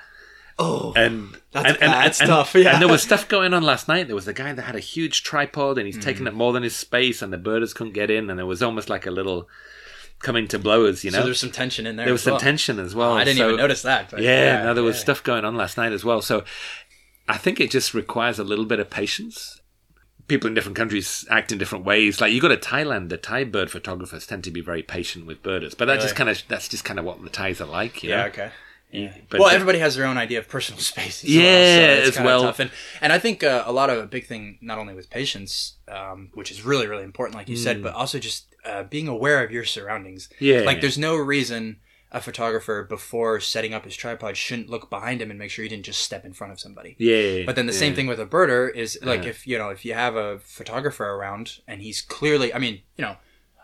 Oh, 0.63 0.93
and 0.95 1.37
That's- 1.53 1.75
and, 1.77 1.83
and, 1.85 1.93
that's 1.93 2.21
and- 2.21 2.29
tough, 2.29 2.55
yeah. 2.55 2.73
And 2.75 2.83
there 2.83 2.89
was 2.89 3.03
stuff 3.03 3.27
going 3.29 3.55
on 3.55 3.63
last 3.63 3.89
night. 3.89 4.09
There 4.09 4.15
was 4.15 4.29
a 4.29 4.35
guy 4.35 4.53
that 4.53 4.61
had 4.61 4.77
a 4.77 4.81
huge 4.81 5.23
tripod, 5.23 5.79
and 5.79 5.87
he's 5.87 5.97
Mm. 5.97 6.03
taking 6.03 6.27
up 6.27 6.35
more 6.35 6.53
than 6.53 6.63
his 6.63 6.77
space, 6.77 7.23
and 7.23 7.33
the 7.33 7.39
birders 7.39 7.73
couldn't 7.73 7.95
get 7.95 8.11
in, 8.11 8.29
and 8.29 8.39
there 8.39 8.45
was 8.45 8.63
almost 8.63 8.91
like 8.91 9.07
a 9.07 9.11
little 9.11 9.49
coming 10.19 10.47
to 10.49 10.59
blows. 10.59 11.03
You 11.03 11.13
know, 11.13 11.21
so 11.21 11.25
there's 11.25 11.41
some 11.41 11.51
tension 11.51 11.87
in 11.87 11.97
there. 11.97 12.05
there 12.05 12.13
was 12.13 12.21
as 12.21 12.25
some 12.25 12.33
well. 12.33 12.41
tension 12.41 12.79
as 12.79 12.95
well. 12.95 13.13
I 13.15 13.25
didn't 13.25 13.39
So- 13.39 13.47
even 13.47 13.57
notice 13.57 13.81
that. 13.83 14.11
But 14.11 14.21
Yeah, 14.21 14.65
no, 14.65 14.75
there 14.75 14.85
was 14.85 14.99
stuff 15.01 15.23
going 15.23 15.47
on 15.47 15.57
last 15.57 15.79
night 15.79 15.93
as 15.93 16.05
well. 16.05 16.21
So 16.21 16.45
I 17.27 17.39
think 17.39 17.59
it 17.59 17.71
just 17.71 17.95
requires 17.95 18.39
a 18.39 18.45
little 18.45 18.67
bit 18.67 18.81
of 18.81 18.91
patience. 18.91 19.60
People 20.31 20.49
in 20.49 20.55
different 20.55 20.77
countries 20.77 21.27
act 21.29 21.53
in 21.53 21.59
different 21.59 21.85
ways. 21.85 22.21
Like 22.21 22.33
you 22.33 22.41
go 22.41 22.49
to 22.49 22.57
Thailand, 22.57 23.09
the 23.11 23.19
Thai 23.19 23.45
bird 23.45 23.71
photographers 23.71 24.27
tend 24.27 24.45
to 24.45 24.51
be 24.51 24.61
very 24.63 24.83
patient 24.83 25.27
with 25.27 25.43
birders, 25.43 25.75
but 25.75 25.85
that 25.87 26.01
just 26.01 26.17
kind 26.17 26.31
of 26.31 26.43
that's 26.49 26.69
just 26.69 26.85
kind 26.85 26.99
of 26.99 27.05
what 27.05 27.23
the 27.23 27.29
Thais 27.29 27.61
are 27.61 27.67
like. 27.67 28.03
You 28.03 28.11
Yeah. 28.11 28.17
know? 28.23 28.27
Okay. 28.29 28.51
You- 28.93 29.11
but 29.29 29.39
well, 29.41 29.51
everybody 29.51 29.79
has 29.79 29.95
their 29.97 30.07
own 30.07 30.17
idea 30.17 30.39
of 30.41 30.49
personal 30.49 30.81
space. 30.93 31.23
As 31.23 31.31
Yeah, 31.31 31.43
well, 31.43 32.03
so 32.03 32.09
it's 32.09 32.17
as 32.19 32.25
well. 32.25 32.43
Tough. 32.43 32.59
And 32.61 32.71
and 33.03 33.13
I 33.13 33.19
think 33.19 33.43
uh, 33.45 33.63
a 33.67 33.73
lot 33.73 33.89
of 33.91 33.99
a 33.99 34.07
big 34.07 34.27
thing, 34.27 34.59
not 34.61 34.79
only 34.79 34.95
with 34.95 35.11
patience, 35.11 35.75
um, 35.89 36.31
which 36.35 36.51
is 36.51 36.65
really 36.65 36.87
really 36.87 37.05
important, 37.05 37.37
like 37.37 37.49
you 37.49 37.57
Mm. 37.57 37.63
said, 37.65 37.83
but 37.83 37.93
also 37.95 38.19
just 38.19 38.47
uh, 38.65 38.83
being 38.85 39.09
aware 39.09 39.45
of 39.45 39.51
your 39.51 39.65
surroundings. 39.65 40.29
Yeah. 40.39 40.61
Like, 40.61 40.81
there's 40.83 40.99
no 40.99 41.17
reason 41.17 41.79
a 42.13 42.21
photographer 42.21 42.83
before 42.83 43.39
setting 43.41 43.73
up 43.73 43.85
his 43.85 43.95
tripod 43.95 44.37
shouldn't 44.37 44.69
look 44.69 44.91
behind 44.91 45.23
him 45.23 45.31
and 45.31 45.39
make 45.39 45.51
sure 45.51 45.63
he 45.63 45.69
didn't 45.69 45.85
just 45.85 46.03
step 46.03 46.25
in 46.25 46.33
front 46.33 46.53
of 46.53 46.59
somebody. 46.59 46.97
yeah. 46.99 47.45
But 47.47 47.55
then 47.57 47.67
the 47.67 47.73
yeah. 47.73 47.79
same 47.79 47.95
thing 47.95 48.07
with 48.09 48.19
a 48.19 48.27
birder 48.27 48.75
is 48.75 48.99
like 49.03 49.21
Uh-huh. 49.21 49.29
if 49.31 49.47
you 49.47 49.57
know 49.59 49.69
if 49.71 49.85
you 49.85 49.95
have 49.95 50.17
a 50.17 50.39
photographer 50.41 51.05
around 51.07 51.59
and 51.69 51.81
he's 51.83 52.01
clearly 52.01 52.53
I 52.53 52.59
mean 52.59 52.83
you 52.97 53.03
know 53.05 53.17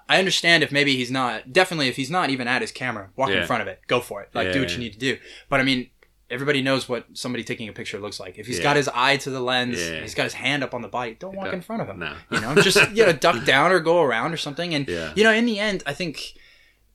I 0.09 0.19
understand 0.21 0.63
if 0.63 0.71
maybe 0.71 0.95
he's 0.97 1.11
not 1.11 1.53
definitely 1.53 1.89
if 1.89 1.97
he's 1.97 2.11
not 2.11 2.31
even 2.31 2.47
at 2.47 2.61
his 2.63 2.71
camera 2.71 3.11
walk 3.17 3.31
Yeah. 3.31 3.41
in 3.41 3.47
front 3.47 3.63
of 3.63 3.69
it 3.69 3.81
go 3.89 4.01
for 4.01 4.23
it 4.23 4.29
like 4.33 4.53
do 4.53 4.61
what 4.61 4.69
Yeah. 4.69 4.75
you 4.77 4.81
need 4.85 4.93
to 4.93 4.99
do 4.99 5.19
but 5.49 5.59
I 5.59 5.65
mean 5.65 5.91
everybody 6.31 6.61
knows 6.63 6.89
what 6.89 7.07
somebody 7.15 7.43
taking 7.45 7.69
a 7.69 7.73
picture 7.73 7.99
looks 7.99 8.19
like 8.21 8.39
if 8.39 8.47
he's 8.47 8.59
Yeah. 8.59 8.63
got 8.65 8.77
his 8.77 8.89
eye 8.95 9.17
to 9.19 9.31
the 9.31 9.41
lens 9.41 9.81
Yeah. 9.81 10.03
he's 10.03 10.15
got 10.15 10.25
his 10.25 10.35
hand 10.35 10.63
up 10.63 10.73
on 10.75 10.83
the 10.83 10.89
body 10.89 11.17
don't 11.19 11.35
walk 11.35 11.47
Don't- 11.47 11.55
in 11.55 11.61
front 11.63 11.83
of 11.83 11.89
him 11.89 11.99
no. 11.99 12.15
you 12.31 12.41
know 12.41 12.55
just 12.63 12.79
you 12.93 13.05
know 13.07 13.13
duck 13.13 13.45
down 13.53 13.73
or 13.73 13.81
go 13.81 14.03
around 14.03 14.33
or 14.33 14.37
something 14.37 14.73
and 14.75 14.87
Yeah. 14.89 15.13
you 15.17 15.25
know 15.25 15.33
in 15.33 15.47
the 15.47 15.59
end 15.59 15.83
I 15.87 15.95
think 15.95 16.35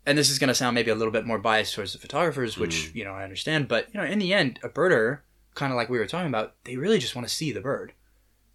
and 0.05 0.17
this 0.17 0.29
is 0.29 0.39
going 0.39 0.47
to 0.49 0.55
sound 0.55 0.75
maybe 0.75 0.91
a 0.91 0.95
little 0.95 1.11
bit 1.11 1.25
more 1.25 1.37
biased 1.37 1.73
towards 1.75 1.93
the 1.93 1.99
photographers, 1.99 2.57
which 2.57 2.91
Mm. 2.91 2.95
you 2.95 3.03
know 3.05 3.13
I 3.13 3.23
understand. 3.23 3.67
But 3.67 3.87
you 3.93 3.99
know, 3.99 4.05
in 4.05 4.19
the 4.19 4.33
end, 4.33 4.59
a 4.63 4.69
birder, 4.69 5.19
kind 5.55 5.71
of 5.71 5.77
like 5.77 5.89
we 5.89 5.97
were 5.99 6.07
talking 6.07 6.27
about, 6.29 6.55
they 6.63 6.77
really 6.77 6.99
just 6.99 7.15
want 7.15 7.27
to 7.27 7.33
see 7.33 7.51
the 7.51 7.61
bird. 7.61 7.93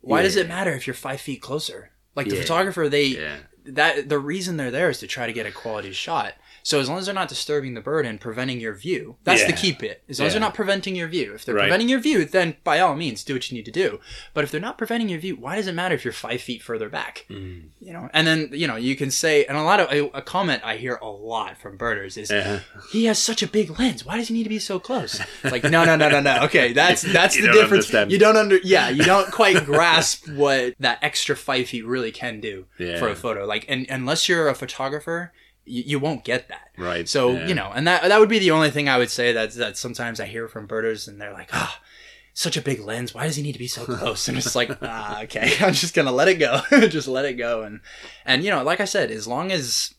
Why 0.01 0.23
does 0.23 0.37
it 0.37 0.49
matter 0.49 0.73
if 0.73 0.87
you're 0.87 0.95
five 0.95 1.21
feet 1.21 1.43
closer? 1.43 1.91
Like 2.15 2.29
the 2.29 2.37
Yeah. 2.37 2.43
photographer, 2.43 2.89
they 2.89 3.05
Yeah. 3.07 3.37
that 3.65 4.09
the 4.09 4.19
reason 4.19 4.57
they're 4.57 4.71
there 4.71 4.89
is 4.91 5.01
to 5.01 5.07
try 5.07 5.27
to 5.27 5.33
get 5.33 5.47
a 5.47 5.51
quality 5.53 5.93
shot. 5.93 6.35
So 6.67 6.81
as 6.81 6.89
long 6.89 6.99
as 6.99 7.05
they're 7.07 7.15
not 7.15 7.29
disturbing 7.29 7.75
the 7.75 7.81
bird 7.81 8.05
and 8.07 8.21
preventing 8.21 8.59
your 8.59 8.75
view, 8.75 9.15
that's 9.23 9.47
the 9.47 9.53
key 9.53 9.71
bit. 9.71 10.03
As 10.09 10.19
long 10.19 10.27
as 10.27 10.33
they're 10.33 10.41
not 10.41 10.53
preventing 10.55 10.97
your 10.97 11.07
view. 11.07 11.33
If 11.33 11.45
they're 11.45 11.55
Right. 11.55 11.63
preventing 11.67 11.89
your 11.89 12.01
view, 12.01 12.25
then 12.25 12.57
by 12.65 12.81
all 12.81 12.97
means 12.97 13.23
do 13.23 13.35
what 13.35 13.49
you 13.49 13.57
need 13.57 13.67
to 13.67 13.71
do. 13.71 14.01
But 14.35 14.43
if 14.43 14.51
they're 14.51 14.61
not 14.61 14.77
preventing 14.77 15.09
your 15.09 15.21
view, 15.21 15.37
why 15.37 15.55
does 15.55 15.69
it 15.69 15.75
matter 15.77 15.95
if 15.95 16.05
you're 16.05 16.13
five 16.13 16.41
feet 16.41 16.65
further 16.65 16.89
back? 16.89 17.25
Mm. 17.31 17.67
You 17.81 17.93
know, 17.93 18.11
and 18.13 18.27
then 18.27 18.49
you 18.53 18.67
know 18.67 18.75
you 18.75 18.97
can 18.97 19.13
say, 19.13 19.45
and 19.45 19.57
a 19.57 19.63
lot 19.63 19.79
of 19.79 19.93
a, 19.93 20.07
a 20.19 20.23
comment 20.23 20.63
I 20.65 20.77
hear 20.77 20.97
a 21.01 21.07
lot 21.09 21.57
from 21.57 21.77
birders 21.77 22.17
is, 22.17 22.33
Yeah. 22.33 22.59
he 22.91 23.05
has 23.05 23.21
such 23.21 23.45
a 23.45 23.47
big 23.47 23.79
lens. 23.79 24.05
Why 24.05 24.17
does 24.17 24.27
he 24.27 24.35
need 24.35 24.43
to 24.43 24.49
be 24.49 24.59
so 24.59 24.81
close? 24.81 25.21
It's 25.45 25.53
like, 25.53 25.63
no, 25.63 25.85
no, 25.85 25.95
no, 25.95 26.09
no, 26.09 26.19
no. 26.21 26.41
Okay, 26.47 26.73
that's 26.73 27.03
that's 27.03 27.37
You 27.37 27.43
the 27.43 27.47
don't 27.47 27.55
difference. 27.59 27.85
understand. 27.87 28.11
You 28.11 28.19
don't 28.19 28.37
under, 28.37 28.57
yeah, 28.65 28.89
you 28.89 29.05
don't 29.05 29.31
quite 29.31 29.65
grasp 29.65 30.27
what 30.31 30.75
that 30.81 30.99
extra 31.01 31.37
five 31.37 31.69
feet 31.69 31.87
really 31.87 32.11
can 32.11 32.41
do 32.41 32.67
Yeah. 32.81 32.99
for 32.99 33.09
a 33.09 33.15
photo. 33.15 33.47
Like, 33.47 33.67
and 33.69 33.87
unless 33.89 34.29
you're 34.29 34.49
a 34.49 34.55
photographer, 34.57 35.33
you, 35.67 35.83
you 35.87 35.99
won't 35.99 36.25
get 36.25 36.49
that. 36.49 36.71
Right. 36.79 37.09
So 37.09 37.33
yeah. 37.33 37.47
you 37.49 37.55
know, 37.55 37.71
and 37.75 37.87
that 37.87 38.03
that 38.03 38.21
would 38.21 38.29
be 38.29 38.39
the 38.39 38.51
only 38.53 38.71
thing 38.71 38.89
I 38.89 38.99
would 38.99 39.11
say 39.11 39.33
that 39.33 39.53
that 39.55 39.77
sometimes 39.77 40.21
I 40.21 40.27
hear 40.27 40.49
from 40.49 40.67
birders, 40.67 41.07
and 41.09 41.21
they're 41.21 41.33
like, 41.33 41.51
ah. 41.53 41.81
Such 42.39 42.59
a 42.59 42.61
big 42.61 42.81
lens. 42.81 43.15
Why 43.15 43.25
does 43.25 43.37
he 43.37 43.43
need 43.43 43.55
to 43.55 43.59
be 43.59 43.67
so 43.67 43.83
close? 43.97 44.29
And 44.29 44.37
it's 44.37 44.55
like, 44.55 44.71
ah, 44.83 45.23
okay, 45.23 45.55
I'm 45.61 45.73
just 45.73 45.95
gonna 45.95 46.13
let 46.13 46.29
it 46.29 46.35
go. 46.35 46.61
just 46.89 47.09
let 47.09 47.25
it 47.25 47.35
go. 47.39 47.63
And 47.63 47.81
and 48.27 48.45
you 48.45 48.51
know, 48.51 48.63
like 48.63 48.79
I 48.79 48.85
said, 48.85 49.11
as 49.11 49.27
long 49.27 49.51
as 49.51 49.95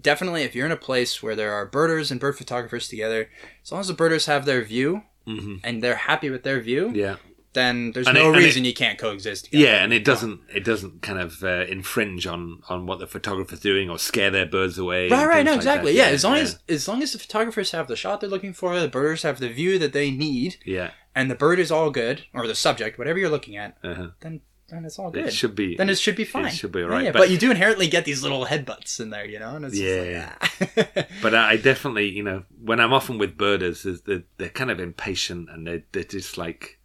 definitely 0.00 0.44
if 0.44 0.54
you're 0.54 0.66
in 0.66 0.70
a 0.70 0.76
place 0.76 1.20
where 1.20 1.34
there 1.34 1.52
are 1.52 1.66
birders 1.66 2.12
and 2.12 2.20
bird 2.20 2.38
photographers 2.38 2.86
together, 2.86 3.28
as 3.64 3.72
long 3.72 3.80
as 3.80 3.88
the 3.88 3.94
birders 3.94 4.26
have 4.26 4.44
their 4.44 4.62
view 4.62 5.02
Mhm. 5.26 5.60
and 5.64 5.82
they're 5.82 5.96
happy 5.96 6.30
with 6.30 6.44
their 6.44 6.60
view, 6.60 6.92
Yeah. 6.94 7.16
Then 7.52 7.92
there's 7.92 8.06
And 8.06 8.16
no 8.16 8.32
it- 8.32 8.38
reason 8.38 8.64
you 8.64 8.72
can't 8.74 8.98
coexist. 8.98 9.46
Together. 9.46 9.64
Yeah, 9.64 9.82
and 9.84 9.92
it 9.92 10.04
doesn't 10.04 10.40
it 10.54 10.64
doesn't 10.64 11.02
kind 11.02 11.18
of 11.18 11.42
uh, 11.42 11.64
infringe 11.68 12.26
on 12.26 12.62
on 12.68 12.86
what 12.86 12.98
the 13.00 13.06
photographer's 13.06 13.60
doing 13.60 13.90
or 13.90 13.98
scare 13.98 14.30
their 14.30 14.46
birds 14.46 14.78
away. 14.78 15.08
Right, 15.08 15.26
right, 15.26 15.44
no, 15.44 15.52
like 15.52 15.58
exactly. 15.58 15.92
that. 15.92 15.98
Yeah, 15.98 16.06
as 16.14 16.24
long 16.24 16.36
as 16.36 16.58
as 16.68 16.86
long 16.88 17.02
as 17.02 17.12
the 17.12 17.18
photographers 17.18 17.72
have 17.72 17.88
the 17.88 17.96
shot 17.96 18.20
they're 18.20 18.30
looking 18.30 18.52
for, 18.52 18.78
the 18.78 18.88
birders 18.88 19.22
have 19.22 19.40
the 19.40 19.48
view 19.48 19.78
that 19.78 19.92
they 19.92 20.10
need, 20.10 20.56
yeah, 20.64 20.90
and 21.14 21.30
the 21.30 21.34
bird 21.34 21.58
is 21.58 21.70
all 21.72 21.90
good, 21.90 22.24
or 22.32 22.46
the 22.46 22.54
subject, 22.54 22.98
whatever 22.98 23.18
you're 23.18 23.30
looking 23.30 23.56
at, 23.56 23.76
uh-huh. 23.82 24.08
then 24.20 24.40
then 24.68 24.84
it's 24.84 25.00
all 25.00 25.10
good. 25.10 25.26
it 25.26 25.32
should 25.32 25.56
be. 25.56 25.74
then 25.74 25.90
it 25.90 25.98
should 25.98 26.14
be 26.14 26.24
fine. 26.24 26.44
It 26.46 26.52
should 26.52 26.70
be 26.70 26.78
Yeah, 26.78 26.84
alright, 26.84 27.04
yeah, 27.06 27.10
but- 27.10 27.18
But, 27.22 27.30
you 27.30 27.38
do 27.38 27.50
inherently 27.50 27.88
get 27.88 28.04
these 28.04 28.22
little 28.22 28.46
headbutts 28.46 29.00
in 29.00 29.10
there, 29.10 29.26
you 29.26 29.40
know, 29.40 29.56
and 29.56 29.64
it's 29.64 29.76
Yeah. 29.76 30.32
just 30.60 30.76
like, 30.76 30.92
ah. 30.96 31.02
But 31.22 31.34
I 31.34 31.56
definitely, 31.56 32.08
you 32.10 32.22
know, 32.22 32.44
when 32.62 32.78
I'm 32.78 32.92
often 32.92 33.18
with 33.18 33.36
birders, 33.36 33.84
is 33.84 34.02
that 34.02 34.22
they're 34.38 34.48
kind 34.48 34.70
of 34.70 34.78
impatient 34.78 35.48
and 35.50 35.66
they 35.66 35.82
they're 35.90 36.04
just 36.04 36.38
like 36.38 36.78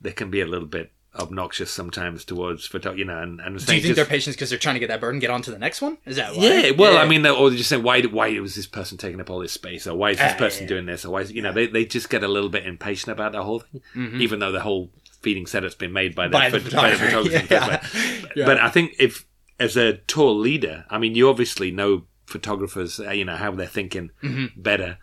they 0.00 0.12
can 0.12 0.30
be 0.30 0.40
a 0.40 0.46
little 0.46 0.66
bit 0.68 0.92
obnoxious 1.18 1.70
sometimes 1.70 2.26
towards 2.26 2.66
photo, 2.66 2.92
you 2.92 3.04
know, 3.04 3.18
and, 3.22 3.40
and 3.40 3.56
Do 3.56 3.60
you 3.62 3.66
think 3.66 3.82
just- 3.84 3.96
they're 3.96 4.04
patient 4.04 4.36
because 4.36 4.50
they're 4.50 4.58
trying 4.58 4.74
to 4.74 4.80
get 4.80 4.88
that 4.88 5.00
bird 5.00 5.14
and 5.14 5.20
get 5.20 5.30
on 5.30 5.40
to 5.42 5.50
the 5.50 5.58
next 5.58 5.80
one? 5.80 5.96
Is 6.04 6.16
that 6.16 6.36
why? 6.36 6.42
Yeah, 6.42 6.70
well, 6.72 6.92
Yeah. 6.92 7.00
I 7.00 7.06
mean, 7.08 7.26
or 7.26 7.48
they 7.48 7.56
just 7.56 7.70
saying 7.70 7.82
why, 7.82 8.02
why 8.02 8.38
was 8.38 8.54
this 8.54 8.66
person 8.66 8.98
taking 8.98 9.18
up 9.20 9.30
all 9.30 9.38
this 9.38 9.52
space, 9.52 9.86
or 9.86 9.96
why 9.96 10.10
is 10.10 10.18
this 10.18 10.32
Ah, 10.34 10.38
person 10.38 10.64
yeah. 10.64 10.68
doing 10.68 10.84
this, 10.86 11.04
or 11.06 11.12
why, 11.12 11.22
is, 11.22 11.32
you 11.32 11.40
know, 11.40 11.52
they, 11.52 11.66
they 11.68 11.86
just 11.86 12.10
get 12.10 12.22
a 12.22 12.28
little 12.28 12.50
bit 12.50 12.66
impatient 12.66 13.12
about 13.12 13.32
the 13.32 13.42
whole 13.42 13.60
thing, 13.60 13.80
even 14.20 14.40
though 14.40 14.52
the 14.52 14.60
whole 14.60 14.90
feeding 15.22 15.46
setup's 15.46 15.74
been 15.74 15.92
made 15.92 16.14
by 16.14 16.28
the, 16.28 16.36
Mm-hmm. 16.36 16.52
By 16.52 16.58
the 16.58 16.70
by 16.76 16.90
the 16.90 16.96
photographer, 16.96 17.06
photographer. 17.06 17.38
in 17.38 17.46
the 17.46 17.54
yeah. 17.54 18.28
Yeah. 18.36 18.44
But 18.46 18.60
I 18.60 18.68
think 18.68 18.94
if, 18.98 19.24
as 19.58 19.78
a 19.78 19.94
tour 19.96 20.32
leader, 20.32 20.84
I 20.90 20.98
mean, 20.98 21.14
you 21.14 21.30
obviously 21.30 21.70
know 21.70 22.04
photographers, 22.26 23.00
uh, 23.00 23.12
you 23.12 23.24
know, 23.24 23.36
how 23.36 23.52
they're 23.52 23.66
thinking 23.66 24.10
Mm-hmm. 24.22 24.60
better, 24.60 24.98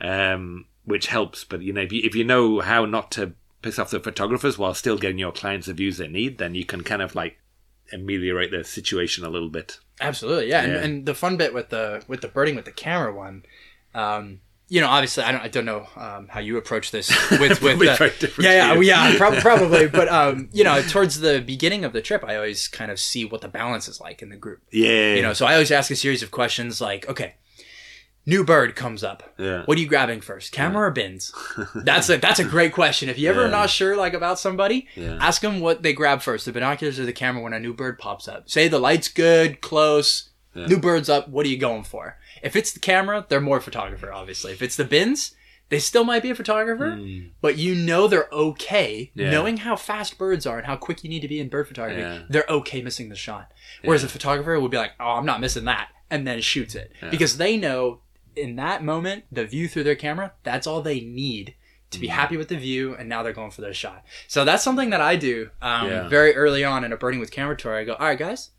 um, 0.00 0.66
which 0.84 1.08
helps. 1.08 1.42
But 1.42 1.62
you 1.62 1.72
know, 1.72 1.80
if 1.80 1.92
you, 1.92 2.02
if 2.04 2.14
you 2.14 2.22
know 2.22 2.60
how 2.60 2.84
not 2.84 3.10
to 3.12 3.32
piss 3.66 3.78
off 3.78 3.90
the 3.90 4.00
photographers 4.00 4.56
while 4.58 4.74
still 4.74 4.96
getting 4.96 5.18
your 5.18 5.32
clients 5.32 5.66
the 5.66 5.72
views 5.74 5.98
they 5.98 6.06
need, 6.08 6.38
then 6.38 6.54
you 6.54 6.64
can 6.64 6.82
kind 6.82 7.02
of 7.02 7.14
like 7.14 7.38
ameliorate 7.92 8.50
the 8.50 8.64
situation 8.64 9.24
a 9.24 9.28
little 9.28 9.48
bit. 9.48 9.78
Absolutely, 10.00 10.48
yeah. 10.48 10.62
And, 10.62 10.72
Yeah. 10.72 10.78
and 10.84 11.06
the 11.06 11.14
fun 11.14 11.36
bit 11.36 11.52
with 11.54 11.70
the 11.70 12.02
with 12.08 12.20
the 12.20 12.28
birding 12.28 12.54
with 12.56 12.64
the 12.64 12.72
camera 12.72 13.12
one, 13.12 13.44
um, 13.94 14.40
you 14.68 14.80
know, 14.80 14.88
obviously, 14.88 15.22
I 15.24 15.32
don't 15.32 15.40
I 15.42 15.48
don't 15.48 15.64
know 15.64 15.86
um, 15.96 16.26
how 16.28 16.40
you 16.40 16.56
approach 16.58 16.90
this 16.90 17.08
with 17.30 17.62
with 17.62 17.78
Probably 17.78 17.86
different 18.18 18.38
yeah 18.48 18.74
yeah 18.74 18.80
yeah 18.80 19.16
prob- 19.16 19.34
probably, 19.48 19.86
but 19.88 20.08
um, 20.08 20.48
you 20.52 20.64
know, 20.64 20.82
towards 20.82 21.20
the 21.20 21.40
beginning 21.40 21.84
of 21.84 21.92
the 21.92 22.02
trip, 22.02 22.24
I 22.24 22.36
always 22.36 22.68
kind 22.68 22.90
of 22.90 22.98
see 22.98 23.24
what 23.24 23.40
the 23.40 23.48
balance 23.48 23.88
is 23.88 24.00
like 24.00 24.22
in 24.22 24.28
the 24.28 24.36
group. 24.36 24.62
Yeah, 24.72 25.14
You 25.14 25.22
know, 25.22 25.32
so 25.32 25.46
I 25.46 25.52
always 25.54 25.70
ask 25.70 25.90
a 25.90 25.96
series 25.96 26.22
of 26.22 26.30
questions 26.30 26.80
like, 26.80 27.08
okay, 27.08 27.34
new 28.26 28.44
bird 28.44 28.74
comes 28.76 29.02
up. 29.04 29.22
Yeah. 29.38 29.62
What 29.64 29.78
are 29.78 29.80
you 29.80 29.86
grabbing 29.86 30.20
first, 30.20 30.52
camera 30.52 30.88
or 30.88 30.90
bins? 30.90 31.32
That's 31.74 32.10
a 32.10 32.16
that's 32.18 32.40
a 32.40 32.44
great 32.44 32.72
question. 32.72 33.08
If 33.08 33.18
you 33.18 33.30
ever 33.30 33.44
Yeah. 33.44 33.50
not 33.50 33.70
sure 33.70 33.96
like 33.96 34.12
about 34.14 34.38
somebody, 34.38 34.88
Yeah. 34.94 35.16
ask 35.20 35.40
them 35.40 35.60
what 35.60 35.82
they 35.82 35.92
grab 35.92 36.22
first, 36.22 36.44
the 36.44 36.52
binoculars 36.52 36.98
or 36.98 37.06
the 37.06 37.12
camera 37.12 37.42
when 37.42 37.52
a 37.52 37.60
new 37.60 37.72
bird 37.72 37.98
pops 37.98 38.28
up. 38.28 38.50
Say 38.50 38.68
the 38.68 38.78
light's 38.80 39.08
good, 39.08 39.60
close, 39.60 40.30
new 40.54 40.78
bird's 40.78 41.08
up. 41.08 41.28
What 41.28 41.46
are 41.46 41.48
you 41.50 41.58
going 41.58 41.84
for? 41.84 42.18
If 42.42 42.56
it's 42.56 42.72
the 42.72 42.80
camera, 42.80 43.24
they're 43.28 43.40
more 43.40 43.60
photographer, 43.60 44.12
obviously. 44.12 44.52
If 44.52 44.60
it's 44.62 44.76
the 44.76 44.84
bins, 44.84 45.34
they 45.68 45.78
still 45.78 46.04
might 46.04 46.22
be 46.22 46.30
a 46.30 46.34
photographer, 46.34 46.92
mm. 46.92 47.30
but 47.40 47.56
you 47.58 47.74
know 47.74 48.06
they're 48.06 48.28
okay. 48.30 49.10
Yeah. 49.14 49.30
knowing 49.30 49.56
how 49.58 49.74
fast 49.76 50.16
birds 50.16 50.46
are 50.46 50.58
and 50.58 50.66
how 50.66 50.76
quick 50.76 51.02
you 51.02 51.10
need 51.10 51.22
to 51.22 51.28
be 51.28 51.40
in 51.40 51.48
bird 51.48 51.66
photography. 51.66 52.02
Yeah. 52.02 52.22
They're 52.28 52.44
okay 52.48 52.82
missing 52.82 53.08
the 53.08 53.16
shot. 53.16 53.52
Whereas 53.82 54.04
a 54.04 54.08
photographer 54.08 54.58
would 54.60 54.70
be 54.70 54.76
like, 54.76 54.92
"Oh, 55.00 55.12
I'm 55.16 55.26
not 55.26 55.40
missing 55.40 55.64
that," 55.64 55.88
and 56.10 56.26
then 56.26 56.40
shoots 56.40 56.74
it 56.74 56.92
because 57.10 57.36
they 57.38 57.56
know 57.56 58.00
in 58.36 58.56
that 58.56 58.82
moment 58.84 59.24
the 59.32 59.44
view 59.46 59.68
through 59.68 59.84
their 59.84 59.94
camera 59.96 60.32
that's 60.42 60.66
all 60.66 60.82
they 60.82 61.00
need 61.00 61.54
to 61.90 62.00
be 62.00 62.08
happy 62.08 62.36
with 62.36 62.48
the 62.48 62.56
view, 62.56 62.96
and 62.96 63.08
now 63.08 63.22
they're 63.22 63.32
going 63.32 63.52
for 63.52 63.60
their 63.60 63.72
shot. 63.72 64.04
So 64.26 64.44
that's 64.44 64.64
something 64.64 64.90
that 64.90 65.00
I 65.00 65.14
do 65.14 65.50
um, 65.62 65.86
Yeah. 65.88 66.08
very 66.08 66.34
early 66.34 66.64
on 66.64 66.82
in 66.82 66.92
a 66.92 66.96
birding 66.96 67.20
with 67.20 67.30
camera 67.30 67.56
tour. 67.56 67.76
I 67.76 67.84
go, 67.84 67.94
"All 67.94 68.06
right, 68.08 68.18
guys, 68.18 68.50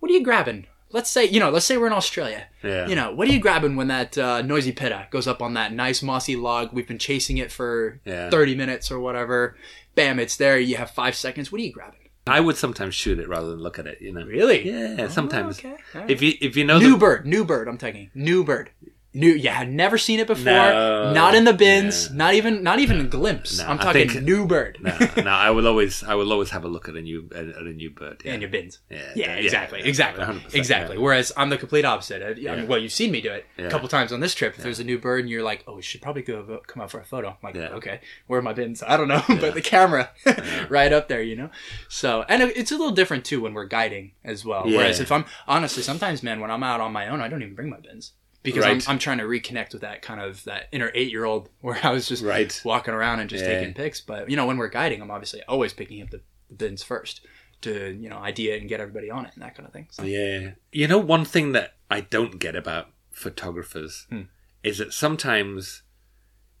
what 0.00 0.10
are 0.10 0.14
you 0.14 0.24
grabbing?" 0.24 0.66
Let's 0.90 1.08
say, 1.08 1.24
you 1.24 1.38
know, 1.38 1.50
let's 1.50 1.66
say 1.66 1.76
we're 1.76 1.86
in 1.86 1.92
Australia. 1.92 2.46
Yeah. 2.64 2.86
You 2.88 2.96
know, 2.96 3.12
what 3.14 3.28
are 3.28 3.32
you 3.32 3.38
grabbing 3.38 3.76
when 3.76 3.86
that 3.88 4.18
uh, 4.18 4.42
noisy 4.42 4.72
pitta 4.72 5.06
goes 5.10 5.26
up 5.28 5.40
on 5.40 5.54
that 5.54 5.72
nice 5.72 6.02
mossy 6.02 6.34
log? 6.36 6.72
We've 6.72 6.86
been 6.86 6.98
chasing 6.98 7.38
it 7.38 7.52
for 7.52 8.00
Yeah. 8.04 8.28
30 8.30 8.54
minutes 8.56 8.90
or 8.90 8.98
whatever. 8.98 9.56
Bam, 9.94 10.18
it's 10.18 10.36
there. 10.36 10.58
You 10.58 10.76
have 10.76 10.90
five 10.90 11.14
seconds. 11.14 11.52
What 11.52 11.60
are 11.60 11.64
you 11.64 11.72
grabbing? 11.72 12.00
I 12.26 12.40
would 12.40 12.56
sometimes 12.56 12.94
shoot 12.96 13.18
it 13.20 13.28
rather 13.28 13.50
than 13.50 13.60
look 13.60 13.78
at 13.78 13.86
it. 13.86 14.00
You 14.00 14.12
know. 14.12 14.24
Really? 14.24 14.68
Yeah, 14.68 15.08
sometimes. 15.08 15.58
okay. 15.60 15.76
Right. 15.94 16.10
If 16.10 16.22
you 16.22 16.34
if 16.40 16.56
you 16.56 16.64
know 16.64 16.78
New 16.78 16.92
the, 16.92 16.98
bird, 16.98 17.24
new 17.26 17.44
bird. 17.44 17.68
I'm 17.68 17.78
taking 17.78 18.10
new 18.14 18.42
bird. 18.44 18.70
New, 19.16 19.30
yeah, 19.30 19.60
I've 19.60 19.68
never 19.68 19.96
seen 19.96 20.18
it 20.18 20.26
before. 20.26 20.44
No. 20.44 21.12
not 21.12 21.36
in 21.36 21.44
the 21.44 21.52
bins. 21.52 22.10
Not 22.10 22.34
even, 22.34 22.64
not 22.64 22.80
even 22.80 23.00
a 23.00 23.04
glimpse. 23.04 23.58
No, 23.58 23.66
I'm 23.66 23.78
talking 23.78 24.08
think- 24.08 24.24
new 24.24 24.44
bird. 24.46 24.78
no, 24.80 24.96
no, 25.16 25.30
I 25.30 25.50
will 25.50 25.68
always 25.68 26.02
I 26.02 26.14
will 26.16 26.32
always 26.32 26.50
have 26.50 26.64
a 26.64 26.68
look 26.68 26.88
at 26.88 26.96
a 26.96 27.00
new 27.00 27.30
at, 27.34 27.44
a 27.44 27.62
new 27.62 27.90
bird. 27.90 28.22
Yeah. 28.24 28.32
And 28.32 28.42
your 28.42 28.50
bins. 28.50 28.80
Yeah, 28.90 29.02
Yeah, 29.14 29.34
exactly, 29.36 29.80
yeah, 29.80 29.86
exactly, 29.86 30.24
exactly. 30.52 30.96
yeah. 30.96 31.02
Whereas 31.02 31.32
I'm 31.36 31.48
the 31.48 31.56
complete 31.58 31.84
opposite. 31.84 32.22
I, 32.22 32.50
I 32.50 32.56
mean, 32.56 32.66
well, 32.66 32.78
you've 32.78 32.92
seen 32.92 33.12
me 33.12 33.20
do 33.20 33.30
it 33.30 33.46
a 33.56 33.68
couple 33.68 33.86
times 33.88 34.12
on 34.12 34.18
this 34.20 34.34
trip. 34.34 34.56
If 34.56 34.64
there's 34.64 34.80
a 34.80 34.84
new 34.84 34.98
bird 34.98 35.20
and 35.20 35.30
you're 35.30 35.44
like, 35.44 35.62
oh, 35.68 35.76
we 35.76 35.82
should 35.82 36.02
probably 36.02 36.22
go 36.22 36.60
come 36.66 36.82
out 36.82 36.90
for 36.90 36.98
a 36.98 37.04
photo. 37.04 37.28
I'm 37.28 37.36
like, 37.42 37.56
okay, 37.56 38.00
where 38.26 38.40
are 38.40 38.42
my 38.42 38.52
bins? 38.52 38.82
I 38.82 38.96
don't 38.96 39.08
know, 39.08 39.22
but 39.28 39.54
the 39.54 39.62
camera 39.62 40.10
right 40.68 40.92
up 40.92 41.06
there, 41.08 41.22
you 41.22 41.36
know. 41.36 41.50
So, 41.88 42.24
and 42.28 42.42
it's 42.42 42.72
a 42.72 42.76
little 42.76 42.92
different 42.94 43.24
too 43.24 43.40
when 43.42 43.54
we're 43.54 43.66
guiding 43.66 44.12
as 44.24 44.44
well. 44.44 44.64
Whereas 44.64 44.98
if 44.98 45.12
I'm 45.12 45.24
honestly, 45.46 45.82
sometimes, 45.84 46.22
man, 46.24 46.40
when 46.40 46.50
I'm 46.50 46.64
out 46.64 46.80
on 46.80 46.92
my 46.92 47.06
own, 47.08 47.20
I 47.20 47.28
don't 47.28 47.42
even 47.42 47.54
bring 47.54 47.70
my 47.70 47.78
bins. 47.78 48.12
Because 48.44 48.62
Right. 48.64 48.86
I'm, 48.86 48.92
I'm 48.92 48.98
trying 49.00 49.18
to 49.18 49.24
reconnect 49.24 49.72
with 49.72 49.80
that 49.82 50.02
kind 50.02 50.20
of 50.20 50.44
that 50.44 50.68
inner 50.70 50.92
eight 50.94 51.10
year 51.10 51.24
old 51.24 51.48
where 51.60 51.78
I 51.82 51.90
was 51.90 52.06
just 52.06 52.22
Right. 52.22 52.60
walking 52.64 52.94
around 52.94 53.18
and 53.18 53.28
just 53.28 53.44
Yeah. 53.44 53.56
taking 53.58 53.74
pics. 53.74 54.00
But 54.00 54.30
you 54.30 54.36
know, 54.36 54.46
when 54.46 54.56
we're 54.58 54.68
guiding, 54.68 55.02
I'm 55.02 55.10
obviously 55.10 55.42
always 55.48 55.72
picking 55.72 56.00
up 56.02 56.10
the, 56.10 56.20
the 56.48 56.54
bins 56.54 56.82
first 56.84 57.26
to 57.62 57.96
you 57.98 58.08
know 58.10 58.18
idea 58.18 58.56
and 58.56 58.68
get 58.68 58.78
everybody 58.80 59.10
on 59.10 59.24
it 59.26 59.32
and 59.34 59.42
that 59.42 59.56
kind 59.56 59.66
of 59.66 59.72
thing. 59.72 59.88
So, 59.90 60.04
Yeah. 60.04 60.52
You 60.70 60.86
know, 60.86 60.98
one 60.98 61.24
thing 61.24 61.50
that 61.52 61.74
I 61.90 62.02
don't 62.02 62.38
get 62.38 62.54
about 62.54 62.88
photographers 63.10 64.06
Hmm. 64.10 64.22
is 64.62 64.78
that 64.78 64.92
sometimes 64.92 65.82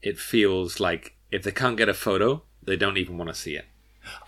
it 0.02 0.18
feels 0.18 0.80
like 0.80 1.16
if 1.30 1.42
they 1.42 1.52
can't 1.52 1.76
get 1.76 1.88
a 1.88 1.94
photo, 1.94 2.42
they 2.62 2.76
don't 2.76 2.96
even 2.98 3.16
want 3.18 3.28
to 3.28 3.34
see 3.34 3.56
it. 3.56 3.66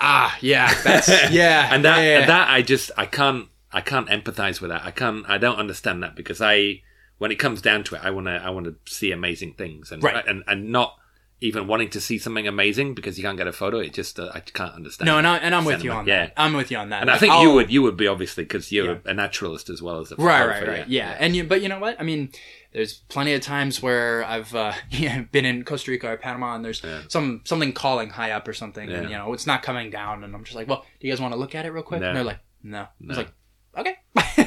Ah, 0.00 0.36
yeah, 0.40 0.72
that's 0.82 1.08
yeah, 1.30 1.68
and 1.74 1.84
that 1.84 1.98
yeah, 1.98 2.18
yeah. 2.20 2.26
that 2.26 2.48
I 2.50 2.62
just 2.62 2.90
I 2.96 3.06
can't 3.06 3.48
I 3.72 3.80
can't 3.80 4.08
empathize 4.08 4.60
with 4.60 4.70
that. 4.70 4.84
I 4.84 4.90
can't 4.90 5.24
I 5.28 5.38
don't 5.38 5.56
understand 5.58 6.02
that 6.02 6.14
because 6.16 6.40
I 6.40 6.82
when 7.18 7.30
it 7.30 7.36
comes 7.36 7.62
down 7.62 7.84
to 7.84 7.94
it, 7.94 8.00
I 8.04 8.10
want 8.10 8.26
to 8.26 8.32
I 8.32 8.50
want 8.50 8.66
to 8.66 8.76
see 8.92 9.12
amazing 9.12 9.54
things 9.54 9.90
and 9.92 10.02
Right. 10.02 10.24
and 10.26 10.42
and 10.46 10.70
not 10.70 10.96
even 11.42 11.66
wanting 11.66 11.90
to 11.90 12.00
see 12.00 12.16
something 12.16 12.48
amazing 12.48 12.94
because 12.94 13.18
you 13.18 13.22
can't 13.24 13.36
get 13.36 13.46
a 13.46 13.52
photo. 13.52 13.78
It 13.78 13.92
just 13.92 14.18
uh, 14.18 14.30
I 14.34 14.40
can't 14.40 14.74
understand. 14.74 15.06
no, 15.06 15.18
and, 15.18 15.26
I, 15.26 15.36
and 15.36 15.54
I'm 15.54 15.66
with 15.66 15.84
you 15.84 15.92
on 15.92 16.06
yeah. 16.06 16.26
that. 16.26 16.32
I'm 16.38 16.54
with 16.54 16.70
you 16.70 16.78
on 16.78 16.88
that. 16.88 17.02
And 17.02 17.10
I 17.10 17.18
think 17.18 17.30
I'll- 17.34 17.42
you 17.42 17.52
would 17.52 17.70
you 17.70 17.82
would 17.82 17.96
be 17.98 18.06
obviously 18.06 18.44
because 18.44 18.72
you're 18.72 18.92
Yeah. 18.94 18.98
a 19.04 19.12
naturalist 19.14 19.68
as 19.68 19.82
well 19.82 20.00
as 20.00 20.10
a 20.12 20.16
Right, 20.16 20.38
photographer, 20.38 20.70
right, 20.70 20.78
right. 20.80 20.88
Yeah. 20.88 21.14
and 21.18 21.36
you, 21.36 21.44
but 21.44 21.60
you 21.60 21.68
know 21.68 21.78
what? 21.78 22.00
I 22.00 22.04
mean, 22.04 22.30
there's 22.72 22.94
plenty 22.94 23.34
of 23.34 23.42
times 23.42 23.82
where 23.82 24.24
I've 24.24 24.54
uh, 24.54 24.72
yeah, 24.90 25.22
been 25.30 25.44
in 25.44 25.62
Costa 25.64 25.90
Rica 25.90 26.08
or 26.08 26.16
Panama, 26.16 26.54
and 26.54 26.64
there's 26.64 26.82
some 27.08 27.42
something 27.44 27.74
calling 27.74 28.08
high 28.10 28.30
up 28.30 28.48
or 28.48 28.54
something, 28.54 28.88
and 28.90 29.10
you 29.10 29.16
know 29.16 29.34
it's 29.34 29.46
not 29.46 29.62
coming 29.62 29.90
down, 29.90 30.24
and 30.24 30.34
I'm 30.34 30.42
just 30.44 30.56
like, 30.56 30.68
well, 30.68 30.86
do 31.00 31.06
you 31.06 31.12
guys 31.12 31.20
want 31.20 31.34
to 31.34 31.38
look 31.38 31.54
at 31.54 31.66
it 31.66 31.70
real 31.70 31.82
quick? 31.82 32.00
No. 32.00 32.08
And 32.08 32.16
they're 32.16 32.24
like, 32.24 32.40
no. 32.62 32.80
I 32.80 32.88
was 33.06 33.18
like, 33.18 33.32
okay. 33.76 33.96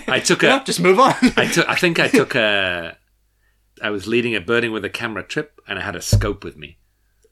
I 0.08 0.20
took 0.24 0.44
a- 0.44 0.62
just 0.66 0.80
move 0.80 1.00
on. 1.00 1.14
I 1.38 1.46
took. 1.46 1.68
I 1.70 1.76
think 1.76 2.00
I 2.00 2.08
took 2.08 2.36
a. 2.36 2.98
I 3.82 3.90
was 3.90 4.08
leading 4.08 4.36
a 4.36 4.42
birding 4.42 4.72
with 4.72 4.84
a 4.84 4.90
camera 4.90 5.24
trip, 5.24 5.60
and 5.68 5.80
I 5.80 5.82
had 5.82 5.96
a 5.96 6.02
scope 6.02 6.44
with 6.44 6.58
me, 6.58 6.80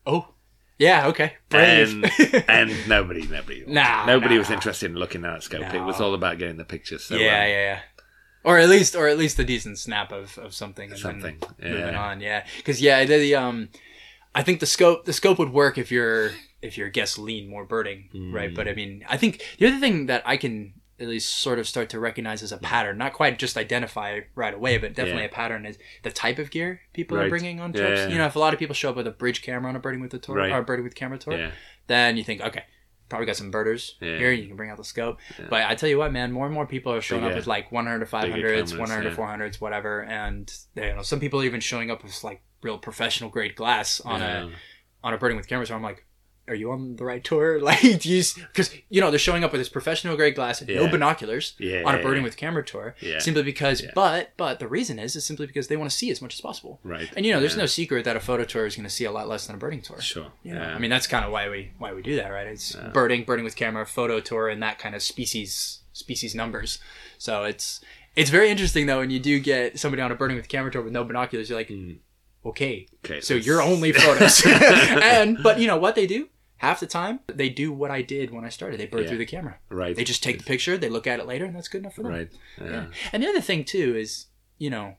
oh, 0.06 0.34
yeah, 0.80 1.08
okay, 1.08 1.34
brave. 1.50 1.92
and 1.92 2.44
and 2.48 2.88
nobody, 2.88 3.28
nobody, 3.28 3.64
Nah, 3.68 4.06
nobody 4.06 4.36
nah. 4.36 4.40
was 4.40 4.52
interested 4.52 4.92
in 4.92 4.98
looking 4.98 5.26
at 5.26 5.34
that 5.34 5.44
scope. 5.44 5.74
It 5.74 5.82
was 5.82 6.00
all 6.00 6.14
about 6.14 6.38
getting 6.38 6.58
the 6.58 6.66
pictures. 6.66 7.04
So, 7.04 7.16
yeah, 7.16 7.42
um, 7.42 7.48
yeah, 7.48 7.48
yeah. 7.48 7.80
Or 8.44 8.60
at 8.60 8.70
least, 8.70 8.96
or 8.96 9.08
at 9.08 9.18
least 9.18 9.40
a 9.40 9.44
decent 9.44 9.78
snap 9.78 10.12
of, 10.12 10.38
of 10.38 10.54
something. 10.54 10.92
And 10.92 11.00
Something, 11.00 11.42
Then 11.60 11.74
moving 11.74 11.96
on, 11.96 12.22
yeah. 12.22 12.46
Because 12.58 12.82
yeah, 12.82 13.04
the, 13.04 13.18
the 13.18 13.36
um, 13.36 13.70
I 14.34 14.44
think 14.44 14.60
the 14.60 14.66
scope 14.66 15.06
the 15.06 15.14
scope 15.14 15.40
would 15.40 15.52
work 15.52 15.78
if 15.78 15.92
you're 15.92 16.32
if 16.62 16.78
your 16.78 16.90
guests 16.90 17.18
lean 17.18 17.50
more 17.50 17.66
birding, 17.66 18.32
right? 18.32 18.54
But 18.54 18.68
I 18.68 18.74
mean, 18.74 19.04
I 19.10 19.18
think 19.18 19.44
the 19.58 19.68
other 19.68 19.80
thing 19.80 20.06
that 20.06 20.24
I 20.26 20.38
can 20.38 20.76
at 21.00 21.08
least 21.08 21.30
sort 21.36 21.60
of 21.60 21.68
start 21.68 21.90
to 21.90 22.00
recognize 22.00 22.42
as 22.42 22.52
a 22.52 22.58
pattern, 22.58 22.98
not 22.98 23.14
quite 23.14 23.38
just 23.38 23.56
identify 23.58 24.20
right 24.36 24.54
away, 24.54 24.78
but 24.80 24.96
definitely 24.96 25.22
Yeah. 25.24 25.28
a 25.30 25.32
pattern 25.32 25.66
is 25.66 25.78
the 26.04 26.12
type 26.12 26.40
of 26.40 26.50
gear 26.50 26.82
people 26.94 27.18
are 27.20 27.30
bringing 27.30 27.60
on 27.60 27.72
trips. 27.72 28.00
yeah. 28.02 28.08
You 28.08 28.18
know, 28.18 28.26
if 28.26 28.36
a 28.36 28.40
lot 28.40 28.54
of 28.54 28.60
people 28.60 28.74
show 28.74 28.90
up 28.90 28.96
with 28.96 29.06
a 29.08 29.12
bridge 29.12 29.42
camera 29.44 29.70
on 29.70 29.76
a 29.76 29.80
birding 29.80 30.02
with 30.02 30.12
the 30.12 30.18
tour 30.20 30.36
Right. 30.38 30.52
or 30.52 30.58
a 30.60 30.64
birding 30.64 30.84
with 30.84 30.96
camera 30.96 31.18
tour, 31.20 31.38
yeah, 31.38 31.52
then 31.86 32.18
you 32.18 32.24
think, 32.24 32.42
okay, 32.42 32.64
probably 33.10 33.28
got 33.28 33.36
some 33.36 33.52
birders 33.52 33.96
here. 34.00 34.32
You 34.32 34.48
can 34.48 34.56
bring 34.58 34.70
out 34.72 34.78
the 34.78 34.84
scope. 34.84 35.20
But 35.50 35.64
I 35.66 35.76
tell 35.76 35.88
you 35.88 35.98
what, 36.00 36.12
man, 36.12 36.32
more 36.32 36.46
and 36.46 36.54
more 36.54 36.66
people 36.66 36.92
are 36.94 37.00
showing 37.02 37.24
up 37.24 37.36
with 37.36 37.46
like 37.48 37.72
100 37.72 38.00
to 38.00 38.06
500s, 38.06 38.76
100 38.78 39.04
to 39.04 39.10
yeah. 39.10 39.16
400s, 39.16 39.62
whatever. 39.62 40.04
And 40.04 40.52
you 40.76 40.82
know, 40.96 41.04
some 41.04 41.20
people 41.20 41.42
are 41.42 41.46
even 41.46 41.60
showing 41.60 41.92
up 41.92 42.04
with 42.04 42.24
like 42.24 42.42
real 42.64 42.80
professional 42.80 43.30
grade 43.30 43.56
glass 43.56 44.00
on 44.02 44.22
a 44.24 44.52
on 45.04 45.14
a 45.14 45.18
birding 45.20 45.38
with 45.38 45.48
cameras. 45.48 45.70
So 45.70 45.76
I'm 45.76 45.84
like, 45.84 46.07
are 46.48 46.56
you 46.56 46.72
on 46.72 46.96
the 46.96 47.04
right 47.04 47.24
tour? 47.24 47.60
Like, 47.68 47.82
do 47.82 48.10
you 48.10 48.24
because 48.54 48.70
you 48.90 49.02
know 49.02 49.10
they're 49.10 49.20
showing 49.20 49.44
up 49.44 49.52
with 49.52 49.60
this 49.62 49.70
professional 49.70 50.16
grade 50.16 50.36
glass, 50.36 50.62
no 50.62 50.84
Yeah. 50.84 50.90
binoculars, 50.90 51.54
Yeah, 51.60 51.84
on 51.86 51.96
a 51.96 52.02
birding 52.02 52.22
yeah. 52.24 52.28
with 52.30 52.38
camera 52.38 52.64
tour, 52.64 52.96
Yeah. 53.02 53.20
simply 53.20 53.44
because. 53.44 53.84
But 53.94 54.32
but 54.38 54.60
the 54.60 54.68
reason 54.68 55.00
is 55.00 55.16
is 55.16 55.26
simply 55.26 55.46
because 55.48 55.68
they 55.68 55.76
want 55.78 55.92
to 55.92 55.98
see 55.98 56.10
as 56.12 56.22
much 56.22 56.34
as 56.36 56.42
possible. 56.42 56.80
right. 56.84 57.10
And 57.16 57.26
you 57.26 57.34
know, 57.34 57.40
there's 57.40 57.58
no 57.58 57.66
secret 57.66 58.06
that 58.06 58.16
a 58.16 58.20
photo 58.20 58.44
tour 58.46 58.66
is 58.66 58.76
going 58.76 58.86
to 58.88 58.90
see 58.94 59.06
a 59.06 59.12
lot 59.12 59.28
less 59.28 59.48
than 59.48 59.56
a 59.56 59.60
birding 59.60 59.82
tour. 59.82 60.00
sure. 60.02 60.32
You 60.44 60.54
know, 60.56 60.62
Yeah, 60.62 60.76
I 60.76 60.80
mean, 60.80 60.90
that's 60.90 61.08
kind 61.08 61.26
of 61.26 61.32
why 61.32 61.50
we 61.50 61.72
why 61.78 61.94
we 61.94 62.02
do 62.02 62.16
that, 62.16 62.30
right? 62.30 62.48
It's 62.48 62.76
birding, 62.94 63.24
birding 63.26 63.46
with 63.46 63.56
camera, 63.56 63.86
photo 63.86 64.20
tour, 64.20 64.48
and 64.50 64.62
that 64.64 64.80
kind 64.80 64.96
of 64.96 65.02
species 65.04 65.80
species 65.94 66.34
numbers. 66.36 66.80
So 67.18 67.44
it's 67.44 67.82
it's 68.16 68.30
very 68.30 68.50
interesting 68.50 68.86
though 68.88 69.00
when 69.00 69.10
you 69.12 69.20
do 69.20 69.40
get 69.40 69.78
somebody 69.80 70.02
on 70.02 70.12
a 70.12 70.16
birding 70.16 70.38
with 70.38 70.48
camera 70.48 70.72
tour 70.72 70.82
with 70.82 70.94
no 70.94 71.04
binoculars. 71.04 71.50
You're 71.50 71.60
like, 71.60 71.72
okay, 72.46 72.88
Hmm. 72.88 72.96
Okay, 73.06 73.22
so 73.22 73.34
you're 73.34 73.62
only 73.62 73.92
photos, 74.04 74.42
and 74.46 75.38
but 75.44 75.60
you 75.60 75.68
know 75.68 75.78
what 75.78 75.96
they 75.96 76.08
do. 76.08 76.30
Half 76.58 76.80
the 76.80 76.88
time, 76.88 77.20
they 77.28 77.50
do 77.50 77.72
what 77.72 77.92
I 77.92 78.02
did 78.02 78.32
when 78.32 78.44
I 78.46 78.50
started. 78.50 78.80
They 78.80 78.88
bird 78.88 79.04
Yeah. 79.04 79.10
through 79.10 79.18
the 79.20 79.26
camera. 79.26 79.60
right. 79.70 79.96
They 79.96 80.04
just 80.04 80.24
take 80.24 80.38
the 80.40 80.44
picture, 80.44 80.78
they 80.78 80.90
look 80.90 81.08
at 81.08 81.20
it 81.20 81.26
later, 81.28 81.46
and 81.46 81.56
that's 81.56 81.68
good 81.68 81.80
enough 81.82 81.96
for 81.96 82.04
them. 82.04 82.12
right. 82.12 82.30
Yeah. 82.60 82.68
Yeah. 82.70 82.86
And 83.14 83.22
the 83.24 83.28
other 83.28 83.42
thing 83.42 83.64
too 83.64 83.96
is, 83.96 84.26
you 84.58 84.70
know, 84.70 84.96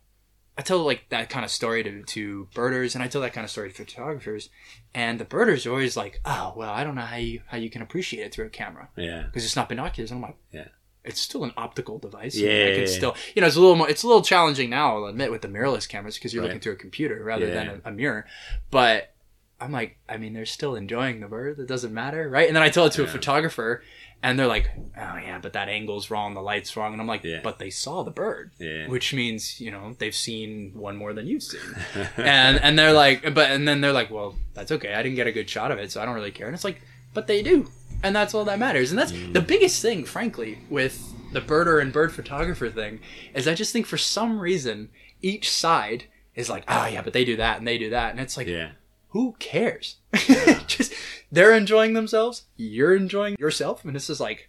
I 0.56 0.62
tell 0.62 0.78
like 0.78 1.08
that 1.10 1.30
kind 1.30 1.44
of 1.44 1.50
story 1.52 1.82
to, 1.84 2.02
to 2.02 2.48
birders 2.54 2.94
and 2.96 3.02
I 3.04 3.06
tell 3.08 3.20
that 3.20 3.32
kind 3.32 3.44
of 3.44 3.50
story 3.50 3.70
to 3.70 3.74
photographers 3.74 4.50
and 4.94 5.20
the 5.20 5.24
birders 5.24 5.66
are 5.66 5.70
always 5.70 5.96
like, 5.96 6.20
oh, 6.24 6.52
well, 6.56 6.70
I 6.72 6.82
don't 6.84 6.94
know 6.96 7.02
how 7.02 7.16
you, 7.16 7.42
how 7.46 7.58
you 7.58 7.70
can 7.70 7.80
appreciate 7.82 8.24
it 8.24 8.32
through 8.34 8.46
a 8.46 8.50
camera 8.50 8.88
Yeah. 8.96 9.22
because 9.22 9.44
it's 9.44 9.54
not 9.56 9.68
binoculars. 9.68 10.10
And 10.10 10.18
I'm 10.18 10.22
like, 10.30 10.36
Yeah. 10.52 10.68
it's 11.04 11.20
still 11.20 11.44
an 11.44 11.52
optical 11.56 11.98
device. 12.00 12.36
Yeah, 12.36 12.50
I 12.50 12.70
can 12.72 12.80
yeah. 12.80 12.86
still, 12.86 13.16
you 13.36 13.40
know, 13.40 13.46
it's 13.46 13.56
a 13.56 13.60
little 13.60 13.76
more, 13.76 13.88
it's 13.88 14.02
a 14.02 14.06
little 14.08 14.22
challenging 14.22 14.68
now, 14.70 14.96
I'll 14.96 15.04
admit, 15.06 15.30
with 15.30 15.42
the 15.42 15.48
mirrorless 15.48 15.88
cameras 15.88 16.16
because 16.16 16.34
you're 16.34 16.42
Right. 16.42 16.48
looking 16.48 16.60
through 16.60 16.72
a 16.72 16.76
computer 16.76 17.22
rather 17.22 17.46
Yeah. 17.46 17.54
than 17.54 17.68
a, 17.84 17.88
a 17.90 17.92
mirror. 17.92 18.26
But 18.72 19.14
I'm 19.60 19.72
like, 19.72 19.98
I 20.08 20.16
mean, 20.18 20.34
they're 20.34 20.46
still 20.46 20.76
enjoying 20.76 21.20
the 21.20 21.26
bird. 21.26 21.58
It 21.58 21.66
doesn't 21.66 21.92
matter, 21.92 22.28
right? 22.28 22.46
And 22.46 22.54
then 22.54 22.62
I 22.62 22.68
tell 22.70 22.86
it 22.86 22.92
to 22.92 23.02
a 23.02 23.06
photographer, 23.08 23.82
and 24.22 24.38
they're 24.38 24.46
like, 24.46 24.70
"Oh 24.96 25.16
yeah, 25.16 25.38
but 25.42 25.52
that 25.54 25.68
angle's 25.68 26.10
wrong, 26.10 26.34
the 26.34 26.40
light's 26.42 26.76
wrong," 26.76 26.92
and 26.92 27.00
I'm 27.00 27.06
like, 27.08 27.24
Yeah. 27.24 27.40
"But 27.42 27.58
they 27.58 27.70
saw 27.70 28.02
the 28.04 28.10
bird, 28.12 28.52
Yeah. 28.58 28.86
which 28.88 29.12
means 29.12 29.60
you 29.60 29.70
know 29.72 29.94
they've 29.98 30.14
seen 30.14 30.72
one 30.74 30.96
more 30.96 31.12
than 31.12 31.26
you've 31.26 31.42
seen." 31.42 31.60
and 32.16 32.60
and 32.62 32.78
they're 32.78 32.92
like, 32.92 33.34
but 33.34 33.50
and 33.50 33.66
then 33.66 33.80
they're 33.80 33.92
like, 33.92 34.10
"Well, 34.10 34.36
that's 34.54 34.70
okay. 34.72 34.94
I 34.94 35.02
didn't 35.02 35.16
get 35.16 35.26
a 35.26 35.32
good 35.32 35.50
shot 35.50 35.70
of 35.72 35.78
it, 35.78 35.90
so 35.90 36.00
I 36.00 36.04
don't 36.04 36.14
really 36.14 36.30
care." 36.32 36.46
And 36.46 36.54
it's 36.54 36.64
like, 36.64 36.80
but 37.14 37.26
they 37.26 37.42
do, 37.42 37.68
and 38.04 38.14
that's 38.14 38.34
all 38.34 38.44
that 38.44 38.58
matters. 38.60 38.90
And 38.90 38.98
that's 38.98 39.12
Mm. 39.12 39.32
the 39.34 39.40
biggest 39.40 39.82
thing, 39.82 40.04
frankly, 40.04 40.58
with 40.70 41.02
the 41.32 41.40
birder 41.40 41.80
and 41.82 41.92
bird 41.92 42.12
photographer 42.12 42.70
thing 42.70 43.00
is 43.34 43.46
I 43.48 43.54
just 43.54 43.72
think 43.72 43.86
for 43.86 43.98
some 43.98 44.38
reason 44.40 44.88
each 45.20 45.50
side 45.50 46.04
is 46.36 46.48
like, 46.48 46.62
"Oh 46.68 46.86
yeah, 46.86 47.02
but 47.02 47.12
they 47.12 47.24
do 47.24 47.36
that 47.36 47.58
and 47.58 47.66
they 47.66 47.76
do 47.78 47.90
that," 47.90 48.12
and 48.12 48.20
it's 48.20 48.36
like 48.36 48.46
Yeah. 48.46 48.70
Who 49.10 49.34
cares? 49.38 49.96
Just 50.66 50.92
they're 51.32 51.54
enjoying 51.54 51.92
themselves, 51.94 52.44
you're 52.56 52.94
enjoying 52.96 53.36
yourself, 53.38 53.84
and 53.84 53.94
this 53.94 54.08
is 54.10 54.20
like, 54.20 54.48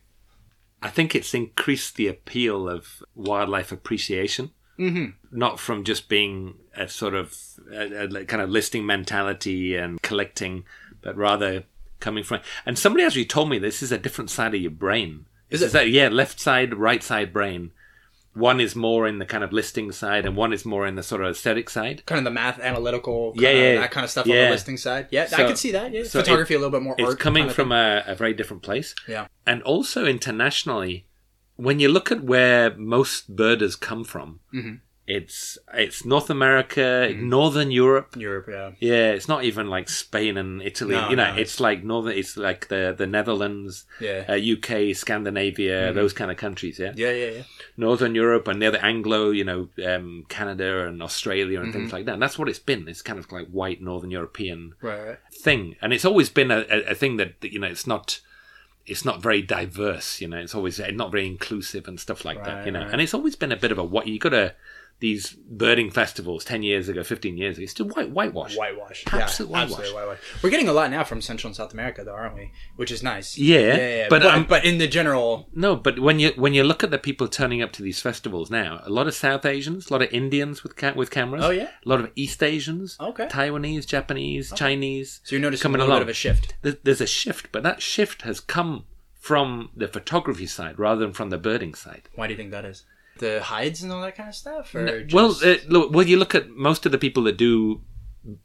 I 0.81 0.89
think 0.89 1.13
it's 1.15 1.33
increased 1.33 1.95
the 1.95 2.07
appeal 2.07 2.69
of 2.69 3.03
wildlife 3.15 3.71
appreciation. 3.71 4.51
Mhm. 4.77 5.15
Not 5.29 5.59
from 5.59 5.83
just 5.83 6.07
being 6.07 6.55
a 6.73 6.87
sort 6.87 7.13
of 7.13 7.37
a, 7.69 8.05
a 8.05 8.25
kind 8.25 8.41
of 8.41 8.49
listing 8.49 8.85
mentality 8.85 9.75
and 9.75 10.01
collecting, 10.01 10.63
but 11.01 11.17
rather 11.17 11.63
coming 11.99 12.23
from. 12.23 12.39
And 12.65 12.79
somebody 12.79 13.03
actually 13.03 13.25
told 13.25 13.49
me 13.49 13.59
this 13.59 13.83
is 13.83 13.91
a 13.91 13.97
different 13.97 14.29
side 14.29 14.55
of 14.55 14.61
your 14.61 14.71
brain. 14.71 15.25
Is 15.49 15.61
Is 15.61 15.71
it? 15.71 15.73
that 15.73 15.89
yeah, 15.89 16.07
left 16.07 16.39
side, 16.39 16.73
right 16.75 17.03
side 17.03 17.33
brain. 17.33 17.71
One 18.39 18.59
is 18.61 18.75
more 18.75 19.07
in 19.07 19.19
the 19.19 19.25
kind 19.25 19.43
of 19.43 19.51
listing 19.51 19.91
side, 19.91 20.25
and 20.25 20.35
one 20.35 20.53
is 20.53 20.63
more 20.65 20.87
in 20.87 20.95
the 20.95 21.03
sort 21.03 21.21
of 21.21 21.31
aesthetic 21.31 21.69
side. 21.69 22.03
kind 22.05 22.17
of 22.19 22.23
the 22.25 22.31
math 22.31 22.59
analytical, 22.59 23.33
Yeah, 23.35 23.51
yeah. 23.51 23.79
that 23.81 23.91
kind 23.91 24.03
of 24.05 24.09
stuff 24.11 24.25
on 24.25 24.31
the 24.35 24.49
listing 24.49 24.77
side. 24.77 25.07
Yeah, 25.11 25.23
I 25.23 25.25
So- 25.27 25.47
can 25.47 25.55
see 25.55 25.71
that. 25.71 25.91
Yeah, 25.91 26.03
so 26.03 26.19
photography 26.21 26.53
a 26.55 26.57
little 26.57 26.71
bit 26.71 26.81
more. 26.81 26.95
It's 26.97 27.15
coming 27.15 27.43
kinda 27.43 27.53
from 27.53 27.71
a, 27.71 28.03
a 28.07 28.15
very 28.15 28.33
different 28.33 28.63
place. 28.63 28.95
yeah, 29.07 29.27
And 29.45 29.61
also 29.63 30.05
internationally, 30.05 31.05
when 31.57 31.79
you 31.81 31.89
look 31.89 32.11
at 32.11 32.21
where 32.23 32.73
most 32.77 33.35
birders 33.35 33.75
come 33.75 34.03
from, 34.05 34.39
Mhm. 34.53 34.79
It's 35.09 35.57
it's 35.73 36.05
North 36.05 36.29
America, 36.29 36.79
Mm-hmm. 37.09 37.29
Northern 37.29 37.71
Europe. 37.71 38.15
Europe. 38.15 38.47
Yeah, 38.47 38.71
Yeah, 38.79 39.11
it's 39.17 39.27
not 39.27 39.43
even 39.43 39.67
like 39.67 39.89
Spain 39.89 40.37
and 40.37 40.61
Italy. 40.61 40.95
No, 40.95 41.09
you 41.09 41.15
know, 41.15 41.33
no, 41.33 41.39
it's 41.41 41.59
like 41.59 41.83
northern. 41.83 42.13
It's 42.17 42.37
like 42.37 42.67
the 42.67 42.93
the 42.97 43.07
Netherlands, 43.07 43.85
yeah, 43.99 44.25
uh, 44.29 44.35
UK, 44.55 44.95
Scandinavia, 44.95 45.91
those 45.93 46.13
kind 46.13 46.31
of 46.31 46.37
countries. 46.37 46.79
Yeah, 46.79 46.93
yeah, 46.95 47.11
yeah, 47.11 47.29
yeah. 47.37 47.43
Northern 47.77 48.13
Europe 48.15 48.47
and 48.47 48.61
the 48.61 48.67
other 48.67 48.77
Anglo, 48.79 49.31
you 49.31 49.43
know, 49.43 49.69
um, 49.85 50.25
Canada 50.29 50.87
and 50.87 51.01
Australia 51.01 51.59
and 51.59 51.69
Mm-hmm. 51.69 51.79
things 51.79 51.93
like 51.93 52.05
that. 52.05 52.13
And 52.13 52.21
that's 52.21 52.37
what 52.39 52.47
it's 52.49 52.59
been. 52.59 52.87
It's 52.87 53.01
kind 53.01 53.19
of 53.19 53.31
like 53.31 53.47
white 53.47 53.81
Northern 53.81 54.11
European 54.11 54.73
Right, 54.81 55.01
right. 55.07 55.17
thing, 55.33 55.75
and 55.81 55.91
it's 55.93 56.05
always 56.05 56.29
been 56.29 56.51
a, 56.51 56.65
a, 56.69 56.91
a 56.91 56.95
thing 56.95 57.17
that 57.17 57.33
you 57.41 57.59
know 57.59 57.67
it's 57.67 57.87
not 57.87 58.21
it's 58.85 59.05
not 59.05 59.21
very 59.21 59.41
diverse. 59.41 60.19
You 60.21 60.27
know, 60.29 60.37
it's 60.37 60.55
always 60.55 60.79
uh, 60.79 60.89
not 60.91 61.11
very 61.11 61.27
inclusive 61.27 61.87
and 61.87 61.99
stuff 61.99 62.25
like 62.25 62.43
that. 62.45 62.65
You 62.65 62.71
know, 62.71 62.81
right. 62.81 62.91
and 62.91 63.01
it's 63.01 63.13
always 63.13 63.35
been 63.35 63.51
a 63.51 63.57
bit 63.57 63.71
of 63.71 63.77
a 63.77 63.83
what 63.83 64.07
you 64.07 64.17
got 64.19 64.29
to 64.29 64.55
these 64.99 65.31
birding 65.31 65.89
festivals 65.91 66.43
ten 66.43 66.61
years 66.61 66.89
ago, 66.89 67.03
fifteen 67.03 67.37
years 67.37 67.57
ago. 67.57 67.63
It's 67.63 67.71
still 67.71 67.87
white 67.87 68.11
whitewash. 68.11 68.57
Whitewash. 68.57 69.05
Absolute 69.07 69.49
yeah, 69.49 69.53
whitewash. 69.53 69.79
Absolute 69.79 69.95
whitewash. 69.95 70.17
We're 70.43 70.49
getting 70.49 70.67
a 70.67 70.73
lot 70.73 70.91
now 70.91 71.03
from 71.03 71.21
Central 71.21 71.49
and 71.49 71.55
South 71.55 71.73
America, 71.73 72.03
though, 72.03 72.13
aren't 72.13 72.35
we? 72.35 72.51
Which 72.75 72.91
is 72.91 73.01
nice. 73.01 73.37
Yeah, 73.37 74.07
But 74.09 74.21
but, 74.23 74.33
um, 74.33 74.45
but, 74.45 74.65
in 74.65 74.77
the 74.77 74.87
general, 74.87 75.47
No, 75.53 75.75
but 75.75 75.99
when 75.99 76.19
you 76.19 76.31
when 76.35 76.53
you 76.53 76.63
look 76.63 76.83
at 76.83 76.91
the 76.91 76.97
people 76.97 77.27
turning 77.27 77.61
up 77.61 77.71
to 77.73 77.81
these 77.83 78.01
festivals 78.01 78.51
now, 78.51 78.81
a 78.83 78.89
lot 78.89 79.07
of 79.07 79.13
South 79.13 79.45
Asians, 79.45 79.89
a 79.89 79.93
lot 79.93 80.01
of 80.01 80.11
Indians 80.11 80.63
with 80.63 80.75
ca- 80.75 80.93
with 80.95 81.11
cameras. 81.11 81.43
Oh, 81.45 81.49
yeah? 81.49 81.69
a 81.85 81.89
lot 81.89 81.99
of 82.01 82.11
East 82.15 82.43
Asians. 82.43 82.97
Okay. 82.99 83.27
Taiwanese, 83.27 83.85
Japanese, 83.87 84.51
Chinese. 84.55 85.21
so 85.23 85.35
you're 85.35 85.41
noticing 85.41 85.63
coming 85.63 85.79
a 85.79 85.83
little 85.83 85.93
along. 85.95 85.99
bit 86.01 86.07
of 86.07 86.09
a 86.09 86.13
shift. 86.13 86.55
There's, 86.61 86.75
there's 86.83 87.01
a 87.01 87.07
shift, 87.07 87.51
but 87.51 87.63
that 87.63 87.81
shift 87.81 88.23
has 88.23 88.39
come 88.39 88.85
from 89.13 89.69
the 89.75 89.87
photography 89.87 90.45
side 90.47 90.79
rather 90.79 91.01
than 91.01 91.13
from 91.13 91.29
the 91.29 91.37
birding 91.37 91.73
side. 91.73 92.09
Why 92.15 92.27
do 92.27 92.33
you 92.33 92.37
think 92.37 92.51
that 92.51 92.65
is? 92.65 92.83
The 93.19 93.41
hides 93.43 93.83
and 93.83 93.91
all 93.91 94.01
that 94.01 94.15
kind 94.15 94.29
of 94.29 94.35
stuff, 94.35 94.73
or 94.75 94.83
No, 94.83 95.03
just... 95.03 95.13
Well, 95.13 95.35
uh, 95.43 95.57
look, 95.67 95.93
well, 95.93 96.07
you 96.07 96.17
look 96.17 96.35
at 96.35 96.49
most 96.49 96.85
of 96.85 96.91
the 96.91 96.97
people 96.97 97.23
that 97.23 97.37
do 97.37 97.81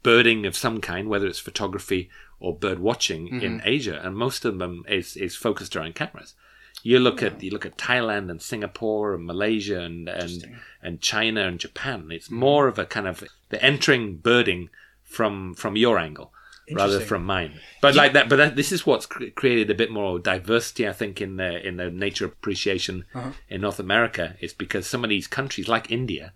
birding 0.03 0.45
of 0.45 0.55
some 0.55 0.79
kind, 0.79 1.09
whether 1.09 1.27
it's 1.27 1.39
photography 1.39 2.09
or 2.39 2.55
bird 2.55 2.79
watching 2.79 3.27
Mm-hmm. 3.27 3.45
in 3.45 3.61
Asia, 3.63 3.99
and 4.03 4.15
most 4.15 4.45
of 4.45 4.59
them 4.59 4.83
is 4.87 5.17
is 5.17 5.35
focused 5.35 5.75
around 5.75 5.95
cameras. 5.95 6.33
You 6.83 6.99
look 6.99 7.23
at 7.23 7.41
you 7.41 7.51
look 7.51 7.65
at 7.65 7.77
Thailand 7.77 8.29
and 8.29 8.41
Singapore 8.41 9.15
and 9.15 9.25
Malaysia 9.25 9.81
and 9.81 10.07
and, 10.07 10.57
and 10.83 11.01
China 11.01 11.47
and 11.47 11.59
Japan. 11.59 12.01
Mm-hmm. 12.01 12.11
It's 12.11 12.29
more 12.29 12.67
of 12.67 12.77
a 12.77 12.85
kind 12.85 13.07
of 13.07 13.23
they're 13.49 13.63
entering 13.63 14.17
birding 14.17 14.69
from 15.03 15.55
from 15.55 15.75
your 15.75 15.97
angle 15.97 16.31
rather 16.71 16.99
from 16.99 17.23
mine. 17.25 17.59
But 17.81 17.95
like 17.95 18.13
that, 18.13 18.29
but 18.29 18.37
that, 18.37 18.55
this 18.55 18.71
is 18.71 18.85
what's 18.85 19.05
cre- 19.05 19.25
created 19.35 19.69
a 19.69 19.75
bit 19.75 19.91
more 19.91 20.17
diversity, 20.19 20.87
I 20.87 20.93
think, 20.93 21.21
in 21.21 21.37
the 21.37 21.65
in 21.67 21.77
the 21.77 21.89
nature 21.91 22.25
appreciation 22.25 23.05
Uh-huh. 23.13 23.31
in 23.49 23.61
North 23.61 23.79
America. 23.79 24.35
Is 24.41 24.53
because 24.53 24.87
some 24.87 25.03
of 25.03 25.09
these 25.09 25.27
countries, 25.27 25.67
like 25.67 25.91
India, 25.91 26.33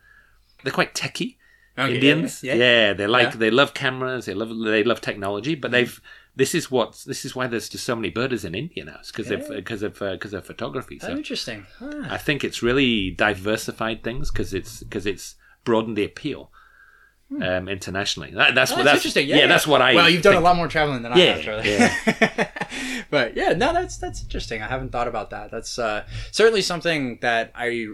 they're 0.63 0.73
quite 0.73 0.93
techie. 0.93 1.37
Okay, 1.77 1.95
Indians, 1.95 2.43
yeah, 2.43 2.55
yeah, 2.55 2.63
yeah. 2.87 2.93
they 2.93 3.07
like 3.07 3.29
Yeah. 3.33 3.35
they 3.37 3.51
love 3.51 3.73
cameras, 3.73 4.25
they 4.25 4.33
love 4.33 4.49
they 4.65 4.83
love 4.83 4.99
technology, 5.01 5.55
but 5.55 5.71
they've 5.71 6.01
this 6.35 6.53
is 6.53 6.69
what 6.69 7.03
this 7.05 7.23
is 7.23 7.35
why 7.35 7.47
there's 7.47 7.69
just 7.69 7.85
so 7.85 7.95
many 7.95 8.09
birders 8.09 8.43
in 8.43 8.53
India 8.53 8.83
now. 8.83 8.97
It's 8.99 9.11
because 9.11 9.31
of 9.31 9.47
because 9.49 9.81
of 9.83 9.93
because 9.97 10.33
of 10.33 10.45
photography. 10.45 10.99
Oh, 11.01 11.07
So 11.07 11.11
interesting. 11.13 11.65
Ah. 11.79 12.07
I 12.15 12.17
think 12.17 12.43
it's 12.43 12.61
really 12.61 13.11
diversified 13.11 14.03
things 14.03 14.29
because 14.29 14.53
it's 14.53 14.83
because 14.83 15.05
it's 15.05 15.35
broadened 15.63 15.95
the 15.97 16.03
appeal 16.05 16.51
um, 17.41 17.67
internationally. 17.69 18.31
That, 18.31 18.55
that's 18.55 18.71
Oh, 18.71 18.75
what 18.77 18.83
that's, 18.85 19.03
that's 19.03 19.15
interesting. 19.15 19.27
Yeah, 19.29 19.47
that's 19.47 19.67
what 19.67 19.81
I. 19.81 19.93
Well, 19.95 20.09
you've 20.09 20.21
done 20.23 20.35
a 20.35 20.39
lot 20.39 20.55
more 20.55 20.67
traveling 20.67 21.01
than 21.03 21.13
I 21.13 21.17
Yeah, 21.17 21.33
have, 21.37 21.43
Charlie. 21.43 22.47
but 23.09 23.35
yeah, 23.37 23.53
no, 23.53 23.73
that's 23.73 23.97
that's 23.97 24.21
interesting. 24.23 24.61
I 24.61 24.67
haven't 24.67 24.91
thought 24.91 25.07
about 25.07 25.29
that. 25.31 25.51
That's 25.51 25.77
uh, 25.79 26.05
certainly 26.31 26.61
something 26.61 27.19
that 27.21 27.51
I 27.55 27.87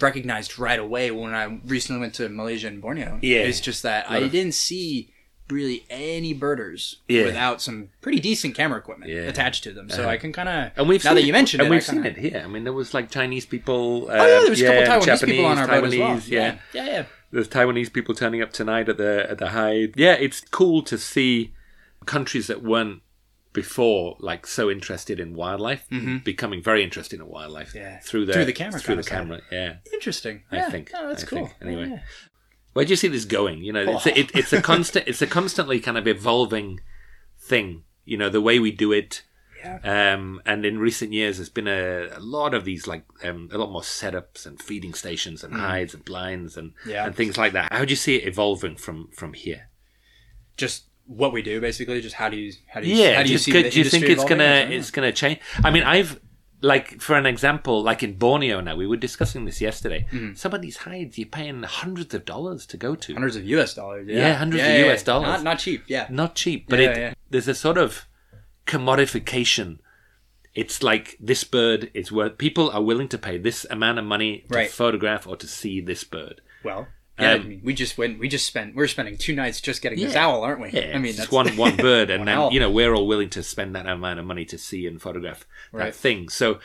recognized 0.00 0.58
right 0.58 0.78
away 0.78 1.10
when 1.10 1.34
I 1.34 1.44
recently 1.66 2.00
went 2.00 2.14
to 2.14 2.28
Malaysia 2.28 2.68
and 2.68 2.80
Borneo. 2.80 3.18
Yeah. 3.22 3.40
it's 3.40 3.60
just 3.60 3.82
that 3.82 4.10
I 4.10 4.26
didn't 4.28 4.54
see 4.54 5.12
really 5.50 5.84
any 5.90 6.32
birders 6.32 7.00
Yeah. 7.08 7.24
without 7.24 7.60
some 7.60 7.88
pretty 8.00 8.20
decent 8.20 8.54
camera 8.54 8.78
equipment 8.78 9.10
Yeah. 9.10 9.22
attached 9.22 9.64
to 9.64 9.72
them. 9.72 9.90
So 9.90 10.02
Uh-huh. 10.02 10.10
I 10.10 10.16
can 10.16 10.32
kind 10.32 10.48
of 10.48 10.70
And 10.76 10.88
we've 10.88 11.02
now 11.04 11.10
seen 11.10 11.14
that 11.16 11.20
it, 11.22 11.26
you 11.26 11.32
mentioned 11.32 11.60
and 11.62 11.66
it, 11.66 11.70
we've 11.70 11.82
seen 11.82 12.02
kinda- 12.04 12.10
it 12.20 12.30
here. 12.32 12.42
I 12.44 12.46
mean, 12.48 12.62
there 12.64 12.72
was 12.72 12.94
like 12.94 13.10
Chinese 13.10 13.46
people. 13.46 14.06
Uh, 14.08 14.12
Oh 14.14 14.26
yeah, 14.26 14.40
there 14.42 14.50
was 14.50 14.62
a 14.62 14.64
couple 14.64 14.82
Taiwanese 15.02 15.04
Japanese, 15.06 15.22
people 15.36 15.44
on 15.46 15.58
our 15.58 15.66
boat 15.66 15.84
as 15.84 15.96
well. 15.98 16.16
Taiwanese, 16.16 16.28
yeah. 16.28 16.56
yeah, 16.72 16.86
yeah. 16.86 17.04
There's 17.32 17.48
Taiwanese 17.48 17.92
people 17.92 18.14
turning 18.14 18.42
up 18.42 18.52
tonight 18.52 18.88
at 18.88 18.96
the 18.96 19.30
at 19.30 19.38
the 19.38 19.50
hide. 19.50 19.92
Yeah, 19.96 20.14
it's 20.14 20.40
cool 20.40 20.82
to 20.82 20.98
see 20.98 21.52
countries 22.06 22.46
that 22.48 22.62
weren't 22.62 23.02
before 23.52 24.16
like 24.20 24.46
so 24.46 24.70
interested 24.70 25.18
in 25.18 25.34
wildlife 25.34 25.84
becoming 26.24 26.62
very 26.62 26.84
interested 26.84 27.18
in 27.20 27.26
wildlife 27.26 27.70
Mm-hmm. 27.70 27.78
Yeah. 27.78 27.98
through 28.00 28.26
the 28.26 28.32
Through 28.32 28.44
the 28.44 28.52
camera 28.52 28.78
through 28.80 28.96
the 28.96 29.02
camera. 29.02 29.40
Yeah, 29.50 29.76
Interesting. 29.92 30.42
I 30.52 30.56
Yeah. 30.56 30.70
think. 30.70 30.90
Oh, 30.94 31.08
that's 31.08 31.24
I 31.24 31.26
cool. 31.26 31.46
think. 31.46 31.54
Anyway. 31.60 31.88
Yeah. 31.90 31.98
where 32.74 32.84
do 32.84 32.90
you 32.90 32.96
see 32.96 33.08
this 33.08 33.24
going? 33.24 33.62
You 33.64 33.72
know, 33.72 33.82
it's 33.96 34.06
a, 34.06 34.16
it, 34.18 34.30
it's 34.36 34.52
a 34.52 34.62
constant, 34.72 35.08
it's 35.08 35.20
a 35.20 35.26
constantly 35.26 35.80
kind 35.80 35.98
of 35.98 36.06
evolving 36.06 36.80
thing. 37.38 37.82
You 38.04 38.16
know, 38.16 38.28
the 38.28 38.40
way 38.40 38.58
we 38.60 38.70
do 38.70 38.92
it. 38.92 39.22
Yeah. 39.62 40.12
Um, 40.14 40.40
and 40.46 40.64
in 40.64 40.78
recent 40.78 41.12
years, 41.12 41.36
there's 41.38 41.48
been 41.48 41.68
a, 41.68 42.08
a 42.16 42.20
lot 42.20 42.54
of 42.54 42.64
these, 42.64 42.86
like 42.86 43.04
um, 43.24 43.48
a 43.52 43.58
lot 43.58 43.70
more 43.70 43.82
setups 43.82 44.46
and 44.46 44.60
feeding 44.60 44.94
stations 44.94 45.44
and 45.44 45.54
hides 45.54 45.94
and 45.94 46.04
blinds 46.04 46.56
and 46.56 46.70
Mm. 46.84 46.90
Yeah. 46.92 47.06
and 47.06 47.14
things 47.14 47.36
like 47.38 47.52
that. 47.52 47.72
How 47.72 47.84
do 47.84 47.90
you 47.90 47.96
see 47.96 48.16
it 48.16 48.26
evolving 48.26 48.76
from 48.76 49.08
from 49.12 49.32
here? 49.34 49.68
Just 50.56 50.84
what 51.06 51.32
we 51.32 51.42
do, 51.42 51.60
basically. 51.60 52.00
Just 52.00 52.14
how 52.16 52.28
do 52.28 52.36
you 52.36 52.52
how 52.68 52.80
do 52.80 52.86
you 52.88 52.94
Yeah, 52.94 53.16
how 53.16 53.22
do 53.22 53.30
you 53.32 53.38
see 53.38 53.52
the 53.52 53.70
do 53.70 53.78
you 53.78 53.84
think 53.84 54.04
it's 54.04 54.24
gonna 54.24 54.44
I 54.44 54.58
don't 54.60 54.70
know. 54.70 54.76
it's 54.76 54.90
gonna 54.90 55.12
change? 55.12 55.40
I 55.64 55.70
mean, 55.70 55.82
I've 55.82 56.20
like 56.62 57.00
for 57.00 57.16
an 57.16 57.24
example, 57.26 57.82
like 57.82 58.02
in 58.02 58.14
Borneo 58.18 58.60
now, 58.60 58.76
we 58.76 58.86
were 58.86 58.96
discussing 58.98 59.46
this 59.46 59.60
yesterday. 59.60 60.06
Mm-hmm. 60.12 60.34
Some 60.34 60.52
of 60.52 60.60
these 60.60 60.76
hides 60.78 61.18
you're 61.18 61.26
paying 61.28 61.62
hundreds 61.62 62.12
of 62.14 62.24
dollars 62.26 62.66
to 62.66 62.76
go 62.76 62.94
to. 62.94 63.12
hundreds 63.14 63.36
of 63.36 63.44
US 63.46 63.74
dollars. 63.74 64.06
Yeah, 64.08 64.16
Yeah, 64.18 64.34
hundreds 64.34 64.62
of 64.62 64.70
US 64.90 65.02
dollars. 65.02 65.28
Not, 65.28 65.42
not 65.42 65.58
cheap. 65.58 65.84
Yeah. 65.86 66.06
not 66.10 66.34
cheap, 66.34 66.66
but 66.68 66.78
Yeah, 66.78 66.90
it 66.90 66.96
yeah. 66.98 67.14
there's 67.30 67.48
a 67.48 67.54
sort 67.54 67.78
of 67.78 68.06
commodification. 68.70 69.78
It's 70.54 70.82
like 70.82 71.16
this 71.20 71.44
bird 71.44 71.90
is 71.94 72.10
worth. 72.10 72.38
People 72.38 72.70
are 72.70 72.82
willing 72.82 73.08
to 73.08 73.18
pay 73.18 73.38
this 73.38 73.64
amount 73.70 73.98
of 73.98 74.04
money 74.04 74.44
to 74.50 74.54
Right. 74.54 74.70
photograph 74.70 75.26
or 75.26 75.36
to 75.36 75.46
see 75.46 75.80
this 75.80 76.02
bird. 76.04 76.40
Well, 76.64 76.88
yeah. 77.18 77.32
Um, 77.34 77.40
I 77.40 77.44
mean, 77.44 77.60
we 77.62 77.74
just 77.74 77.96
went. 77.98 78.18
We 78.18 78.28
just 78.28 78.46
spent. 78.46 78.74
We're 78.74 78.88
spending 78.88 79.16
two 79.16 79.34
nights 79.34 79.60
just 79.60 79.80
getting 79.82 80.00
this 80.00 80.14
Yeah. 80.14 80.26
owl, 80.26 80.42
aren't 80.42 80.60
we? 80.60 80.70
Yeah, 80.70 80.92
I 80.94 80.98
mean, 80.98 81.06
it's 81.10 81.18
that's 81.18 81.30
just 81.30 81.32
one 81.32 81.56
one 81.56 81.76
bird, 81.88 82.10
and 82.10 82.20
One 82.20 82.26
then 82.26 82.36
owl. 82.38 82.52
you 82.52 82.58
know 82.60 82.70
we're 82.70 82.94
all 82.94 83.06
willing 83.06 83.30
to 83.30 83.42
spend 83.42 83.74
that 83.76 83.86
amount 83.86 84.18
of 84.18 84.26
money 84.26 84.44
to 84.46 84.58
see 84.58 84.86
and 84.86 85.00
photograph 85.00 85.46
that 85.72 85.94
thing. 85.94 86.28
So 86.28 86.58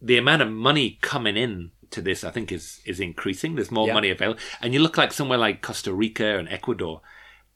the 0.00 0.16
amount 0.16 0.40
of 0.42 0.50
money 0.50 0.98
coming 1.02 1.36
in 1.36 1.72
to 1.90 2.00
this, 2.00 2.24
I 2.24 2.30
think, 2.30 2.50
is 2.52 2.80
is 2.86 3.00
increasing. 3.00 3.56
There's 3.56 3.70
more 3.70 3.88
Yeah. 3.88 3.94
money 3.94 4.10
available, 4.10 4.40
and 4.62 4.72
you 4.72 4.80
look 4.80 4.96
like 4.96 5.12
somewhere 5.12 5.38
like 5.38 5.60
Costa 5.60 5.92
Rica 5.92 6.38
and 6.38 6.48
Ecuador. 6.48 7.02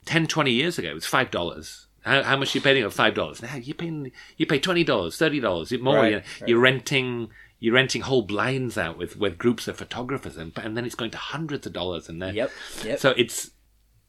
10, 0.05 0.27
20 0.27 0.51
years 0.53 0.79
ago, 0.79 0.91
it 0.91 0.95
was 0.95 1.07
five 1.07 1.31
dollars. 1.31 1.84
How, 2.05 2.23
how 2.23 2.37
much 2.37 2.55
are 2.55 2.59
you 2.59 2.63
paying? 2.63 2.89
Five 2.91 3.15
dollars. 3.15 3.43
Now 3.43 3.57
you 3.57 3.75
paying 3.75 4.13
you 4.37 4.47
pay 4.47 4.59
twenty 4.59 4.85
dollars, 4.85 5.17
thirty 5.17 5.41
dollars, 5.41 5.73
more. 5.81 5.97
Right, 5.97 6.05
you 6.11 6.17
know, 6.19 6.23
right. 6.41 6.49
You're 6.49 6.61
renting 6.61 7.29
you're 7.61 7.75
renting 7.75 8.03
whole 8.03 8.23
blinds 8.23 8.77
out 8.77 8.99
with 8.99 9.17
with 9.17 9.39
groups 9.39 9.67
of 9.69 9.77
photographers, 9.79 10.37
and 10.37 10.53
and 10.57 10.77
then 10.77 10.85
it's 10.85 10.95
going 10.95 11.11
to 11.13 11.19
hundreds 11.19 11.67
of 11.67 11.73
dollars. 11.73 12.09
And 12.09 12.21
then 12.21 12.35
Yep. 12.35 12.51
Yep. 12.85 12.99
so 12.99 13.11
it's. 13.17 13.51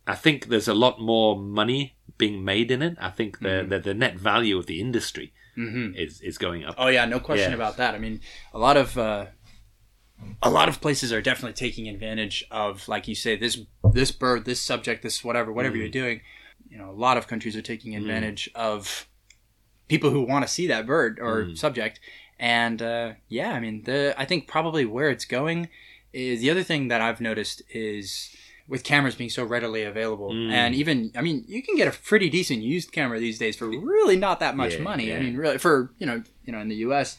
I 0.07 0.13
think 0.13 0.49
there's 0.49 0.67
a 0.67 0.73
lot 0.75 1.01
more 1.01 1.35
money 1.35 1.95
being 2.19 2.45
made 2.45 2.69
in 2.69 2.81
it. 2.83 2.95
I 3.01 3.09
think 3.09 3.39
the 3.39 3.47
Mm-hmm. 3.49 3.69
the, 3.69 3.79
the 3.79 3.93
net 3.95 4.19
value 4.19 4.57
of 4.57 4.65
the 4.67 4.79
industry 4.79 5.33
is 5.57 6.19
is 6.21 6.37
going 6.37 6.65
up. 6.65 6.75
Oh 6.77 6.87
yeah, 6.87 7.05
no 7.05 7.19
question 7.21 7.51
Yeah. 7.51 7.55
about 7.55 7.77
that. 7.77 7.95
I 7.95 7.97
mean, 7.97 8.19
a 8.53 8.59
lot 8.59 8.75
of 8.77 8.97
uh, 8.97 9.27
a 10.43 10.49
lot 10.49 10.69
of 10.69 10.81
places 10.81 11.11
are 11.13 11.21
definitely 11.21 11.53
taking 11.53 11.87
advantage 11.87 12.45
of, 12.51 12.87
like 12.87 13.07
you 13.07 13.15
say, 13.15 13.35
this 13.35 13.59
this 13.93 14.11
bird, 14.11 14.45
this 14.45 14.59
subject, 14.61 15.01
this 15.01 15.23
whatever, 15.23 15.51
whatever 15.51 15.75
Mm. 15.75 15.79
you're 15.79 15.89
doing. 15.89 16.21
You 16.75 16.81
know, 16.81 16.91
a 16.91 16.99
lot 17.07 17.15
of 17.15 17.25
countries 17.27 17.55
are 17.55 17.61
taking 17.61 17.95
advantage 17.95 18.49
of 18.53 19.07
people 19.87 20.09
who 20.09 20.23
want 20.23 20.45
to 20.45 20.51
see 20.51 20.67
that 20.67 20.85
bird 20.85 21.19
or 21.21 21.45
Mm. 21.45 21.57
subject. 21.57 22.01
And 22.37 22.81
uh, 22.81 23.13
yeah, 23.29 23.51
I 23.53 23.61
mean, 23.61 23.83
the 23.83 24.13
I 24.17 24.25
think 24.25 24.45
probably 24.45 24.83
where 24.83 25.09
it's 25.09 25.23
going 25.23 25.69
is 26.11 26.41
the 26.41 26.49
other 26.51 26.63
thing 26.63 26.89
that 26.89 26.99
I've 26.99 27.21
noticed 27.21 27.61
is 27.69 28.35
with 28.67 28.83
cameras 28.83 29.15
being 29.15 29.29
so 29.29 29.45
readily 29.45 29.83
available, 29.83 30.31
Mm. 30.33 30.51
and 30.51 30.75
even 30.75 31.11
I 31.15 31.21
mean, 31.21 31.45
you 31.47 31.63
can 31.63 31.77
get 31.77 31.87
a 31.87 31.97
pretty 31.97 32.29
decent 32.29 32.61
used 32.61 32.91
camera 32.91 33.19
these 33.19 33.39
days 33.39 33.55
for 33.55 33.67
really 33.69 34.17
not 34.17 34.41
that 34.41 34.57
much 34.57 34.73
Yeah, 34.73 34.81
money. 34.83 35.13
I 35.13 35.19
mean, 35.19 35.37
really 35.37 35.59
for 35.59 35.93
you 35.97 36.05
know, 36.05 36.23
you 36.43 36.51
know, 36.51 36.59
in 36.59 36.67
the 36.67 36.81
U.S. 36.87 37.15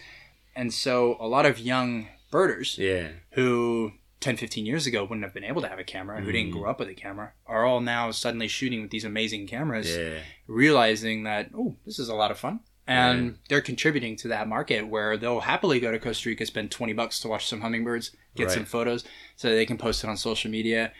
And 0.55 0.73
so 0.75 1.17
a 1.19 1.27
lot 1.27 1.47
of 1.47 1.59
young 1.59 2.09
birders 2.31 2.77
Yeah, 2.79 3.09
who 3.31 3.93
10, 4.21 4.37
15 4.37 4.65
years 4.67 4.87
ago 4.87 5.03
wouldn't 5.05 5.25
have 5.25 5.35
been 5.35 5.45
able 5.45 5.61
to 5.63 5.69
have 5.69 5.79
a 5.79 5.85
camera, 5.85 6.21
who 6.21 6.29
Mm. 6.31 6.33
didn't 6.33 6.51
grow 6.53 6.71
up 6.71 6.79
with 6.81 6.89
a 6.89 6.95
camera, 6.95 7.33
are 7.47 7.65
all 7.65 7.81
now 7.81 8.11
suddenly 8.11 8.49
shooting 8.49 8.81
with 8.83 8.91
these 8.91 9.05
amazing 9.05 9.47
cameras, 9.47 9.95
yeah, 9.97 10.21
realizing 10.47 11.25
that, 11.25 11.51
oh, 11.55 11.77
this 11.85 11.99
is 11.99 12.09
a 12.09 12.15
lot 12.15 12.31
of 12.31 12.39
fun. 12.39 12.61
And 12.89 13.39
they're 13.49 13.61
contributing 13.61 14.15
to 14.17 14.29
that 14.29 14.47
market 14.47 14.87
where 14.87 15.17
they'll 15.17 15.41
happily 15.41 15.81
go 15.81 15.91
to 15.91 15.99
Costa 15.99 16.29
Rica, 16.29 16.47
spend 16.47 16.71
20 16.71 16.93
bucks 16.93 17.19
to 17.21 17.29
watch 17.29 17.47
some 17.47 17.61
hummingbirds, 17.61 18.13
get 18.37 18.45
Right. 18.47 18.55
some 18.55 18.65
photos 18.65 19.05
so 19.35 19.51
they 19.51 19.67
can 19.67 19.77
post 19.77 20.05
it 20.05 20.09
on 20.09 20.17
social 20.17 20.51
media, 20.53 20.93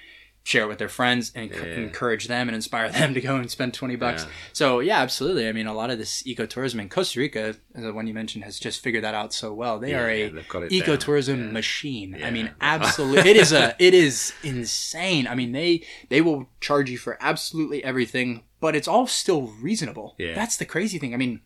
share 0.47 0.63
it 0.63 0.69
with 0.69 0.79
their 0.79 0.89
friends, 0.89 1.33
and 1.35 1.51
Yeah. 1.51 1.65
encourage 1.65 2.29
them 2.29 2.49
and 2.49 2.55
inspire 2.55 2.89
them 2.99 3.15
to 3.15 3.21
go 3.21 3.35
and 3.35 3.51
spend 3.51 3.75
20 3.75 3.97
bucks. 3.97 4.23
Yeah. 4.23 4.31
So, 4.53 4.79
yeah, 4.79 5.01
absolutely. 5.01 5.49
I 5.49 5.53
mean, 5.53 5.67
a 5.67 5.75
lot 5.75 5.91
of 5.91 5.99
this 5.99 6.23
ecotourism 6.23 6.81
in 6.81 6.89
Costa 6.89 7.19
Rica, 7.19 7.57
the 7.75 7.93
one 7.93 8.07
you 8.07 8.15
mentioned, 8.15 8.45
has 8.45 8.61
just 8.61 8.81
figured 8.81 9.03
that 9.03 9.13
out 9.15 9.35
so 9.35 9.53
well. 9.53 9.81
They 9.81 9.93
are 9.95 10.09
Yeah, 10.09 10.27
a 10.27 10.27
it 10.37 10.49
down. 10.53 10.69
ecotourism 10.71 11.51
machine. 11.51 12.23
I 12.23 12.31
mean, 12.31 12.53
absolutely, 12.61 13.29
it 13.29 13.37
is 13.37 13.53
a 13.53 13.75
it 13.81 13.93
is 13.93 14.33
insane. 14.45 15.27
I 15.27 15.35
mean, 15.35 15.51
they 15.51 15.83
they 16.11 16.21
will 16.21 16.49
charge 16.61 16.91
you 16.91 16.99
for 16.99 17.19
absolutely 17.21 17.83
everything, 17.83 18.45
but 18.61 18.77
it's 18.77 18.87
all 18.87 19.09
still 19.09 19.49
reasonable. 19.61 20.15
Yeah. 20.17 20.35
That's 20.37 20.57
the 20.57 20.65
crazy 20.65 20.99
thing. 21.01 21.13
I 21.13 21.17
mean, 21.17 21.41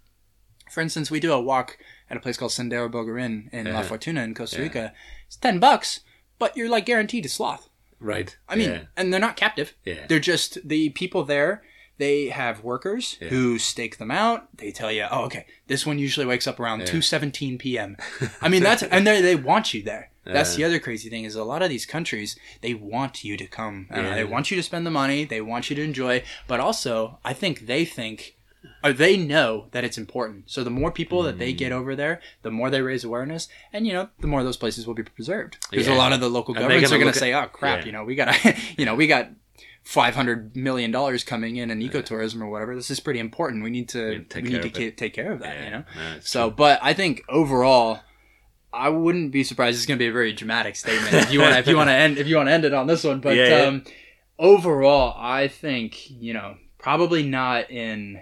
for 0.70 0.82
instance, 0.82 1.10
we 1.10 1.20
do 1.20 1.32
a 1.32 1.40
walk 1.40 1.78
at 2.10 2.18
a 2.18 2.20
place 2.20 2.36
called 2.36 2.50
Sendero 2.50 2.90
Bogarin 2.90 3.48
in 3.50 3.64
La 3.64 3.78
Uh-huh. 3.80 3.82
Fortuna 3.88 4.22
in 4.24 4.34
Costa. 4.34 4.60
Rica. 4.60 4.92
It's 5.26 5.36
ten 5.36 5.58
bucks, 5.58 6.00
but 6.38 6.54
you're 6.54 6.68
like 6.68 6.84
guaranteed 6.84 7.22
to 7.22 7.30
sloth. 7.30 7.69
Right. 8.00 8.36
I 8.48 8.56
mean, 8.56 8.70
yeah. 8.70 8.80
and 8.96 9.12
they're 9.12 9.20
not 9.20 9.36
captive. 9.36 9.74
Yeah. 9.84 10.06
They're 10.08 10.18
just 10.18 10.66
the 10.66 10.88
people 10.90 11.24
there. 11.24 11.62
They 11.98 12.30
have 12.30 12.64
workers 12.64 13.18
Yeah. 13.20 13.28
who 13.28 13.58
stake 13.58 13.98
them 13.98 14.10
out. 14.10 14.48
They 14.56 14.70
tell 14.72 14.90
you, 14.90 15.06
"Oh, 15.10 15.24
okay, 15.26 15.44
this 15.66 15.84
one 15.86 15.98
usually 15.98 16.24
wakes 16.24 16.46
up 16.46 16.58
around 16.58 16.86
two 16.86 17.02
seventeen 17.02 17.58
p.m." 17.58 17.96
I 18.40 18.48
mean, 18.48 18.62
that's 18.62 18.82
and 18.82 19.06
they 19.06 19.20
they 19.20 19.36
want 19.36 19.74
you 19.74 19.82
there. 19.82 20.10
That's 20.24 20.54
the 20.54 20.64
other 20.64 20.78
crazy 20.78 21.10
thing 21.10 21.24
is 21.24 21.34
a 21.34 21.42
lot 21.44 21.60
of 21.60 21.68
these 21.70 21.84
countries 21.86 22.38
they 22.60 22.72
want 22.72 23.24
you 23.24 23.36
to 23.36 23.46
come. 23.46 23.88
Uh, 23.92 24.00
Yeah. 24.00 24.14
They 24.14 24.24
want 24.24 24.50
you 24.50 24.56
to 24.56 24.62
spend 24.62 24.86
the 24.86 24.90
money. 24.90 25.24
They 25.24 25.40
want 25.40 25.68
you 25.70 25.76
to 25.76 25.82
enjoy. 25.82 26.22
But 26.46 26.60
also, 26.60 27.18
I 27.24 27.32
think 27.32 27.66
they 27.66 27.84
think. 27.84 28.36
Or 28.84 28.92
they 28.92 29.16
know 29.16 29.66
that 29.72 29.84
it's 29.84 29.96
important. 29.98 30.50
So 30.50 30.62
the 30.64 30.70
more 30.70 30.90
people 30.90 31.22
that 31.22 31.38
they 31.38 31.52
Mm. 31.52 31.56
get 31.58 31.72
over 31.72 31.94
there, 31.96 32.20
the 32.42 32.50
more 32.50 32.70
they 32.70 32.82
raise 32.82 33.04
awareness, 33.04 33.48
and 33.72 33.86
you 33.86 33.92
know, 33.92 34.08
the 34.20 34.26
more 34.26 34.42
those 34.42 34.56
places 34.56 34.86
will 34.86 34.94
be 34.94 35.02
preserved. 35.02 35.58
Because 35.70 35.86
Yeah. 35.86 35.94
a 35.94 35.98
lot 35.98 36.12
of 36.12 36.20
the 36.20 36.28
local 36.30 36.54
And 36.54 36.62
governments 36.62 36.92
are 36.92 36.98
going 36.98 37.12
to 37.12 37.18
say, 37.18 37.32
"Oh 37.34 37.46
crap, 37.46 37.80
Yeah. 37.80 37.86
you 37.86 37.92
know, 37.92 38.04
we 38.04 38.14
got 38.14 38.32
to, 38.34 38.54
you 38.78 38.84
know, 38.84 38.94
we 38.94 39.06
got 39.06 39.30
five 39.82 40.14
hundred 40.14 40.54
million 40.54 40.90
dollars 40.90 41.24
coming 41.24 41.56
in 41.56 41.70
in 41.70 41.80
ecotourism 41.80 42.40
or 42.42 42.48
whatever. 42.50 42.74
This 42.74 42.90
is 42.90 43.00
pretty 43.00 43.20
important. 43.20 43.64
We 43.64 43.70
need 43.70 43.88
to 43.90 44.18
we 44.18 44.24
care 44.24 44.42
need 44.42 44.62
to 44.62 44.68
of 44.68 44.74
ca- 44.74 44.90
take 44.92 45.14
care 45.14 45.32
of 45.32 45.40
that. 45.40 45.56
Yeah. 45.56 45.64
You 45.64 45.70
know. 45.70 45.84
So, 46.20 46.50
but 46.50 46.78
I 46.82 46.92
think 46.92 47.22
overall, 47.30 48.00
I 48.72 48.88
wouldn't 48.90 49.32
be 49.32 49.42
surprised. 49.42 49.76
It's 49.78 49.86
going 49.86 49.98
to 49.98 50.02
be 50.02 50.08
a 50.08 50.12
very 50.12 50.32
dramatic 50.34 50.76
statement 50.76 51.14
if 51.14 51.32
you 51.32 51.40
want 51.40 51.56
if 51.56 51.66
you 51.66 51.76
want 51.76 51.88
to 51.88 51.94
end 51.94 52.18
if 52.18 52.26
you 52.26 52.36
want 52.36 52.48
to 52.48 52.52
end 52.52 52.64
it 52.66 52.74
on 52.74 52.86
this 52.86 53.04
one. 53.04 53.20
But 53.20 53.36
Yeah, 53.36 53.48
yeah. 53.48 53.62
um, 53.64 53.84
overall, 54.38 55.14
I 55.18 55.48
think 55.48 56.10
you 56.10 56.32
know 56.34 56.56
probably 56.78 57.22
not 57.22 57.70
in 57.70 58.20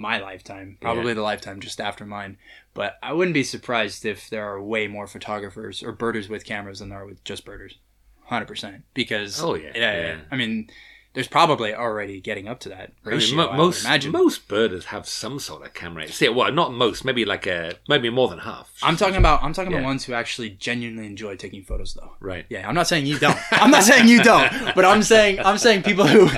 my 0.00 0.18
lifetime, 0.18 0.78
probably 0.80 1.12
the 1.14 1.22
lifetime 1.22 1.60
just 1.60 1.80
after 1.80 2.04
mine. 2.06 2.38
But 2.74 2.98
I 3.02 3.12
wouldn't 3.12 3.34
be 3.34 3.42
surprised 3.44 4.04
if 4.06 4.30
there 4.30 4.48
are 4.50 4.60
way 4.62 4.86
more 4.88 5.06
photographers 5.06 5.82
or 5.82 5.92
birders 5.92 6.28
with 6.28 6.44
cameras 6.44 6.78
than 6.78 6.88
there 6.88 7.00
are 7.02 7.06
with 7.06 7.22
just 7.24 7.44
birders. 7.44 7.78
Hundred 8.24 8.46
percent. 8.46 8.84
Because 8.94 9.42
Oh, 9.42 9.54
yeah, 9.54 9.72
yeah, 9.74 10.00
yeah. 10.00 10.16
I 10.30 10.36
mean, 10.36 10.70
there's 11.14 11.26
probably 11.26 11.74
already 11.74 12.20
getting 12.20 12.46
up 12.46 12.60
to 12.60 12.68
that 12.68 12.92
I 13.04 13.08
mean, 13.08 13.18
ratio. 13.18 13.40
I 13.40 13.46
would 13.48 13.56
most 13.56 13.84
imagine. 13.84 14.12
most 14.12 14.46
birders 14.46 14.84
have 14.86 15.08
some 15.08 15.40
sort 15.40 15.66
of 15.66 15.74
camera. 15.74 16.06
See, 16.06 16.28
well, 16.28 16.52
not 16.52 16.72
most, 16.72 17.04
maybe 17.04 17.24
like 17.24 17.46
a 17.48 17.74
maybe 17.88 18.08
more 18.08 18.28
than 18.28 18.38
half. 18.38 18.70
I'm 18.84 18.96
talking 18.96 19.16
about 19.16 19.42
I'm 19.42 19.52
talking 19.52 19.72
Yeah. 19.72 19.78
about 19.78 19.86
ones 19.88 20.04
who 20.04 20.12
actually 20.14 20.50
genuinely 20.50 21.06
enjoy 21.06 21.34
taking 21.36 21.62
photos 21.64 21.94
though. 21.94 22.12
right. 22.20 22.46
Yeah, 22.48 22.66
I'm 22.68 22.74
not 22.76 22.86
saying 22.86 23.06
you 23.06 23.18
don't. 23.18 23.36
I'm 23.50 23.72
not 23.72 23.82
saying 23.82 24.06
you 24.08 24.22
don't, 24.22 24.50
but 24.76 24.84
I'm 24.84 25.02
saying 25.02 25.40
I'm 25.40 25.58
saying 25.58 25.82
people 25.82 26.06
who 26.06 26.28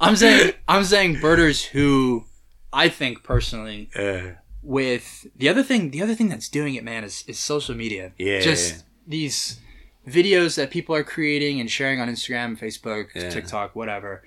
I'm 0.00 0.14
saying 0.16 0.52
I'm 0.68 0.84
saying 0.84 1.18
birders 1.20 1.64
who 1.64 2.26
I 2.72 2.88
think 2.88 3.22
personally 3.22 3.90
Uh, 3.96 4.32
with 4.62 5.26
the 5.36 5.48
other 5.48 5.62
thing 5.62 5.90
the 5.90 6.02
other 6.02 6.14
thing 6.14 6.28
that's 6.28 6.48
doing 6.48 6.74
it 6.74 6.84
man 6.84 7.04
is, 7.04 7.24
is 7.26 7.38
social 7.38 7.74
media. 7.74 8.12
Yeah. 8.18 8.40
Just 8.40 8.84
these 9.06 9.60
videos 10.06 10.56
that 10.56 10.70
people 10.70 10.94
are 10.94 11.04
creating 11.04 11.60
and 11.60 11.70
sharing 11.70 12.00
on 12.00 12.08
Instagram, 12.08 12.58
Facebook, 12.58 13.08
Yeah. 13.14 13.30
TikTok, 13.30 13.74
whatever. 13.76 14.22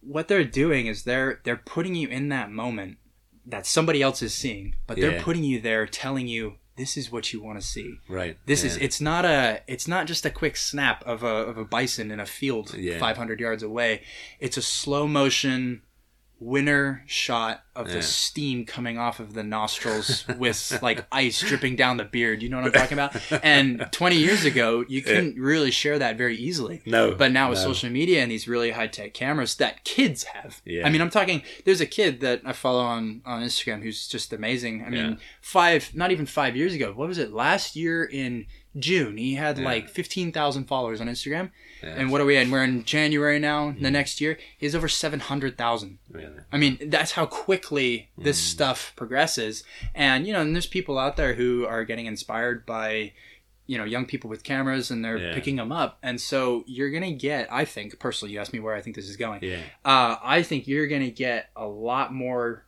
What 0.00 0.28
they're 0.28 0.44
doing 0.44 0.86
is 0.86 1.04
they're 1.04 1.40
they're 1.44 1.56
putting 1.56 1.94
you 1.94 2.08
in 2.08 2.28
that 2.30 2.50
moment 2.50 2.98
that 3.46 3.66
somebody 3.66 4.02
else 4.02 4.20
is 4.22 4.34
seeing, 4.34 4.74
but 4.86 4.96
they're 4.98 5.12
Yeah. 5.16 5.22
putting 5.22 5.44
you 5.44 5.60
there 5.60 5.86
telling 5.86 6.28
you 6.28 6.56
this 6.76 6.96
is 6.96 7.10
what 7.10 7.32
you 7.32 7.42
want 7.42 7.60
to 7.60 7.66
see. 7.66 7.94
right. 8.08 8.36
This 8.46 8.62
is 8.62 8.76
it's 8.76 9.00
not 9.00 9.24
a 9.24 9.62
it's 9.66 9.88
not 9.88 10.06
just 10.06 10.24
a 10.26 10.30
quick 10.30 10.56
snap 10.56 11.02
of 11.06 11.22
a 11.22 11.26
of 11.50 11.56
a 11.58 11.64
bison 11.64 12.10
in 12.10 12.20
a 12.20 12.26
field 12.26 12.74
Yeah. 12.74 12.98
500 12.98 13.40
yards 13.40 13.62
away. 13.62 14.02
It's 14.38 14.56
a 14.56 14.62
slow 14.62 15.08
motion 15.08 15.82
winner 16.40 17.02
shot 17.06 17.64
of 17.78 17.86
Yeah. 17.88 17.94
the 17.94 18.02
steam 18.02 18.66
coming 18.66 18.98
off 18.98 19.20
of 19.20 19.34
the 19.34 19.42
nostrils 19.42 20.24
with 20.38 20.78
like 20.82 21.06
ice 21.12 21.40
dripping 21.40 21.76
down 21.76 21.96
the 21.96 22.04
beard. 22.04 22.42
You 22.42 22.48
know 22.50 22.56
what 22.60 22.66
I'm 22.66 22.72
talking 22.72 22.98
about? 22.98 23.16
And 23.44 23.86
20 23.92 24.16
years 24.16 24.44
ago, 24.44 24.84
you 24.88 25.00
couldn't 25.02 25.36
really 25.38 25.70
share 25.70 25.98
that 25.98 26.18
very 26.18 26.36
easily. 26.36 26.82
No, 26.84 27.14
But 27.14 27.32
now 27.32 27.50
with 27.50 27.58
no. 27.60 27.64
social 27.64 27.90
media 27.90 28.20
and 28.22 28.30
these 28.30 28.48
really 28.48 28.72
high 28.72 28.88
tech 28.88 29.14
cameras 29.14 29.54
that 29.56 29.84
kids 29.84 30.24
have. 30.24 30.60
Yeah. 30.64 30.86
I 30.86 30.90
mean, 30.90 31.00
I'm 31.00 31.10
talking. 31.10 31.42
There's 31.64 31.80
a 31.80 31.86
kid 31.86 32.20
that 32.20 32.42
I 32.44 32.52
follow 32.52 32.80
on 32.82 33.22
on 33.24 33.42
Instagram 33.42 33.82
who's 33.82 34.08
just 34.08 34.32
amazing. 34.32 34.84
I 34.84 34.90
mean, 34.90 35.18
five, 35.40 35.90
not 35.94 36.10
even 36.10 36.26
five 36.26 36.56
years 36.56 36.74
ago. 36.74 36.92
What 36.92 37.08
was 37.08 37.18
it? 37.18 37.32
Last 37.32 37.76
year 37.76 38.04
in 38.04 38.46
June, 38.78 39.16
he 39.16 39.34
had 39.34 39.58
like 39.58 39.88
15,000 39.88 40.64
followers 40.66 41.00
on 41.00 41.06
Instagram. 41.08 41.50
Yeah. 41.82 41.90
And 41.96 42.10
what 42.10 42.20
are 42.20 42.24
we 42.24 42.36
in? 42.36 42.50
We're 42.50 42.64
in 42.64 42.84
January 42.84 43.38
now. 43.38 43.74
The 43.80 43.90
next 43.90 44.20
year, 44.20 44.36
he 44.58 44.66
has 44.66 44.74
over 44.74 44.88
700,000. 44.88 45.98
Really. 46.10 46.26
I 46.52 46.56
mean, 46.58 46.78
that's 46.86 47.12
how 47.12 47.26
quickly 47.68 48.08
this 48.16 48.38
Mm. 48.40 48.44
stuff 48.50 48.92
progresses. 48.96 49.62
And, 49.94 50.26
you 50.26 50.32
know, 50.32 50.40
and 50.40 50.54
there's 50.54 50.66
people 50.66 50.98
out 50.98 51.16
there 51.16 51.34
who 51.34 51.66
are 51.66 51.84
getting 51.84 52.06
inspired 52.06 52.64
by, 52.64 53.12
you 53.66 53.76
know, 53.76 53.84
young 53.84 54.06
people 54.06 54.30
with 54.30 54.42
cameras 54.42 54.90
and 54.90 55.04
they're 55.04 55.18
Yeah. 55.18 55.34
picking 55.34 55.56
them 55.56 55.70
up. 55.70 55.98
And 56.02 56.20
so 56.20 56.64
you're 56.66 56.90
to 57.02 57.12
get, 57.12 57.46
I 57.52 57.64
think, 57.64 57.98
personally, 57.98 58.32
you 58.32 58.40
asked 58.40 58.52
me 58.54 58.60
where 58.60 58.74
I 58.74 58.80
think 58.80 58.96
this 58.96 59.08
is 59.08 59.16
going. 59.16 59.42
Yeah. 59.42 59.60
Uh, 59.84 60.16
I 60.22 60.42
think 60.42 60.66
you're 60.66 60.86
to 61.02 61.10
get 61.10 61.50
a 61.54 61.66
lot 61.66 62.12
more 62.12 62.64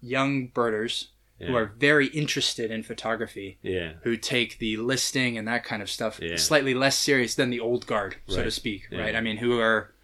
young 0.00 0.48
birders 0.48 1.10
who 1.38 1.56
are 1.56 1.72
very 1.78 2.08
interested 2.08 2.70
in 2.70 2.82
photography 2.82 3.58
Yeah. 3.62 3.94
who 4.02 4.18
take 4.18 4.58
the 4.58 4.76
listing 4.76 5.38
and 5.38 5.48
that 5.48 5.64
kind 5.64 5.80
of 5.80 5.88
stuff 5.88 6.18
Yeah. 6.20 6.36
slightly 6.36 6.74
less 6.74 6.98
serious 6.98 7.34
than 7.34 7.48
the 7.48 7.60
old 7.60 7.86
guard, 7.86 8.16
so 8.28 8.42
to 8.44 8.50
speak, 8.50 8.88
Yeah. 8.90 9.00
right? 9.00 9.16
I 9.16 9.22
mean, 9.22 9.38
who 9.38 9.58
are, 9.58 9.94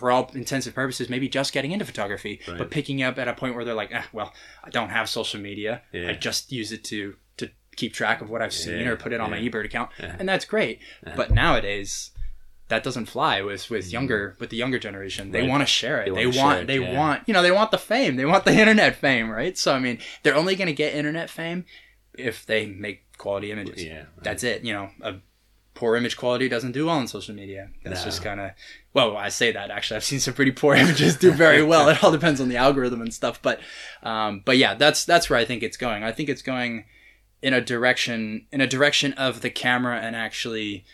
for 0.00 0.10
all 0.10 0.30
intensive 0.34 0.74
purposes, 0.74 1.08
maybe 1.08 1.28
just 1.28 1.52
getting 1.52 1.70
into 1.72 1.84
photography, 1.84 2.40
Right. 2.48 2.58
but 2.58 2.70
picking 2.70 3.02
up 3.02 3.18
at 3.18 3.28
a 3.28 3.34
point 3.34 3.54
where 3.54 3.64
they're 3.64 3.74
like, 3.74 3.92
ah, 3.94 4.06
well, 4.12 4.32
I 4.64 4.70
don't 4.70 4.90
have 4.90 5.08
social 5.08 5.38
media. 5.40 5.82
Yeah. 5.92 6.10
I 6.10 6.14
just 6.14 6.50
use 6.50 6.72
it 6.72 6.82
to 6.84 7.14
to 7.36 7.48
keep 7.76 7.92
track 7.94 8.20
of 8.20 8.28
what 8.30 8.42
I've 8.42 8.52
seen 8.52 8.80
Yeah. 8.80 8.88
or 8.90 8.96
put 8.96 9.12
it 9.12 9.20
on 9.20 9.30
my 9.30 9.36
Yeah. 9.38 9.48
eBird 9.50 9.64
account, 9.66 9.90
and 9.98 10.28
that's 10.28 10.44
great. 10.44 10.80
But 11.16 11.30
nowadays. 11.30 12.10
That 12.68 12.84
doesn't 12.84 13.06
fly 13.06 13.42
with 13.42 13.68
with 13.68 13.90
younger 13.92 14.36
with 14.38 14.50
the 14.50 14.56
younger 14.56 14.78
generation. 14.78 15.32
They 15.32 15.38
Mm-hmm. 15.40 15.46
Right. 15.46 15.50
want 15.50 15.62
to 15.62 15.66
share 15.66 16.02
it. 16.02 16.14
They 16.14 16.30
They, 16.30 16.38
want 16.38 16.60
it, 16.60 16.66
they 16.68 16.78
want 16.78 17.22
you 17.26 17.34
know 17.34 17.42
they 17.42 17.50
want 17.50 17.72
the 17.72 17.78
fame. 17.78 18.14
They 18.14 18.24
want 18.24 18.44
the 18.44 18.52
internet 18.62 18.94
fame, 18.94 19.28
right? 19.28 19.58
So 19.58 19.74
I 19.74 19.80
mean, 19.80 19.98
they're 20.22 20.36
only 20.36 20.54
going 20.54 20.68
to 20.68 20.72
get 20.84 20.94
internet 20.94 21.28
fame 21.30 21.64
if 22.16 22.46
they 22.46 22.66
make 22.66 22.98
quality 23.18 23.50
images. 23.50 23.82
Yeah. 23.84 24.04
That's 24.22 24.44
it. 24.44 24.62
You 24.62 24.72
know, 24.72 24.90
a 25.02 25.14
poor 25.74 25.96
image 25.96 26.16
quality 26.16 26.48
doesn't 26.48 26.72
do 26.72 26.86
well 26.86 26.96
on 26.96 27.06
social 27.08 27.34
media. 27.34 27.70
That's 27.84 28.00
No. 28.00 28.04
just 28.06 28.22
kind 28.22 28.40
of 28.40 28.50
well, 28.92 29.16
I 29.16 29.28
say 29.28 29.52
that 29.52 29.70
actually. 29.70 29.96
I've 29.96 30.04
seen 30.04 30.20
some 30.20 30.34
pretty 30.34 30.50
poor 30.52 30.74
images 30.84 31.16
do 31.16 31.30
very 31.30 31.62
well. 31.62 31.88
it 31.88 32.02
all 32.02 32.10
depends 32.12 32.40
on 32.40 32.48
the 32.48 32.56
algorithm 32.56 33.00
and 33.02 33.14
stuff. 33.14 33.40
But 33.40 33.60
um, 34.02 34.42
but 34.44 34.56
yeah, 34.58 34.74
that's 34.74 35.04
that's 35.04 35.30
where 35.30 35.38
I 35.38 35.44
think 35.44 35.62
it's 35.62 35.76
going. 35.76 36.02
I 36.04 36.12
think 36.12 36.28
it's 36.28 36.42
going 36.42 36.84
in 37.42 37.54
a 37.54 37.60
direction 37.60 38.46
in 38.52 38.60
a 38.60 38.66
direction 38.66 39.12
of 39.14 39.40
the 39.40 39.50
camera 39.50 39.98
and 39.98 40.14
actually 40.16 40.84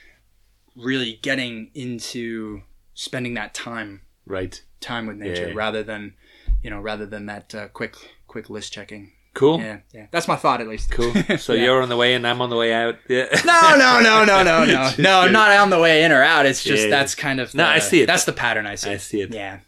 really 0.77 1.19
getting 1.23 1.71
into 1.75 2.63
spending 2.95 3.35
that 3.35 3.55
time 3.55 4.03
Right. 4.27 4.63
time 4.81 5.07
with 5.07 5.17
nature 5.17 5.49
Yeah. 5.49 5.55
rather 5.55 5.83
than 5.83 6.15
you 6.63 6.71
know 6.71 6.81
rather 6.81 7.07
than 7.07 7.27
that 7.27 7.55
uh, 7.55 7.69
quick 7.69 7.97
quick 8.27 8.51
list 8.51 8.73
checking. 8.73 9.13
Cool. 9.37 9.61
Yeah, 9.61 9.79
yeah. 9.93 10.07
That's 10.11 10.27
my 10.27 10.37
thought 10.37 10.63
at 10.63 10.67
least. 10.67 10.91
Cool. 10.91 11.13
So 11.39 11.53
Yeah. 11.53 11.65
you're 11.65 11.83
on 11.83 11.91
the 11.91 11.97
way 11.97 12.15
and 12.15 12.27
I'm 12.27 12.41
on 12.41 12.49
the 12.49 12.57
way 12.57 12.73
out. 12.73 12.97
Yeah. 13.07 13.27
No, 13.45 13.77
no, 13.77 14.01
no, 14.01 14.25
no, 14.25 14.43
no, 14.43 14.65
no, 14.65 14.91
no. 14.99 15.29
Not 15.31 15.51
on 15.53 15.69
the 15.69 15.79
way 15.79 16.05
in 16.05 16.11
or 16.11 16.23
out. 16.23 16.47
It's 16.47 16.65
just 16.65 16.85
Yeah. 16.85 16.91
that's 16.91 17.15
kind 17.15 17.39
of. 17.39 17.55
No, 17.55 17.67
I 17.67 17.79
see 17.79 18.01
it. 18.01 18.07
That's 18.07 18.25
the 18.25 18.33
pattern 18.33 18.67
I 18.67 18.77
see. 18.77 18.91
I 18.91 18.97
see 18.97 19.21
it. 19.21 19.35
Yeah. 19.35 19.59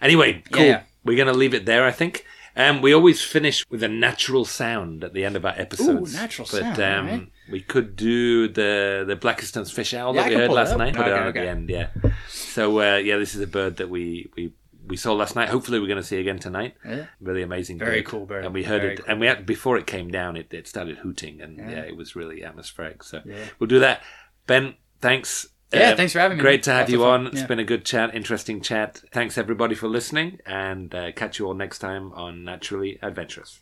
Anyway, 0.00 0.44
cool. 0.52 0.62
Yeah. 0.64 0.82
We're 1.04 1.16
going 1.16 1.32
to 1.32 1.38
leave 1.38 1.54
it 1.54 1.66
there, 1.66 1.84
I 1.84 1.90
think. 1.90 2.24
Um, 2.56 2.80
we 2.82 2.94
always 2.94 3.22
finish 3.22 3.64
with 3.68 3.82
a 3.82 3.88
natural 3.88 4.44
sound 4.44 5.04
at 5.04 5.12
the 5.12 5.24
end 5.24 5.36
of 5.36 5.44
our 5.44 5.54
episodes. 5.58 6.14
natural 6.14 6.48
but, 6.50 6.60
sound, 6.60 6.80
Um, 6.80 7.06
alright. 7.06 7.28
We 7.50 7.60
could 7.60 7.96
do 7.96 8.48
the 8.48 9.04
the 9.06 9.14
Blakiston's 9.16 9.70
fish 9.70 9.92
owl 9.94 10.12
that 10.14 10.28
we 10.28 10.34
heard 10.34 10.50
last 10.50 10.76
night. 10.76 10.94
Put 10.96 11.06
it 11.06 11.10
Okay, 11.10 11.26
at 11.28 11.34
the 11.34 11.48
end, 11.48 11.68
yeah. 11.68 11.88
So 12.28 12.80
uh, 12.80 12.96
yeah, 12.96 13.18
this 13.18 13.34
is 13.34 13.40
a 13.40 13.46
bird 13.46 13.76
that 13.76 13.88
we 13.90 14.30
we. 14.36 14.52
We 14.86 14.96
saw 14.96 15.12
last 15.14 15.34
night. 15.34 15.48
Hopefully, 15.48 15.80
we're 15.80 15.86
going 15.88 15.96
to 16.00 16.06
see 16.06 16.18
again 16.20 16.38
tonight. 16.38 16.74
Yeah. 16.84 17.06
Really 17.20 17.42
amazing. 17.42 17.78
Very 17.78 18.00
bird. 18.02 18.06
cool 18.06 18.26
bird. 18.26 18.44
And 18.44 18.54
we 18.54 18.62
heard 18.64 18.82
Very 18.82 18.94
it. 18.94 18.96
cool. 18.98 19.06
And 19.08 19.20
we 19.20 19.26
had 19.26 19.44
before 19.46 19.76
it 19.78 19.86
came 19.86 20.08
down, 20.10 20.36
it, 20.36 20.52
it 20.54 20.68
started 20.68 20.98
hooting, 20.98 21.40
and 21.40 21.56
yeah. 21.58 21.70
Yeah. 21.70 21.80
it 21.82 21.96
was 21.96 22.14
really 22.14 22.44
atmospheric. 22.44 23.02
So 23.02 23.20
Yeah. 23.24 23.36
we'll 23.58 23.66
do 23.68 23.80
that. 23.80 24.02
Ben, 24.46 24.74
thanks. 25.00 25.48
Yeah, 25.72 25.90
Um, 25.90 25.96
thanks 25.96 26.12
for 26.12 26.20
having 26.20 26.38
me. 26.38 26.42
Great 26.42 26.62
to 26.64 26.70
have 26.70 26.82
Lots 26.82 26.92
you 26.92 27.02
of 27.02 27.08
fun. 27.08 27.20
on. 27.22 27.26
It's 27.32 27.40
Yeah. 27.40 27.46
been 27.48 27.58
a 27.58 27.64
good 27.64 27.84
chat, 27.84 28.14
interesting 28.14 28.60
chat. 28.60 29.02
Thanks 29.12 29.36
everybody 29.36 29.74
for 29.74 29.88
listening, 29.88 30.38
and 30.46 30.94
uh, 30.94 31.10
catch 31.12 31.40
you 31.40 31.46
all 31.46 31.54
next 31.54 31.80
time 31.80 32.12
on 32.12 32.44
Naturally 32.44 32.98
Adventurous. 33.02 33.60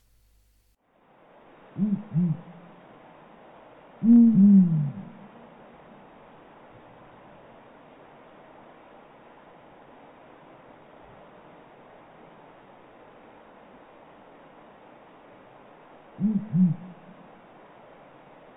Mm-hmm. 16.25 16.71